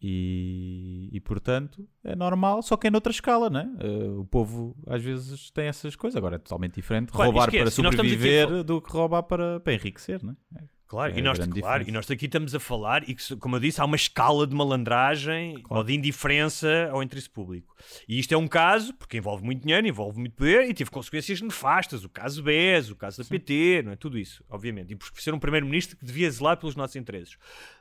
[0.00, 3.68] E, e, portanto é normal, só que é noutra escala, não é?
[3.80, 6.16] Eh, o povo às vezes tem essas coisas.
[6.16, 10.22] Agora é totalmente diferente Claro, roubar para a sobreviver do que roubar para, para enriquecer,
[10.22, 10.62] não é?
[10.88, 13.60] Claro, É e, nós, claro e nós aqui estamos a falar, e que, como eu
[13.60, 17.76] disse, há uma escala de malandragem ou de indiferença ao interesse público.
[18.08, 21.40] E isto é um caso, porque envolve muito dinheiro, envolve muito poder e teve consequências
[21.40, 22.04] nefastas.
[22.04, 23.96] O caso BES, o caso da PT, não é?
[23.96, 24.92] Tudo isso, obviamente.
[24.92, 27.36] E por ser um primeiro-ministro que devia zelar pelos nossos interesses.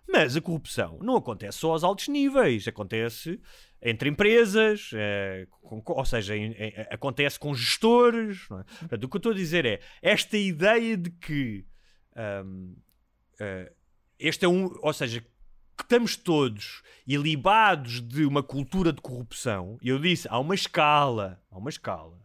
[0.07, 3.39] Mas a corrupção não acontece só aos altos níveis, acontece
[3.81, 8.41] entre empresas, eh, com- ou seja, em- em- acontece com gestores.
[8.51, 8.63] É?
[8.79, 11.65] Portanto, o que eu estou a dizer é esta ideia de que
[12.15, 12.73] ahm,
[14.19, 19.89] este é um, ou seja, que estamos todos ilibados de uma cultura de corrupção, e
[19.89, 22.17] eu disse, há uma escala, há uma escala.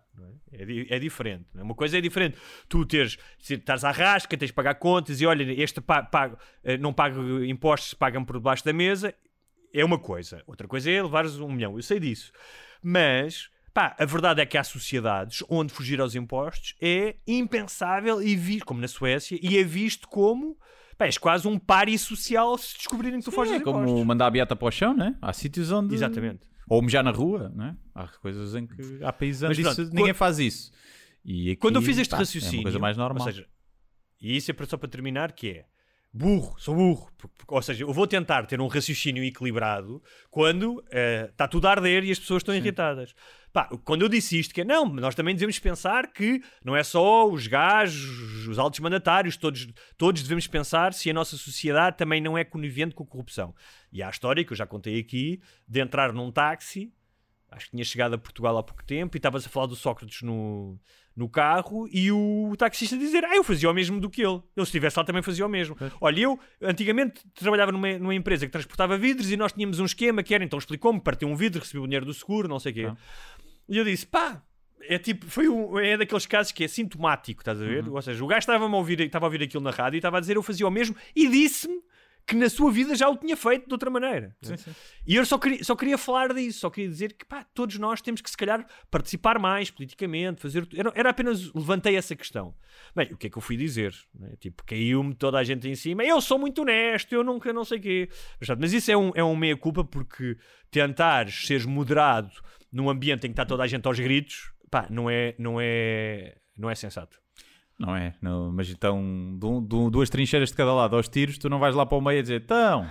[0.53, 0.63] é?
[0.63, 1.47] É, é diferente.
[1.57, 1.63] é?
[1.63, 2.39] Uma coisa é diferente.
[2.69, 6.79] Tu teres, estás à rasca, tens de pagar contas e olha, este pa- pago, eh,
[6.79, 9.15] não pago impostos, pagam por debaixo da mesa,
[9.73, 10.43] é uma coisa.
[10.47, 11.77] Outra coisa é levares um milhão.
[11.77, 12.33] Eu sei disso.
[12.83, 18.35] Mas, pá, a verdade é que há sociedades onde fugir aos impostos é impensável e
[18.37, 20.59] visto, como na Suécia, e é visto como,
[20.97, 24.07] pá, és quase um pari social se descobrirem que tu foges é como impostos.
[24.07, 25.17] mandar a beata para o chão, né?
[25.21, 25.95] Há sítios onde.
[25.95, 26.51] Exatamente.
[26.69, 27.77] Ou mijar na rua, né?
[27.95, 30.73] Há coisas em que há países onde isso- ninguém quando- faz isso.
[31.25, 33.27] E aqui, Quando eu fiz este pá, raciocínio, É uma coisa mais normal.
[33.27, 33.47] ou seja,
[34.21, 35.65] e isso é só para terminar, que é
[36.13, 37.11] burro, sou burro.
[37.49, 42.05] Ou seja, eu vou tentar ter um raciocínio equilibrado quando eh, está tudo a arder
[42.05, 43.15] e as pessoas estão irritadas.
[43.53, 46.83] Pá, quando eu disse isto, que é não, nós também devemos pensar que não é
[46.83, 52.21] só os gajos, os altos mandatários, todos, todos devemos pensar se a nossa sociedade também
[52.21, 53.55] não é conivente com a corrupção.
[53.93, 56.93] E há a história que eu já contei aqui de entrar num táxi
[57.53, 60.23] acho que tinha chegado a Portugal há pouco tempo e estavas a falar do Sócrates
[60.23, 60.79] no,
[61.15, 64.41] no carro e o taxista dizer, ah, eu fazia o mesmo do que ele.
[64.57, 65.77] Eu se estivesse lá também fazia o mesmo.
[66.01, 70.23] Olha, eu antigamente trabalhava numa, numa empresa que transportava vidros e nós tínhamos um esquema
[70.23, 72.75] que era, então explicou-me, partiu um vidro, recebeu o dinheiro do seguro, não sei o
[72.75, 72.87] quê.
[72.91, 72.97] Ah.
[73.69, 74.43] E eu disse, pá,
[74.83, 77.87] é tipo, foi um, é daqueles casos que é sintomático, estás a ver?
[77.87, 77.95] Uhum.
[77.95, 80.17] Ou seja, o gajo estava-me a ouvir, estava a ouvir aquilo na rádio e estava
[80.17, 81.81] a dizer eu fazia o mesmo e disse-me
[82.27, 84.35] que na sua vida já o tinha feito de outra maneira.
[84.43, 84.71] Sim, sim.
[85.07, 88.01] E eu só queria, só queria falar disso, só queria dizer que pá, todos nós
[88.01, 90.67] temos que se calhar participar mais politicamente, fazer.
[90.75, 92.55] Era, era apenas levantei essa questão.
[92.95, 93.95] Bem, o que é que eu fui dizer?
[94.15, 94.35] né?
[94.39, 97.79] Tipo, caiu-me toda a gente em cima, eu sou muito honesto, eu nunca não sei
[97.79, 98.09] o quê.
[98.59, 100.37] Mas isso é um, é um meia-culpa porque
[100.71, 102.31] tentares seres moderado
[102.71, 106.37] num ambiente em que está toda a gente aos gritos, pá, não é, não é,
[106.57, 107.22] não é sensato.
[107.85, 108.15] Não é?
[108.23, 109.03] Não, mas então,
[109.37, 112.01] du- du- duas trincheiras de cada lado aos tiros, tu não vais lá para o
[112.01, 112.89] meio a dizer, então,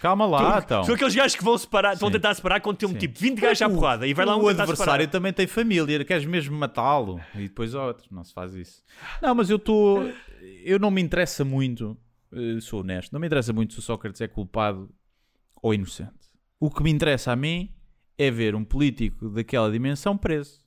[0.00, 0.84] calma lá, então.
[0.84, 2.98] São aqueles gajos que vão separar, estão a tentar separar quando tem um Sim.
[2.98, 6.24] tipo 20 gajos à porrada e vai lá um O adversário também tem família, queres
[6.24, 8.84] mesmo matá-lo e depois outro, não se faz isso.
[9.20, 10.08] Não, mas eu estou.
[10.64, 11.96] Eu não me interessa muito,
[12.32, 14.88] eh, sou honesto, não me interessa muito se o Sócrates é culpado
[15.60, 16.12] ou inocente.
[16.60, 17.74] O que me interessa a mim
[18.16, 20.60] é ver um político daquela dimensão preso.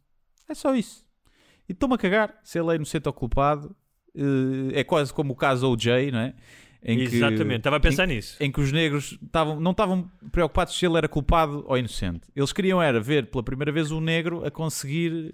[0.50, 1.08] É só isso.
[1.70, 3.74] E estou-me a cagar se ele é inocente ou culpado.
[4.16, 6.34] Eh, É quase como o caso OJ, não é?
[6.84, 8.38] Em que- Exatamente, estava a pensar em- nisso.
[8.42, 12.22] em que os negros estavam, não estavam preocupados se ele era culpado ou inocente.
[12.36, 15.34] Eles queriam era ver pela primeira vez um negro a conseguir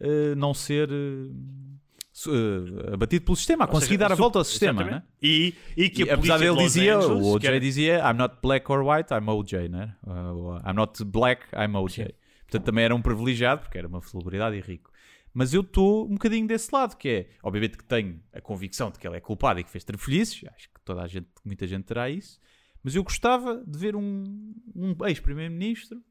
[0.00, 4.44] eh, não ser eh, abatido pelo sistema, a Ou conseguir seja, dar a volta ao
[4.44, 5.02] sistema, né?
[5.22, 8.16] E, e que E apesar dele de dizia, Angeles, o que OJ era- dizia I'm
[8.18, 9.94] not black or white, I'm OJ, né?
[10.06, 12.14] Uh, I'm not black, I'm OJ.
[12.42, 14.90] Portanto, também era um privilegiado, porque era uma celebridade e rico.
[15.32, 18.98] Mas eu estou um bocadinho desse lado, que é, obviamente que tenho a convicção de
[18.98, 21.84] que ele é culpado e que fez trafolhices, acho que toda a gente, muita gente
[21.84, 22.40] terá isso,
[22.82, 26.02] mas eu gostava de ver um, um ex-primeiro-ministro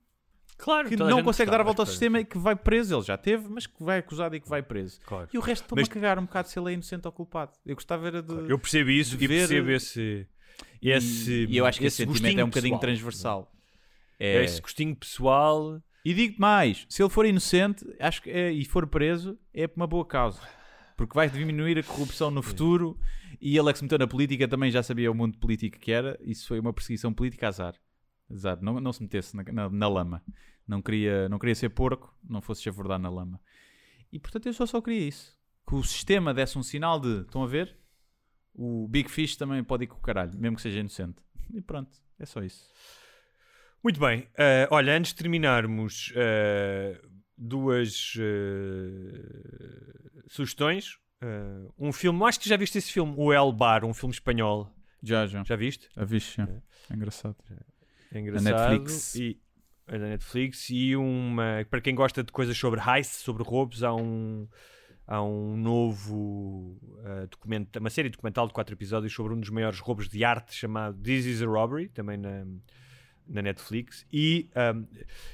[0.58, 3.18] claro, que não consegue dar a volta ao sistema e que vai preso, ele já
[3.18, 5.00] teve, mas que vai acusado e que vai preso.
[5.06, 5.28] Claro.
[5.34, 7.54] E o resto estou-me Mas- a cagar um bocado se ele é inocente ou culpado.
[7.66, 8.34] Eu gostava era de...
[8.50, 10.28] Eu percebo isso e ver- percebo esse,
[10.82, 11.46] esse.
[11.50, 12.82] e eu acho que esse, sentimento gostinho é um bocadinho pessoal.
[12.82, 13.52] transversal.
[14.20, 15.82] É É, esse gostinho pessoal.
[16.10, 19.76] E digo mais, se ele for inocente acho que é- e for preso, é por
[19.82, 20.40] uma boa causa.
[20.96, 22.98] porque vai diminuir a corrupção no futuro
[23.42, 25.92] e ele é que se meteu na política também já sabia o mundo político que
[25.92, 26.18] era.
[26.22, 27.76] Isso foi uma perseguição política azar.
[28.32, 30.24] Azar, não, não se metesse na, na, na lama.
[30.68, 33.40] Não queria, não queria ser porco, não fosse chafurdar na lama.
[34.12, 35.38] E portanto eu só, só queria isso.
[35.68, 37.78] Que o sistema desse um sinal de, estão a ver?
[38.54, 41.22] O Big Fish também pode ir com o caralho, mesmo que seja inocente.
[41.54, 42.66] E pronto, é só isso.
[43.84, 44.28] Muito bem.
[44.38, 47.00] eh, olha, antes de terminarmos, eh,
[47.38, 49.22] duas eh,
[50.28, 50.98] sugestões.
[51.78, 54.72] Um filme, acho que já viste esse filme, O El Bar, um filme espanhol.
[55.02, 55.44] Já, já.
[55.44, 55.90] Já viste?
[55.96, 56.62] A vixe, é.
[56.90, 57.36] é engraçado.
[58.12, 58.72] É engraçado.
[58.72, 59.16] Netflix.
[59.16, 59.40] E,
[59.88, 60.70] é da Netflix.
[60.70, 61.66] E uma.
[61.70, 64.48] Para quem gosta de coisas sobre heist, sobre roubos, há um.
[65.10, 69.80] Há um novo uh, documento, uma série documental de quatro episódios sobre um dos maiores
[69.80, 72.44] roubos de arte chamado This is a Robbery, também na,
[73.28, 74.06] na Netflix.
[74.12, 74.88] E um,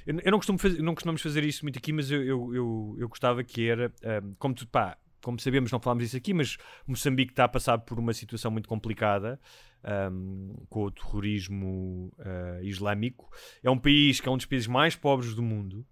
[0.06, 2.96] eu, eu não, costumo fazer, não costumamos fazer isso muito aqui, mas eu, eu, eu,
[3.00, 3.92] eu gostava que era,
[4.24, 7.78] um, como tu, pá, como sabemos, não falámos disso aqui, mas Moçambique está a passar
[7.80, 9.40] por uma situação muito complicada
[10.12, 13.30] um, com o terrorismo uh, islâmico.
[13.64, 15.86] É um país que é um dos países mais pobres do mundo.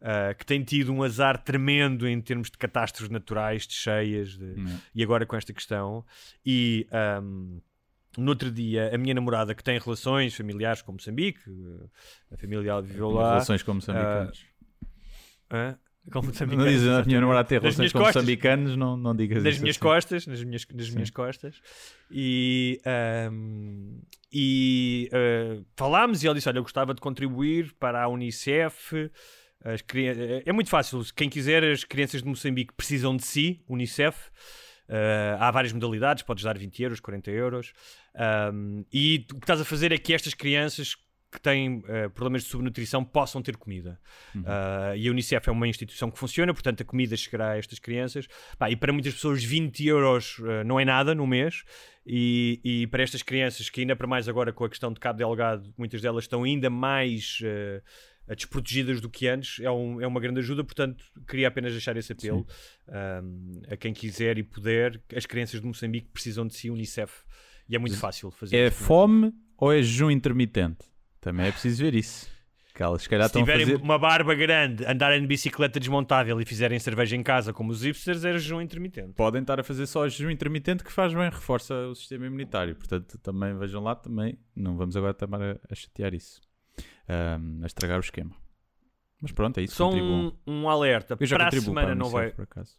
[0.00, 4.54] Uh, que tem tido um azar tremendo em termos de catástrofes naturais, de cheias, de...
[4.54, 4.80] Não.
[4.94, 6.04] e agora com esta questão.
[6.46, 6.86] E
[7.20, 7.60] um,
[8.18, 11.90] no outro dia, a minha namorada, que tem relações familiares com Moçambique, uh,
[12.32, 13.30] a família viveu lá.
[13.32, 14.44] Relações com moçambicanos.
[15.50, 15.78] hã?
[16.10, 18.22] Com não moçambicanos, dizes a minha namorada Nas relações com costas.
[18.22, 19.82] moçambicanos, não, não digas nas isso minhas assim.
[19.82, 20.94] costas, nas minhas, nas Sim.
[20.94, 21.60] minhas costas.
[22.10, 24.00] E, ahm,
[24.32, 29.10] e ah, falámos e ele disse: Olha, eu gostava de contribuir para a Unicef.
[29.62, 30.14] As crian-
[30.46, 34.30] é muito fácil, quem quiser, as crianças de Moçambique precisam de si, Unicef.
[34.88, 37.72] Ah, há várias modalidades, podes dar 20 euros, 40 euros.
[38.18, 40.96] Ahm, e o que estás a fazer é que estas crianças
[41.30, 44.00] que têm ah, problemas de subnutrição possam ter comida.
[44.46, 47.78] Ah, e a Unicef é uma instituição que funciona, portanto a comida chegará a estas
[47.78, 48.26] crianças.
[48.58, 51.64] Pá, e para muitas pessoas 20 euros ah, não é nada no mês.
[52.06, 55.18] E, e para estas crianças, que ainda para mais agora com a questão de Cabo
[55.18, 60.18] Delgado, muitas delas estão ainda mais ah, desprotegidas do que antes, é, um- é uma
[60.20, 60.64] grande ajuda.
[60.64, 62.46] Portanto, queria apenas deixar esse apelo
[62.88, 64.98] ahm, a quem quiser e puder.
[65.14, 67.12] As crianças de Moçambique precisam de si, Unicef.
[67.68, 68.76] E é muito fácil fazer É isso.
[68.84, 70.86] fome ou é jejum intermitente?
[71.20, 72.30] Também é preciso ver isso.
[72.74, 73.82] Que elas se Se tiverem fazer...
[73.82, 78.24] uma barba grande, andarem de bicicleta desmontável e fizerem cerveja em casa como os hipsters,
[78.24, 79.14] era jejum intermitente.
[79.14, 82.76] Podem estar a fazer só jejum intermitente que faz bem, reforça o sistema imunitário.
[82.76, 86.40] Portanto, também vejam lá, também não vamos agora também a, a chatear isso.
[87.08, 88.30] Ahm, a estragar o esquema.
[89.20, 89.74] Mas pronto, é isso.
[89.74, 91.16] Só um, um alerta.
[91.18, 92.30] Eu já para a semana para não vai.
[92.30, 92.76] Por acaso.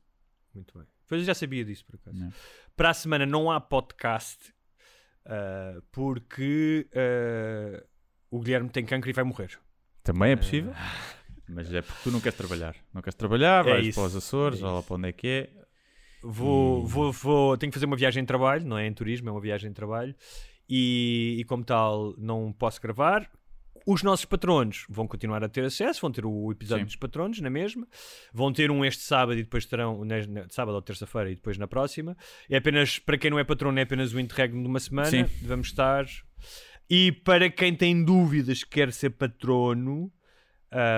[0.55, 0.87] Muito bem.
[1.09, 2.17] Pois eu já sabia disso, por acaso.
[2.17, 2.31] Não.
[2.77, 4.53] Para a semana não há podcast
[5.30, 7.84] ah, porque ah,
[8.31, 9.60] o Guilherme tem cancro e vai morrer.
[10.03, 10.73] Também é possível.
[11.47, 12.76] Mas é porque tu não queres trabalhar.
[12.93, 15.27] Não queres trabalhar, É vais isso, para os Açores, é lá para onde é que
[15.27, 15.49] é.
[16.22, 19.31] Vou, vou, vou, tenho que fazer uma viagem de trabalho, não é em turismo, é
[19.31, 20.14] uma viagem de trabalho.
[20.69, 23.30] E, e como tal, não posso gravar.
[23.91, 26.85] Os nossos patronos vão continuar a ter acesso, vão ter o episódio Sim.
[26.85, 27.87] dos patronos na mesma,
[28.31, 31.57] vão ter um este sábado e depois terão, na, na- sábado ou terça-feira e depois
[31.57, 32.15] na próxima.
[32.47, 35.09] É apenas, para quem não é patrono, é apenas o interregno de uma semana.
[35.09, 35.25] Sim.
[35.41, 36.05] Vamos estar.
[36.87, 40.11] E para quem tem dúvidas que quer ser patrono,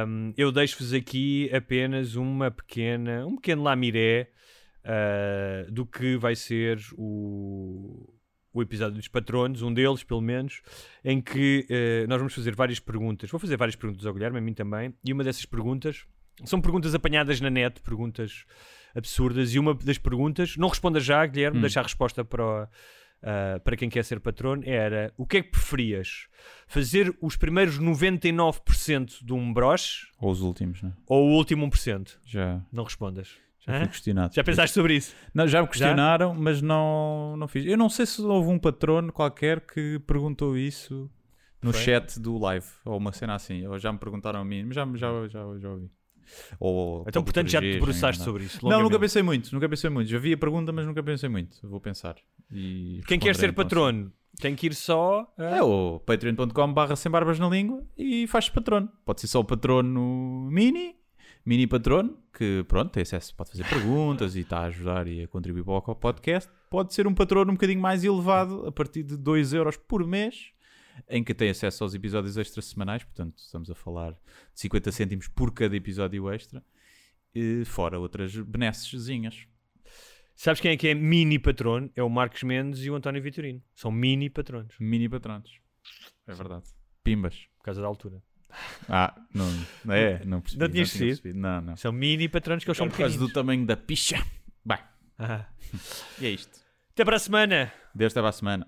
[0.06, 4.30] hum, eu deixo-vos aqui apenas uma pequena, um pequeno lamiré
[4.84, 8.14] ah, do que vai ser o,
[8.54, 10.62] o episódio dos patronos, um deles pelo menos,
[11.04, 13.30] em que eh, nós vamos fazer várias perguntas.
[13.30, 16.06] Vou fazer várias perguntas ao Guilherme, a mim também, e uma dessas perguntas
[16.46, 18.46] são perguntas apanhadas na net, perguntas
[18.96, 21.62] absurdas, e uma das perguntas, não responda já, Guilherme, Hum.
[21.62, 22.68] deixa a resposta para, o-
[23.24, 26.28] ah, para quem quer ser patrono, era o que é que preferias?
[26.68, 30.94] Fazer os primeiros 99% de um broche Ou os últimos, né?
[31.08, 32.18] ou o último 1%?
[32.26, 33.30] Já, Não respondas.
[33.66, 33.80] Já Hã?
[33.80, 34.34] fui questionado.
[34.36, 35.16] Já pensaste sobre isso?
[35.34, 37.66] Não, já me questionaram, mas não, não fiz.
[37.66, 41.10] Eu não sei se houve um patrono qualquer que perguntou isso
[41.62, 41.82] no Foi?
[41.82, 43.66] chat do live, ou uma cena assim.
[43.68, 45.90] Ou já me perguntaram a mim, mas já, já, já, já ouvi.
[46.60, 48.66] Ou, Então, portanto, já te debruçaste sobre isso.
[48.68, 50.10] Não, nunca pensei muito, nunca pensei muito.
[50.10, 51.58] Já vi a pergunta, mas nunca pensei muito.
[51.68, 52.16] Vou pensar.
[52.52, 55.32] E Quem quer ser patrono tem que ir só.
[55.38, 58.90] a- É o patreon.com barra sem barbas na língua e faz patrono.
[59.06, 60.96] Pode ser só o patrono mini,
[61.46, 65.28] mini patrono, que pronto, tem acesso, pode fazer perguntas e está a ajudar e a
[65.28, 66.52] contribuir para o podcast.
[66.70, 70.52] Pode ser um patrono um bocadinho mais elevado, a partir de 2 euros por mês,
[71.10, 74.20] em que tem acesso aos episódios extra semanais, portanto estamos a falar de
[74.56, 76.64] 50 cêntimos por cada episódio extra,
[77.34, 79.48] e fora outras benessezinhas.
[80.36, 81.92] Sabes quem é que é mini patrono?
[81.96, 83.62] É o Marcos Mendes e o António Vitorino.
[83.76, 85.60] São mini patronos, Mini patronos.
[86.28, 86.66] É verdade.
[87.04, 87.48] Pimbas.
[87.58, 88.24] por causa da altura.
[88.90, 89.46] Ah, não,
[89.86, 90.62] não é, não percebi.
[90.62, 91.40] Não tinha percebido?
[91.40, 91.76] Não, não.
[91.78, 94.24] São mini patronos que eles são Por causa do tamanho da picha.
[94.66, 94.80] Bem,
[95.18, 95.46] Ah.
[96.20, 96.60] E é isto.
[96.94, 97.72] Até para a semana.
[97.96, 98.68] Até para a semana.